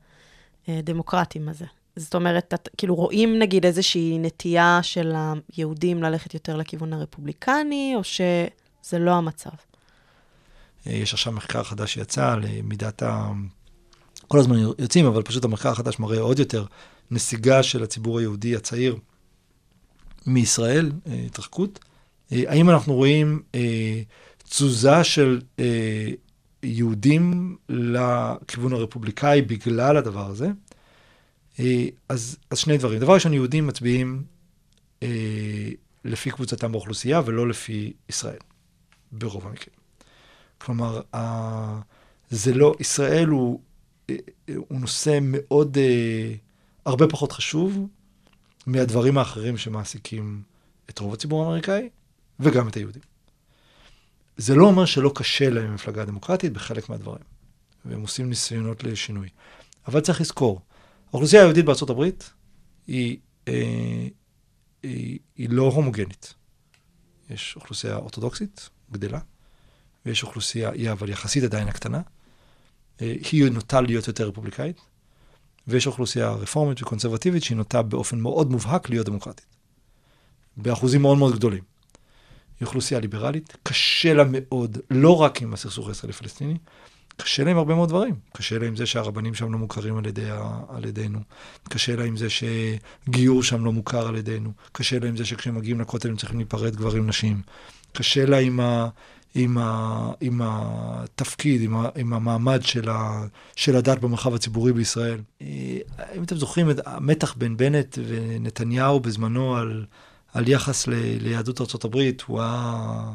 אה, 0.68 0.80
דמוקרטים 0.82 1.48
הזה? 1.48 1.64
זאת 1.96 2.14
אומרת, 2.14 2.54
את, 2.54 2.68
כאילו 2.76 2.94
רואים 2.94 3.38
נגיד 3.38 3.66
איזושהי 3.66 4.18
נטייה 4.18 4.78
של 4.82 5.14
היהודים 5.56 6.02
ללכת 6.02 6.34
יותר 6.34 6.56
לכיוון 6.56 6.92
הרפובליקני, 6.92 7.92
או 7.96 8.04
שזה 8.04 8.98
לא 8.98 9.10
המצב? 9.10 9.50
אה, 10.86 10.92
יש 10.92 11.14
עכשיו 11.14 11.32
מחקר 11.32 11.62
חדש 11.62 11.94
שיצא 11.94 12.32
על 12.32 12.44
מידת 12.62 13.02
ה... 13.02 13.30
כל 14.28 14.38
הזמן 14.38 14.58
יוצאים, 14.78 15.06
אבל 15.06 15.22
פשוט 15.22 15.44
המחקר 15.44 15.68
החדש 15.68 15.98
מראה 15.98 16.20
עוד 16.20 16.38
יותר 16.38 16.64
נסיגה 17.10 17.62
של 17.62 17.82
הציבור 17.82 18.18
היהודי 18.18 18.56
הצעיר 18.56 18.96
מישראל, 20.26 20.92
אה, 21.06 21.22
התרחקות. 21.26 21.78
אה, 22.32 22.42
האם 22.46 22.70
אנחנו 22.70 22.94
רואים 22.94 23.42
אה, 23.54 24.00
תזוזה 24.50 25.04
של 25.04 25.40
אה, 25.58 26.10
יהודים 26.62 27.56
לכיוון 27.68 28.72
הרפובליקאי 28.72 29.42
בגלל 29.42 29.96
הדבר 29.96 30.26
הזה? 30.26 30.48
אה, 31.60 31.86
אז, 32.08 32.36
אז 32.50 32.58
שני 32.58 32.78
דברים. 32.78 33.00
דבר 33.00 33.14
ראשון, 33.14 33.32
יהודים 33.34 33.66
מצביעים 33.66 34.22
אה, 35.02 35.68
לפי 36.04 36.30
קבוצתם 36.30 36.72
באוכלוסייה 36.72 37.20
ולא 37.24 37.48
לפי 37.48 37.92
ישראל, 38.08 38.38
ברוב 39.12 39.46
המקרים. 39.46 39.76
כלומר, 40.58 41.00
ה, 41.14 41.80
זה 42.30 42.54
לא, 42.54 42.74
ישראל 42.80 43.28
הוא, 43.28 43.60
אה, 44.10 44.16
הוא 44.46 44.80
נושא 44.80 45.18
מאוד, 45.22 45.78
אה, 45.78 46.34
הרבה 46.86 47.06
פחות 47.08 47.32
חשוב 47.32 47.86
מהדברים 48.66 49.18
האחרים 49.18 49.56
שמעסיקים 49.56 50.42
את 50.90 50.98
רוב 50.98 51.14
הציבור 51.14 51.44
האמריקאי 51.44 51.88
וגם 52.40 52.68
את 52.68 52.74
היהודים. 52.74 53.09
זה 54.40 54.54
לא 54.54 54.66
אומר 54.66 54.84
שלא 54.84 55.12
קשה 55.14 55.50
להם 55.50 55.74
מפלגה 55.74 56.04
דמוקרטית 56.04 56.52
בחלק 56.52 56.88
מהדברים, 56.88 57.24
והם 57.84 58.00
עושים 58.00 58.28
ניסיונות 58.28 58.84
לשינוי. 58.84 59.28
אבל 59.86 60.00
צריך 60.00 60.20
לזכור, 60.20 60.60
האוכלוסייה 61.10 61.42
היהודית 61.42 61.64
הברית 61.90 62.30
היא, 62.86 63.18
אה, 63.48 64.06
היא, 64.82 65.18
היא 65.36 65.48
לא 65.50 65.62
הומוגנית. 65.62 66.34
יש 67.30 67.56
אוכלוסייה 67.56 67.96
אורתודוקסית, 67.96 68.70
גדלה, 68.90 69.20
ויש 70.06 70.22
אוכלוסייה, 70.22 70.70
היא 70.70 70.92
אבל 70.92 71.08
יחסית 71.08 71.44
עדיין 71.44 71.68
הקטנה, 71.68 72.00
אה, 73.00 73.14
היא 73.32 73.50
נוטה 73.50 73.80
להיות 73.80 74.08
יותר 74.08 74.28
רפובליקאית, 74.28 74.80
ויש 75.68 75.86
אוכלוסייה 75.86 76.30
רפורמית 76.30 76.82
וקונסרבטיבית 76.82 77.42
שהיא 77.42 77.56
נוטה 77.56 77.82
באופן 77.82 78.20
מאוד 78.20 78.50
מובהק 78.50 78.90
להיות 78.90 79.06
דמוקרטית. 79.06 79.46
באחוזים 80.56 81.02
מאוד 81.02 81.18
מאוד 81.18 81.34
גדולים. 81.34 81.69
היא 82.60 82.66
אוכלוסייה 82.66 83.00
ליברלית, 83.00 83.56
קשה 83.62 84.14
לה 84.14 84.24
מאוד, 84.30 84.78
לא 84.90 85.22
רק 85.22 85.42
עם 85.42 85.54
הסכסוך 85.54 85.88
הישראלי-פלסטיני, 85.88 86.56
קשה 87.16 87.44
לה 87.44 87.50
עם 87.50 87.56
הרבה 87.56 87.74
מאוד 87.74 87.88
דברים. 87.88 88.14
קשה 88.32 88.58
לה 88.58 88.66
עם 88.66 88.76
זה 88.76 88.86
שהרבנים 88.86 89.34
שם 89.34 89.52
לא 89.52 89.58
מוכרים 89.58 89.96
על, 89.96 90.06
ידי, 90.06 90.30
על 90.68 90.84
ידינו. 90.84 91.18
קשה 91.68 91.96
לה 91.96 92.04
עם 92.04 92.16
זה 92.16 92.26
שגיור 92.30 93.42
שם 93.42 93.64
לא 93.64 93.72
מוכר 93.72 94.08
על 94.08 94.16
ידינו. 94.16 94.52
קשה 94.72 94.98
לה 94.98 95.08
עם 95.08 95.16
זה 95.16 95.24
שכשהם 95.24 95.54
מגיעים 95.54 95.80
לכותל 95.80 96.08
הם 96.08 96.16
צריכים 96.16 96.38
להיפרד 96.38 96.76
גברים-נשים. 96.76 97.40
קשה 97.92 98.26
לה 98.26 98.38
עם, 98.38 98.60
ה, 98.60 98.88
עם, 99.34 99.58
ה, 99.58 100.12
עם 100.20 100.40
התפקיד, 100.44 101.62
עם, 101.62 101.76
ה, 101.76 101.88
עם 101.96 102.12
המעמד 102.12 102.62
של, 102.62 102.90
ה, 102.90 103.26
של 103.56 103.76
הדת 103.76 103.98
במרחב 103.98 104.34
הציבורי 104.34 104.72
בישראל. 104.72 105.20
אה, 105.42 105.46
אם 106.16 106.22
אתם 106.22 106.36
זוכרים 106.36 106.70
את 106.70 106.80
המתח 106.86 107.34
בין 107.38 107.56
בנט 107.56 107.98
ונתניהו 108.06 109.00
בזמנו 109.00 109.56
על, 109.56 109.84
על 110.34 110.48
יחס 110.48 110.86
ל, 110.86 110.92
ליהדות 110.94 111.60
ארה"ב, 111.60 111.96
הוא 112.26 112.40
היה, 112.40 113.14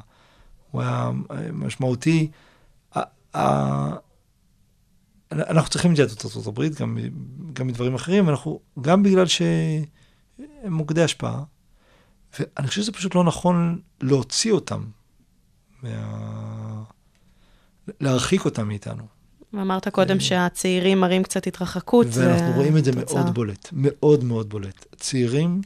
הוא 0.71 0.82
היה 0.82 1.12
משמעותי. 1.54 2.30
אנחנו 5.32 5.69
צריכים 5.69 5.93
את 5.93 5.99
יהדות 5.99 6.47
הברית, 6.47 6.82
גם, 6.82 6.97
גם 7.54 7.67
מדברים 7.67 7.95
אחרים, 7.95 8.28
ואנחנו, 8.28 8.60
גם 8.82 9.04
בגלל 9.04 9.25
שהם 9.25 9.84
מוקדי 10.63 11.04
השפעה, 11.04 11.43
ואני 12.39 12.67
חושב 12.67 12.82
שזה 12.82 12.91
פשוט 12.91 13.15
לא 13.15 13.23
נכון 13.23 13.80
להוציא 14.01 14.51
אותם, 14.51 14.84
מה... 15.84 16.84
להרחיק 17.99 18.45
אותם 18.45 18.67
מאיתנו. 18.67 19.04
אמרת 19.54 19.88
קודם 19.88 20.19
שהצעירים 20.19 20.99
מראים 20.99 21.23
קצת 21.23 21.47
התרחקות. 21.47 22.08
ואנחנו 22.12 22.54
רואים 22.56 22.78
את 22.78 22.86
זה. 22.86 22.91
מאוד 22.95 23.34
בולט, 23.34 23.69
מאוד 23.71 24.23
מאוד 24.23 24.49
בולט. 24.49 24.86
צעירים 24.95 25.62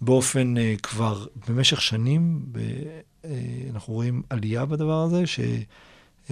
באופן 0.00 0.54
uh, 0.56 0.80
כבר 0.82 1.26
במשך 1.48 1.82
שנים, 1.82 2.42
ב, 2.52 2.58
uh, 2.58 3.26
אנחנו 3.70 3.94
רואים 3.94 4.22
עלייה 4.30 4.64
בדבר 4.64 5.02
הזה, 5.02 5.26
ש... 5.26 5.40
uh, 6.28 6.30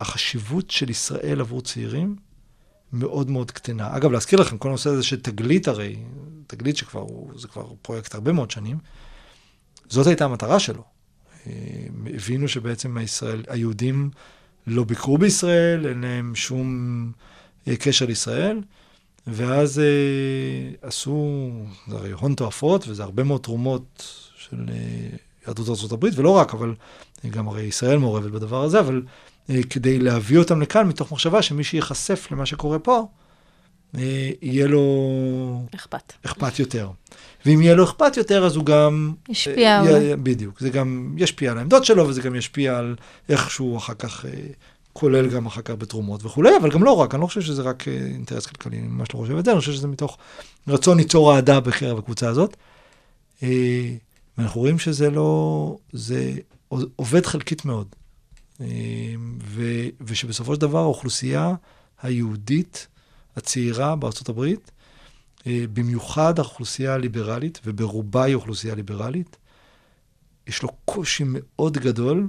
החשיבות 0.00 0.70
של 0.70 0.90
ישראל 0.90 1.40
עבור 1.40 1.62
צעירים 1.62 2.16
מאוד 2.92 3.30
מאוד 3.30 3.50
קטנה. 3.50 3.96
אגב, 3.96 4.12
להזכיר 4.12 4.40
לכם, 4.40 4.58
כל 4.58 4.68
הנושא 4.68 4.90
הזה 4.90 5.02
של 5.02 5.20
הרי, 5.68 5.96
תגלית 6.46 6.76
שכבר 6.76 7.00
הוא, 7.00 7.38
זה 7.38 7.48
כבר 7.48 7.72
פרויקט 7.82 8.14
הרבה 8.14 8.32
מאוד 8.32 8.50
שנים, 8.50 8.78
זאת 9.88 10.06
הייתה 10.06 10.24
המטרה 10.24 10.60
שלו. 10.60 10.82
Uh, 10.82 11.48
הבינו 12.14 12.48
שבעצם 12.48 12.96
הישראל, 12.96 13.42
היהודים 13.48 14.10
לא 14.66 14.84
ביקרו 14.84 15.18
בישראל, 15.18 15.86
אין 15.86 16.00
להם 16.00 16.34
שום 16.34 17.12
uh, 17.66 17.70
קשר 17.78 18.06
לישראל, 18.06 18.60
ואז 19.26 19.78
uh, 19.78 20.86
עשו, 20.86 21.50
זה 21.88 21.96
הרי 21.96 22.12
הון 22.12 22.34
תועפות, 22.34 22.88
וזה 22.88 23.02
הרבה 23.02 23.24
מאוד 23.24 23.40
תרומות 23.40 24.04
של 24.36 24.56
uh, 24.56 25.16
יהדות 25.46 25.68
ארה"ב, 25.68 26.06
ולא 26.14 26.30
רק, 26.30 26.54
אבל 26.54 26.74
גם 27.30 27.48
הרי 27.48 27.62
ישראל 27.62 27.98
מעורבת 27.98 28.30
בדבר 28.30 28.62
הזה, 28.62 28.80
אבל 28.80 29.02
אה, 29.50 29.62
כדי 29.70 29.98
להביא 29.98 30.38
אותם 30.38 30.60
לכאן, 30.62 30.88
מתוך 30.88 31.12
מחשבה 31.12 31.42
שמי 31.42 31.64
שייחשף 31.64 32.28
למה 32.30 32.46
שקורה 32.46 32.78
פה, 32.78 33.06
אה, 33.98 34.30
יהיה 34.42 34.66
לו... 34.66 35.66
אכפת. 35.74 36.12
אכפת 36.26 36.58
יותר. 36.58 36.90
ואם 37.46 37.60
יהיה 37.62 37.74
לו 37.74 37.84
אכפת 37.84 38.16
יותר, 38.16 38.46
אז 38.46 38.56
הוא 38.56 38.64
גם... 38.64 39.12
ישפיע. 39.28 39.82
י... 39.90 40.16
בדיוק. 40.16 40.60
זה 40.60 40.70
גם 40.70 41.14
ישפיע 41.16 41.50
על 41.50 41.58
העמדות 41.58 41.84
שלו, 41.84 42.08
וזה 42.08 42.22
גם 42.22 42.34
ישפיע 42.34 42.78
על 42.78 42.96
איך 43.28 43.50
שהוא 43.50 43.78
אחר 43.78 43.94
כך, 43.94 44.24
אה, 44.26 44.30
כולל 44.92 45.30
גם 45.30 45.46
אחר 45.46 45.62
כך 45.62 45.74
בתרומות 45.74 46.24
וכולי, 46.24 46.56
אבל 46.60 46.70
גם 46.70 46.84
לא 46.84 46.92
רק, 46.92 47.14
אני 47.14 47.20
לא 47.20 47.26
חושב 47.26 47.40
שזה 47.40 47.62
רק 47.62 47.88
אינטרס 47.88 48.46
כלכלי, 48.46 48.78
אני 48.78 48.86
ממש 48.86 49.08
לא 49.14 49.18
חושב 49.18 49.36
את 49.36 49.44
זה, 49.44 49.52
אני 49.52 49.60
חושב 49.60 49.72
שזה 49.72 49.88
מתוך 49.88 50.18
רצון 50.68 50.98
ליצור 50.98 51.34
אהדה 51.34 51.60
בקרב 51.60 51.98
הקבוצה 51.98 52.28
הזאת. 52.28 52.56
ואנחנו 54.38 54.60
רואים 54.60 54.78
שזה 54.78 55.10
לא... 55.10 55.76
זה 55.92 56.34
עובד 56.96 57.26
חלקית 57.26 57.64
מאוד. 57.64 57.86
ו, 59.44 59.62
ושבסופו 60.00 60.54
של 60.54 60.60
דבר 60.60 60.78
האוכלוסייה 60.78 61.54
היהודית 62.02 62.86
הצעירה 63.36 63.96
בארצות 63.96 64.28
הברית, 64.28 64.70
אה, 65.46 65.64
במיוחד 65.72 66.38
האוכלוסייה 66.38 66.94
הליברלית, 66.94 67.60
וברובה 67.64 68.24
היא 68.24 68.34
אוכלוסייה 68.34 68.74
ליברלית, 68.74 69.36
יש 70.46 70.62
לו 70.62 70.68
קושי 70.84 71.24
מאוד 71.26 71.78
גדול 71.78 72.28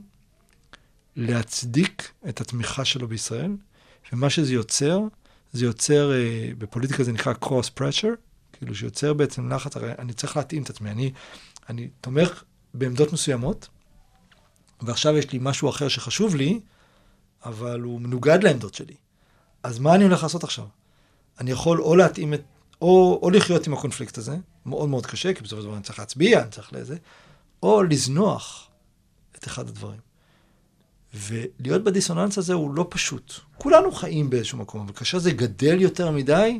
להצדיק 1.15 2.11
את 2.29 2.41
התמיכה 2.41 2.85
שלו 2.85 3.07
בישראל, 3.07 3.51
ומה 4.13 4.29
שזה 4.29 4.53
יוצר, 4.53 4.99
זה 5.53 5.65
יוצר, 5.65 6.11
אה, 6.13 6.51
בפוליטיקה 6.57 7.03
זה 7.03 7.11
נקרא 7.11 7.33
cross 7.43 7.79
pressure, 7.79 8.15
כאילו 8.53 8.75
שיוצר 8.75 9.13
בעצם 9.13 9.53
לחץ, 9.53 9.75
הרי 9.75 9.91
אני 9.99 10.13
צריך 10.13 10.37
להתאים 10.37 10.63
את 10.63 10.69
עצמי, 10.69 10.91
אני, 10.91 11.11
אני 11.69 11.89
תומך 12.01 12.43
בעמדות 12.73 13.13
מסוימות, 13.13 13.67
ועכשיו 14.81 15.17
יש 15.17 15.31
לי 15.31 15.39
משהו 15.41 15.69
אחר 15.69 15.87
שחשוב 15.87 16.35
לי, 16.35 16.59
אבל 17.45 17.81
הוא 17.81 18.01
מנוגד 18.01 18.43
לעמדות 18.43 18.73
שלי. 18.73 18.95
אז 19.63 19.79
מה 19.79 19.95
אני 19.95 20.03
הולך 20.03 20.23
לעשות 20.23 20.43
עכשיו? 20.43 20.65
אני 21.39 21.51
יכול 21.51 21.81
או 21.81 21.95
להתאים 21.95 22.33
את, 22.33 22.41
או, 22.81 23.19
או 23.23 23.29
לחיות 23.29 23.67
עם 23.67 23.73
הקונפליקט 23.73 24.17
הזה, 24.17 24.37
מאוד 24.65 24.89
מאוד 24.89 25.05
קשה, 25.05 25.33
כי 25.33 25.43
בסופו 25.43 25.61
של 25.61 25.67
דבר 25.67 25.75
אני 25.75 25.83
צריך 25.83 25.99
להצביע, 25.99 26.41
אני 26.41 26.49
צריך 26.49 26.73
לזה, 26.73 26.97
או 27.63 27.83
לזנוח 27.83 28.69
את 29.37 29.47
אחד 29.47 29.69
הדברים. 29.69 29.99
ולהיות 31.13 31.83
בדיסוננס 31.83 32.37
הזה 32.37 32.53
הוא 32.53 32.75
לא 32.75 32.87
פשוט. 32.89 33.33
כולנו 33.57 33.91
חיים 33.91 34.29
באיזשהו 34.29 34.57
מקום, 34.57 34.81
אבל 34.81 34.93
כאשר 34.93 35.19
זה 35.19 35.31
גדל 35.31 35.81
יותר 35.81 36.11
מדי, 36.11 36.59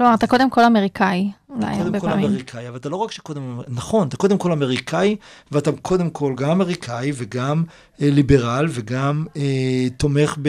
כלומר, 0.00 0.14
אתה 0.14 0.26
קודם 0.26 0.50
כל 0.50 0.64
אמריקאי, 0.64 1.30
אולי 1.48 1.66
הרבה 1.66 1.82
קודם 1.84 2.00
כל 2.00 2.08
פעמים. 2.08 2.26
אמריקאי, 2.26 2.68
אבל 2.68 2.76
אתה 2.76 2.88
לא 2.88 2.96
רק 2.96 3.12
שקודם, 3.12 3.60
נכון, 3.68 4.08
אתה 4.08 4.16
קודם 4.16 4.38
כל 4.38 4.52
אמריקאי, 4.52 5.16
ואתה 5.52 5.72
קודם 5.72 6.10
כל 6.10 6.34
גם 6.36 6.50
אמריקאי 6.50 7.12
וגם 7.14 7.64
אה, 8.02 8.10
ליברל 8.10 8.66
וגם 8.70 9.26
אה, 9.36 9.86
תומך 9.96 10.36
ב, 10.42 10.48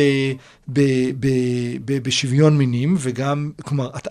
ב, 0.68 0.82
ב, 1.20 1.28
ב, 1.86 2.04
בשוויון 2.04 2.58
מינים, 2.58 2.96
וגם, 3.00 3.52
כלומר, 3.64 3.90
אתה, 3.98 4.10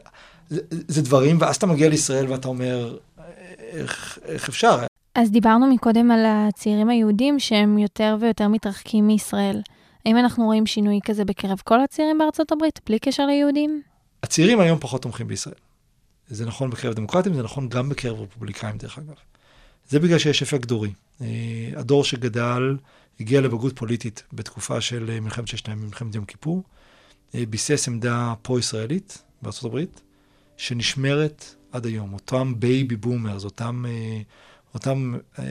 זה, 0.48 0.61
זה 0.88 1.02
דברים, 1.02 1.36
ואז 1.40 1.56
אתה 1.56 1.66
מגיע 1.66 1.88
לישראל 1.88 2.32
ואתה 2.32 2.48
אומר, 2.48 2.96
אה, 3.18 3.24
איך, 3.72 4.18
איך 4.24 4.48
אפשר? 4.48 4.89
אז 5.20 5.30
דיברנו 5.30 5.66
מקודם 5.66 6.10
על 6.10 6.24
הצעירים 6.26 6.88
היהודים 6.88 7.40
שהם 7.40 7.78
יותר 7.78 8.16
ויותר 8.20 8.48
מתרחקים 8.48 9.06
מישראל. 9.06 9.62
האם 10.06 10.16
אנחנו 10.16 10.44
רואים 10.44 10.66
שינוי 10.66 11.00
כזה 11.04 11.24
בקרב 11.24 11.62
כל 11.64 11.80
הצעירים 11.80 12.18
בארצות 12.18 12.52
הברית, 12.52 12.80
בלי 12.86 12.98
קשר 12.98 13.26
ליהודים? 13.26 13.82
הצעירים 14.22 14.60
היום 14.60 14.78
פחות 14.78 15.02
תומכים 15.02 15.28
בישראל. 15.28 15.54
זה 16.28 16.46
נכון 16.46 16.70
בקרב 16.70 16.94
דמוקרטים, 16.94 17.34
זה 17.34 17.42
נכון 17.42 17.68
גם 17.68 17.88
בקרב 17.88 18.20
רפובליקאים, 18.20 18.78
דרך 18.78 18.98
אגב. 18.98 19.14
זה 19.88 19.98
בגלל 19.98 20.18
שיש 20.18 20.42
אפקט 20.42 20.68
דורי. 20.68 20.92
אה, 21.20 21.26
הדור 21.76 22.04
שגדל 22.04 22.76
הגיע 23.20 23.40
לבגרות 23.40 23.76
פוליטית 23.76 24.22
בתקופה 24.32 24.80
של 24.80 25.10
אה, 25.10 25.20
מלחמת 25.20 25.48
ששת 25.48 25.68
הימים, 25.68 25.86
מלחמת 25.86 26.14
יום 26.14 26.24
כיפור, 26.24 26.62
אה, 27.34 27.42
ביסס 27.50 27.88
עמדה 27.88 28.34
פרו-ישראלית 28.42 29.22
בארצות 29.42 29.64
הברית, 29.64 30.00
שנשמרת 30.56 31.54
עד 31.72 31.86
היום. 31.86 32.12
אותם 32.12 32.54
baby 32.58 32.96
boomers, 32.96 33.44
אותם, 33.44 33.84
אותם 34.74 35.14
אה, 35.38 35.44
אה, 35.44 35.50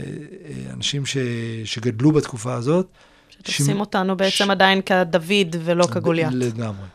אנשים 0.73 1.05
ש, 1.05 1.17
שגדלו 1.65 2.11
בתקופה 2.11 2.53
הזאת, 2.53 2.87
שתופסים 3.29 3.65
שמ- 3.75 3.79
אותנו 3.79 4.17
בעצם 4.17 4.45
ש- 4.45 4.49
עדיין 4.49 4.81
כדוד 4.81 5.55
ולא 5.63 5.85
כגוליית. 5.91 6.33
לגמרי. 6.33 6.87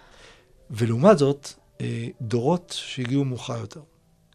ולעומת 0.71 1.19
זאת, 1.19 1.49
אה, 1.81 2.07
דורות 2.21 2.75
שהגיעו 2.79 3.25
מאוחר 3.25 3.59
יותר, 3.59 3.81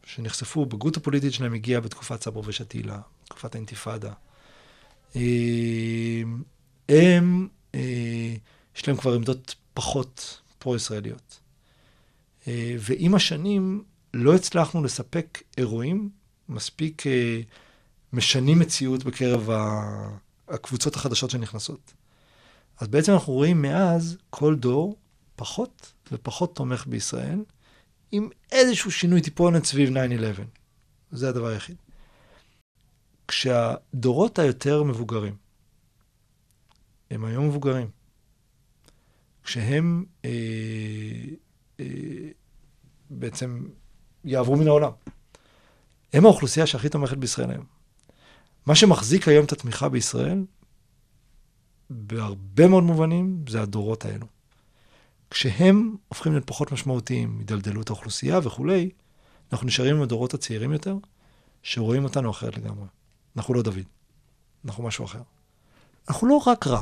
שנחשפו, 0.05 0.65
בגרות 0.65 0.97
הפוליטית 0.97 1.33
שלהם 1.33 1.53
הגיעה 1.53 1.81
בתקופת 1.81 2.23
סברה 2.23 2.43
ושתילה, 2.45 2.99
תקופת 3.25 3.55
האינתיפאדה. 3.55 4.13
הם, 6.89 7.47
יש 8.75 8.87
להם 8.87 8.97
כבר 8.97 9.13
עמדות 9.13 9.55
פחות 9.73 10.39
פרו-ישראליות. 10.59 11.39
ועם 12.79 13.15
השנים 13.15 13.83
לא 14.13 14.35
הצלחנו 14.35 14.83
לספק 14.83 15.41
אירועים 15.57 16.09
מספיק 16.49 17.03
משנים 18.13 18.59
מציאות 18.59 19.03
בקרב 19.03 19.49
הקבוצות 20.47 20.95
החדשות 20.95 21.29
שנכנסות. 21.29 21.93
אז 22.77 22.87
בעצם 22.87 23.13
אנחנו 23.13 23.33
רואים 23.33 23.61
מאז 23.61 24.17
כל 24.29 24.55
דור 24.55 24.95
פחות 25.35 25.93
ופחות 26.11 26.55
תומך 26.55 26.87
בישראל, 26.87 27.43
עם 28.11 28.29
איזשהו 28.51 28.91
שינוי 28.91 29.21
טיפונת 29.21 29.65
סביב 29.65 29.89
9-11. 29.89 29.91
זה 31.11 31.29
הדבר 31.29 31.47
היחיד. 31.47 31.75
כשהדורות 33.27 34.39
היותר 34.39 34.83
מבוגרים, 34.83 35.35
הם 37.11 37.25
היום 37.25 37.47
מבוגרים, 37.47 37.89
כשהם 39.43 40.05
אה, 40.25 40.29
אה, 41.79 41.85
בעצם 43.09 43.67
יעברו 44.23 44.55
מן 44.55 44.67
העולם, 44.67 44.91
הם 46.13 46.25
האוכלוסייה 46.25 46.67
שהכי 46.67 46.89
תומכת 46.89 47.17
בישראל 47.17 47.51
היום. 47.51 47.78
מה 48.69 48.75
שמחזיק 48.75 49.27
היום 49.27 49.45
את 49.45 49.51
התמיכה 49.51 49.89
בישראל, 49.89 50.45
בהרבה 51.89 52.67
מאוד 52.67 52.83
מובנים, 52.83 53.43
זה 53.49 53.61
הדורות 53.61 54.05
האלו. 54.05 54.25
כשהם 55.29 55.95
הופכים 56.07 56.31
להיות 56.31 56.47
פחות 56.47 56.71
משמעותיים, 56.71 57.35
הידלדלות 57.39 57.89
האוכלוסייה 57.89 58.39
וכולי, 58.43 58.89
אנחנו 59.51 59.67
נשארים 59.67 59.95
עם 59.95 60.01
הדורות 60.01 60.33
הצעירים 60.33 60.73
יותר, 60.73 60.95
שרואים 61.63 62.03
אותנו 62.03 62.31
אחרת 62.31 62.57
לגמרי. 62.57 62.85
אנחנו 63.37 63.53
לא 63.53 63.61
דוד, 63.61 63.83
אנחנו 64.65 64.83
משהו 64.83 65.05
אחר. 65.05 65.21
אנחנו 66.09 66.27
לא 66.27 66.41
רק 66.47 66.67
רע. 66.67 66.81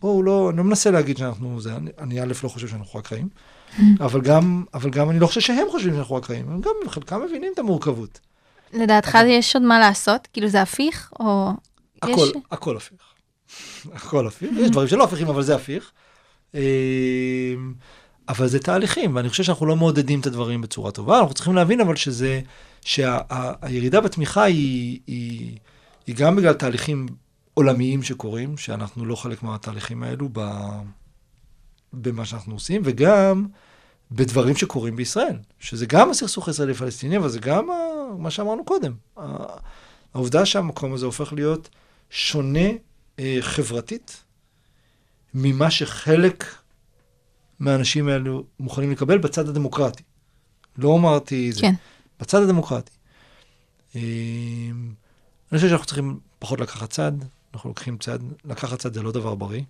בואו, 0.00 0.22
לא, 0.22 0.50
אני 0.50 0.56
לא 0.56 0.64
מנסה 0.64 0.90
להגיד 0.90 1.16
שאנחנו, 1.16 1.60
זה, 1.60 1.76
אני, 1.76 1.90
אני 1.98 2.20
א' 2.20 2.32
לא 2.42 2.48
חושב 2.48 2.68
שאנחנו 2.68 2.98
רק 2.98 3.12
רעים, 3.12 3.28
אבל 4.06 4.20
גם, 4.20 4.64
אבל 4.74 4.90
גם 4.90 5.10
אני 5.10 5.18
לא 5.18 5.26
חושב 5.26 5.40
שהם 5.40 5.66
חושבים 5.70 5.94
שאנחנו 5.94 6.14
רק 6.14 6.30
רעים, 6.30 6.48
הם 6.48 6.60
גם 6.60 6.74
חלקם 6.88 7.22
מבינים 7.22 7.52
את 7.54 7.58
המורכבות. 7.58 8.20
לדעתך 8.72 9.18
יש 9.26 9.56
עוד 9.56 9.62
מה 9.62 9.78
לעשות? 9.78 10.28
כאילו 10.32 10.48
זה 10.48 10.62
הפיך? 10.62 11.12
או... 11.20 11.50
הכל, 12.02 12.10
יש... 12.12 12.42
הכל 12.50 12.76
הפיך. 12.76 13.00
הכל 13.96 14.26
הפיך. 14.26 14.50
יש 14.58 14.70
דברים 14.70 14.88
שלא 14.88 15.04
הפיכים, 15.04 15.28
אבל 15.28 15.42
זה 15.42 15.54
הפיך. 15.54 15.92
אה, 16.54 17.54
אבל 18.28 18.46
זה 18.46 18.58
תהליכים, 18.58 19.16
ואני 19.16 19.28
חושב 19.28 19.42
שאנחנו 19.42 19.66
לא 19.66 19.76
מעודדים 19.76 20.20
את 20.20 20.26
הדברים 20.26 20.60
בצורה 20.60 20.90
טובה. 20.90 21.18
אנחנו 21.18 21.34
צריכים 21.34 21.54
להבין 21.54 21.80
אבל 21.80 21.96
שזה, 21.96 22.40
שהירידה 22.84 24.00
בתמיכה 24.00 24.42
היא, 24.42 25.00
היא, 25.06 25.58
היא 26.06 26.16
גם 26.16 26.36
בגלל 26.36 26.52
תהליכים 26.54 27.06
עולמיים 27.54 28.02
שקורים, 28.02 28.56
שאנחנו 28.56 29.04
לא 29.04 29.16
חלק 29.16 29.42
מהתהליכים 29.42 30.02
האלו 30.02 30.28
ב, 30.32 30.40
במה 31.92 32.24
שאנחנו 32.24 32.54
עושים, 32.54 32.82
וגם 32.84 33.46
בדברים 34.10 34.56
שקורים 34.56 34.96
בישראל, 34.96 35.36
שזה 35.58 35.86
גם 35.86 36.10
הסכסוך 36.10 36.48
הישראלי-פלסטיני, 36.48 37.16
אבל 37.16 37.28
זה 37.28 37.38
גם 37.38 37.68
מה 38.18 38.30
שאמרנו 38.30 38.64
קודם. 38.64 38.92
העובדה 40.14 40.46
שהמקום 40.46 40.92
הזה 40.92 41.06
הופך 41.06 41.32
להיות 41.32 41.68
שונה 42.10 42.68
אה, 43.18 43.38
חברתית 43.40 44.24
ממה 45.34 45.70
שחלק 45.70 46.44
מהאנשים 47.58 48.08
האלו 48.08 48.44
מוכנים 48.60 48.90
לקבל 48.90 49.18
בצד 49.18 49.48
הדמוקרטי. 49.48 50.02
לא 50.78 50.96
אמרתי 50.96 51.52
זה. 51.52 51.60
כן. 51.60 51.74
בצד 52.20 52.42
הדמוקרטי. 52.42 52.92
אה, 53.96 54.00
אני 55.52 55.58
חושב 55.58 55.68
שאנחנו 55.68 55.86
צריכים 55.86 56.18
פחות 56.38 56.60
לקחת 56.60 56.90
צד, 56.90 57.12
אנחנו 57.54 57.70
לוקחים 57.70 57.98
צד, 57.98 58.18
לקחת 58.44 58.78
צד 58.78 58.94
זה 58.94 59.02
לא 59.02 59.12
דבר 59.12 59.34
בריא, 59.34 59.62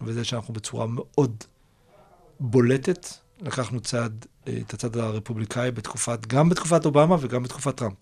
וזה 0.00 0.24
שאנחנו 0.24 0.54
בצורה 0.54 0.86
מאוד 0.86 1.44
בולטת, 2.40 3.08
לקחנו 3.42 3.80
צד, 3.80 4.10
אה, 4.48 4.58
את 4.60 4.74
הצד 4.74 4.96
הרפובליקאי 4.96 5.70
בתקופת, 5.70 6.26
גם 6.26 6.48
בתקופת 6.48 6.84
אובמה 6.84 7.16
וגם 7.20 7.42
בתקופת 7.42 7.76
טראמפ. 7.76 7.96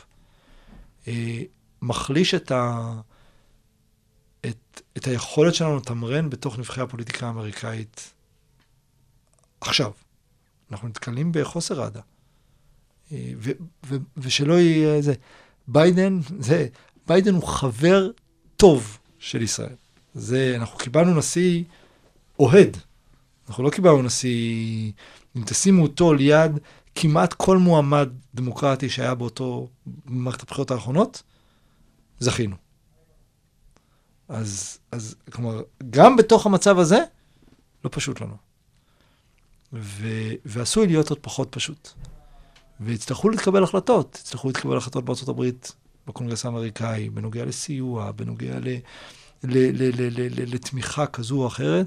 אה, 1.08 1.42
מחליש 1.82 2.34
את, 2.34 2.50
ה, 2.50 2.92
את, 4.46 4.80
את 4.96 5.06
היכולת 5.06 5.54
שלנו 5.54 5.76
לתמרן 5.76 6.30
בתוך 6.30 6.58
נבחרי 6.58 6.84
הפוליטיקה 6.84 7.26
האמריקאית 7.26 8.12
עכשיו. 9.60 9.90
אנחנו 10.70 10.88
נתקלים 10.88 11.32
בחוסר 11.32 11.82
אהדה. 11.82 12.00
אה, 13.12 13.32
ושלא 14.16 14.54
יהיה 14.54 15.02
זה. 15.02 15.14
ביידן, 15.68 16.20
זה, 16.38 16.66
ביידן 17.06 17.34
הוא 17.34 17.42
חבר 17.42 18.10
טוב 18.56 18.98
של 19.18 19.42
ישראל. 19.42 19.74
זה, 20.14 20.54
אנחנו 20.56 20.78
קיבלנו 20.78 21.18
נשיא 21.18 21.64
אוהד. 22.38 22.76
אנחנו 23.50 23.64
לא 23.64 23.70
קיבלנו 23.70 24.02
נשיא... 24.02 24.92
אם 25.36 25.42
תשימו 25.46 25.82
אותו 25.82 26.14
ליד 26.14 26.58
כמעט 26.94 27.32
כל 27.32 27.58
מועמד 27.58 28.08
דמוקרטי 28.34 28.88
שהיה 28.88 29.14
באותו, 29.14 29.68
במערכת 29.86 30.42
הבחירות 30.42 30.70
האחרונות, 30.70 31.22
זכינו. 32.18 32.56
אז, 34.28 34.78
אז, 34.92 35.16
כלומר, 35.32 35.62
גם 35.90 36.16
בתוך 36.16 36.46
המצב 36.46 36.78
הזה, 36.78 36.98
לא 37.84 37.90
פשוט 37.92 38.20
לנו. 38.20 38.36
ו, 39.72 40.08
ועשוי 40.44 40.86
להיות 40.86 41.10
עוד 41.10 41.18
פחות 41.18 41.48
פשוט. 41.50 41.88
ויצטרכו 42.80 43.28
להתקבל 43.28 43.64
החלטות, 43.64 44.18
יצטרכו 44.20 44.48
להתקבל 44.48 44.76
החלטות 44.76 45.04
בארצות 45.04 45.28
הברית, 45.28 45.72
בקונגרס 46.06 46.44
האמריקאי, 46.44 47.10
בנוגע 47.10 47.44
לסיוע, 47.44 48.12
בנוגע 48.12 48.58
ל, 48.58 48.68
ל, 48.68 48.78
ל, 49.44 49.82
ל, 49.82 50.20
ל, 50.20 50.40
ל, 50.40 50.54
לתמיכה 50.54 51.06
כזו 51.06 51.36
או 51.36 51.46
אחרת. 51.46 51.86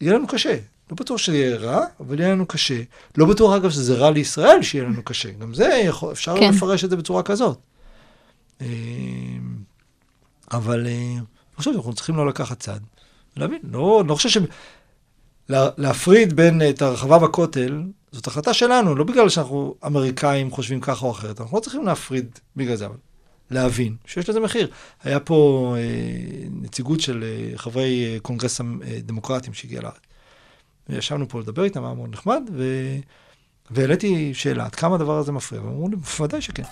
יהיה 0.00 0.14
לנו 0.14 0.26
קשה. 0.26 0.56
לא 0.90 0.96
בטוח 0.96 1.18
שזה 1.18 1.36
יהיה 1.36 1.56
רע, 1.56 1.84
אבל 2.00 2.20
יהיה 2.20 2.32
לנו 2.32 2.46
קשה. 2.46 2.82
לא 3.16 3.26
בטוח, 3.26 3.56
אגב, 3.56 3.70
שזה 3.70 3.94
רע 3.94 4.10
לישראל 4.10 4.62
שיהיה 4.62 4.84
לנו 4.84 5.02
קשה. 5.02 5.30
גם 5.30 5.54
זה, 5.54 5.80
יכול, 5.84 6.12
אפשר 6.12 6.36
כן. 6.40 6.54
לפרש 6.54 6.84
את 6.84 6.90
זה 6.90 6.96
בצורה 6.96 7.22
כזאת. 7.22 7.58
אה, 8.60 8.66
אבל 10.52 10.86
אה, 10.86 10.92
אני 10.92 11.56
חושב 11.56 11.72
שאנחנו 11.72 11.94
צריכים 11.94 12.16
לא 12.16 12.26
לקחת 12.26 12.60
צד. 12.60 12.80
להבין, 13.36 13.60
לא, 13.72 14.02
לא 14.06 14.14
חושב 14.14 14.28
ש... 14.28 14.38
לה, 15.48 15.68
להפריד 15.78 16.36
בין 16.36 16.62
אה, 16.62 16.70
את 16.70 16.82
הרחבה 16.82 17.18
בכותל, 17.18 17.82
זאת 18.12 18.26
החלטה 18.26 18.54
שלנו, 18.54 18.94
לא 18.94 19.04
בגלל 19.04 19.28
שאנחנו 19.28 19.74
אמריקאים 19.86 20.50
חושבים 20.50 20.80
ככה 20.80 21.06
או 21.06 21.10
אחרת. 21.10 21.40
אנחנו 21.40 21.56
לא 21.56 21.62
צריכים 21.62 21.84
להפריד 21.84 22.38
בגלל 22.56 22.76
זה, 22.76 22.86
אבל 22.86 22.96
להבין 23.50 23.96
שיש 24.06 24.28
לזה 24.28 24.40
מחיר. 24.40 24.68
היה 25.04 25.20
פה 25.20 25.74
אה, 25.78 25.82
נציגות 26.62 27.00
של 27.00 27.24
אה, 27.24 27.58
חברי 27.58 28.04
אה, 28.04 28.20
קונגרס 28.20 28.60
הדמוקרטים 28.60 29.54
שהגיע 29.54 29.82
לארץ. 29.82 29.94
וישבנו 30.88 31.28
פה 31.28 31.40
לדבר 31.40 31.64
איתם, 31.64 31.84
היה 31.84 31.94
מאוד 31.94 32.12
נחמד, 32.12 32.42
ו... 32.52 32.64
והעליתי 33.70 34.34
שאלה, 34.34 34.64
עד 34.64 34.74
כמה 34.74 34.94
הדבר 34.94 35.18
הזה 35.18 35.32
מפריע? 35.32 35.62
והם 35.62 35.70
אמרו 35.70 35.88
לי, 35.88 35.96
בוודאי 35.96 36.40
שכן. 36.40 36.62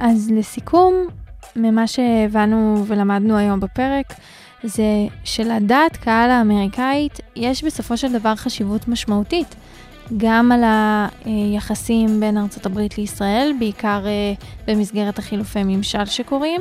אז 0.00 0.30
לסיכום, 0.34 1.06
ממה 1.56 1.86
שהבנו 1.86 2.84
ולמדנו 2.88 3.36
היום 3.36 3.60
בפרק, 3.60 4.06
זה 4.64 5.06
שלדעת 5.24 5.96
קהל 5.96 6.30
האמריקאית 6.30 7.20
יש 7.36 7.64
בסופו 7.64 7.96
של 7.96 8.12
דבר 8.12 8.34
חשיבות 8.34 8.88
משמעותית. 8.88 9.54
גם 10.16 10.52
על 10.52 10.62
היחסים 11.24 12.20
בין 12.20 12.38
ארצות 12.38 12.66
הברית 12.66 12.98
לישראל, 12.98 13.52
בעיקר 13.58 14.06
אה, 14.06 14.34
במסגרת 14.66 15.18
החילופי 15.18 15.64
ממשל 15.64 16.04
שקורים, 16.06 16.60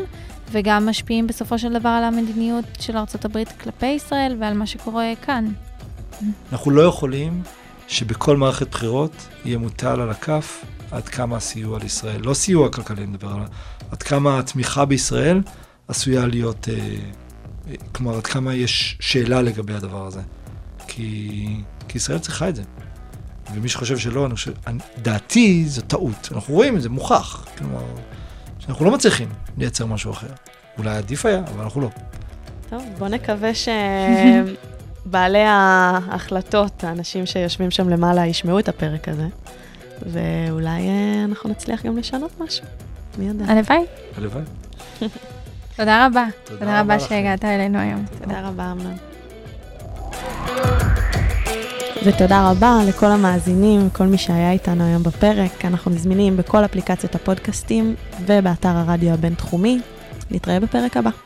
וגם 0.52 0.90
משפיעים 0.90 1.28
בסופו 1.28 1.60
של 1.60 1.74
דבר 1.74 1.90
על 1.90 2.04
המדיניות 2.04 2.66
של 2.80 2.98
ארצות 2.98 3.26
הברית 3.26 3.52
כלפי 3.52 3.86
ישראל 3.86 4.38
ועל 4.40 4.54
מה 4.54 4.66
שקורה 4.66 5.14
כאן. 5.22 5.46
אנחנו 6.52 6.72
לא 6.72 6.82
יכולים 6.82 7.42
שבכל 7.88 8.38
מערכת 8.38 8.70
בחירות 8.70 9.28
יהיה 9.46 9.58
מוטל 9.58 10.02
על 10.02 10.10
הכף 10.10 10.66
עד 10.92 11.10
כמה 11.10 11.38
הסיוע 11.38 11.80
לישראל, 11.80 12.22
לא 12.22 12.34
סיוע 12.34 12.70
כלכלי, 12.70 12.98
אני 12.98 13.12
מדבר 13.12 13.30
על 13.30 13.42
עד 13.92 14.04
כמה 14.04 14.40
התמיכה 14.40 14.86
בישראל 14.86 15.42
עשויה 15.88 16.28
להיות, 16.28 16.70
אה, 16.70 16.76
אה, 17.68 17.76
כלומר, 17.92 18.16
עד 18.16 18.28
כמה 18.28 18.54
יש 18.54 18.98
שאלה 19.00 19.42
לגבי 19.42 19.74
הדבר 19.74 20.08
הזה. 20.08 20.22
כי, 20.88 21.48
כי 21.88 21.98
ישראל 21.98 22.20
צריכה 22.20 22.50
את 22.50 22.56
זה. 22.56 22.64
ומי 23.54 23.70
שחושב 23.70 23.98
שלא, 23.98 24.26
אני 24.26 24.36
חושב, 24.36 24.52
אני, 24.68 24.80
דעתי 25.02 25.64
זו 25.68 25.82
טעות. 25.82 26.30
אנחנו 26.32 26.54
רואים 26.54 26.76
את 26.76 26.82
זה, 26.82 26.90
מוכח. 26.90 27.46
כלומר, 27.58 27.84
שאנחנו 28.60 28.86
לא 28.86 28.92
מצליחים 28.92 29.30
לייצר 29.58 29.86
משהו 29.86 30.12
אחר. 30.12 30.28
אולי 30.78 30.98
עדיף 30.98 31.26
היה, 31.26 31.40
אבל 31.54 31.64
אנחנו 31.64 31.82
לא. 31.82 31.90
טוב, 32.70 32.84
בוא 32.98 33.08
נקווה 33.08 33.52
שבעלי 35.06 35.44
ההחלטות, 35.48 36.84
האנשים 36.84 37.26
שיושבים 37.26 37.72
שם 37.72 37.90
למעלה, 37.90 38.26
ישמעו 38.26 38.60
את 38.60 38.70
הפרק 38.70 39.08
הזה, 39.08 39.28
ואולי 40.02 40.88
אה, 40.88 41.26
אנחנו 41.26 41.50
נצליח 41.50 41.86
גם 41.86 41.98
לשנות 41.98 42.32
משהו. 42.40 42.66
מי 43.18 43.28
יודע? 43.28 43.46
הלוואי. 43.46 43.86
הלוואי. 44.18 44.44
תודה 45.76 46.06
רבה. 46.06 46.26
תודה 46.44 46.60
תודה 46.60 46.80
רבה. 46.82 47.00
שהגעת 47.00 47.46
אלינו 47.46 47.80
היום. 47.80 48.06
תודה 48.22 48.48
רבה, 48.48 48.72
אמנון. 48.72 48.96
ותודה 52.06 52.52
רבה 52.52 52.80
לכל 52.88 53.06
המאזינים, 53.06 53.90
כל 53.90 54.04
מי 54.04 54.18
שהיה 54.18 54.52
איתנו 54.52 54.84
היום 54.84 55.04
בפרק. 55.04 55.66
אנחנו 55.66 55.92
זמינים 55.94 56.38
בכל 56.38 56.66
אפליקציות 56.66 57.16
הפודקאסטים 57.16 57.96
ובאתר 58.26 58.70
הרדיו 58.70 59.14
הבינתחומי. 59.14 59.80
נתראה 60.32 60.60
בפרק 60.60 60.98
הבא. 60.98 61.25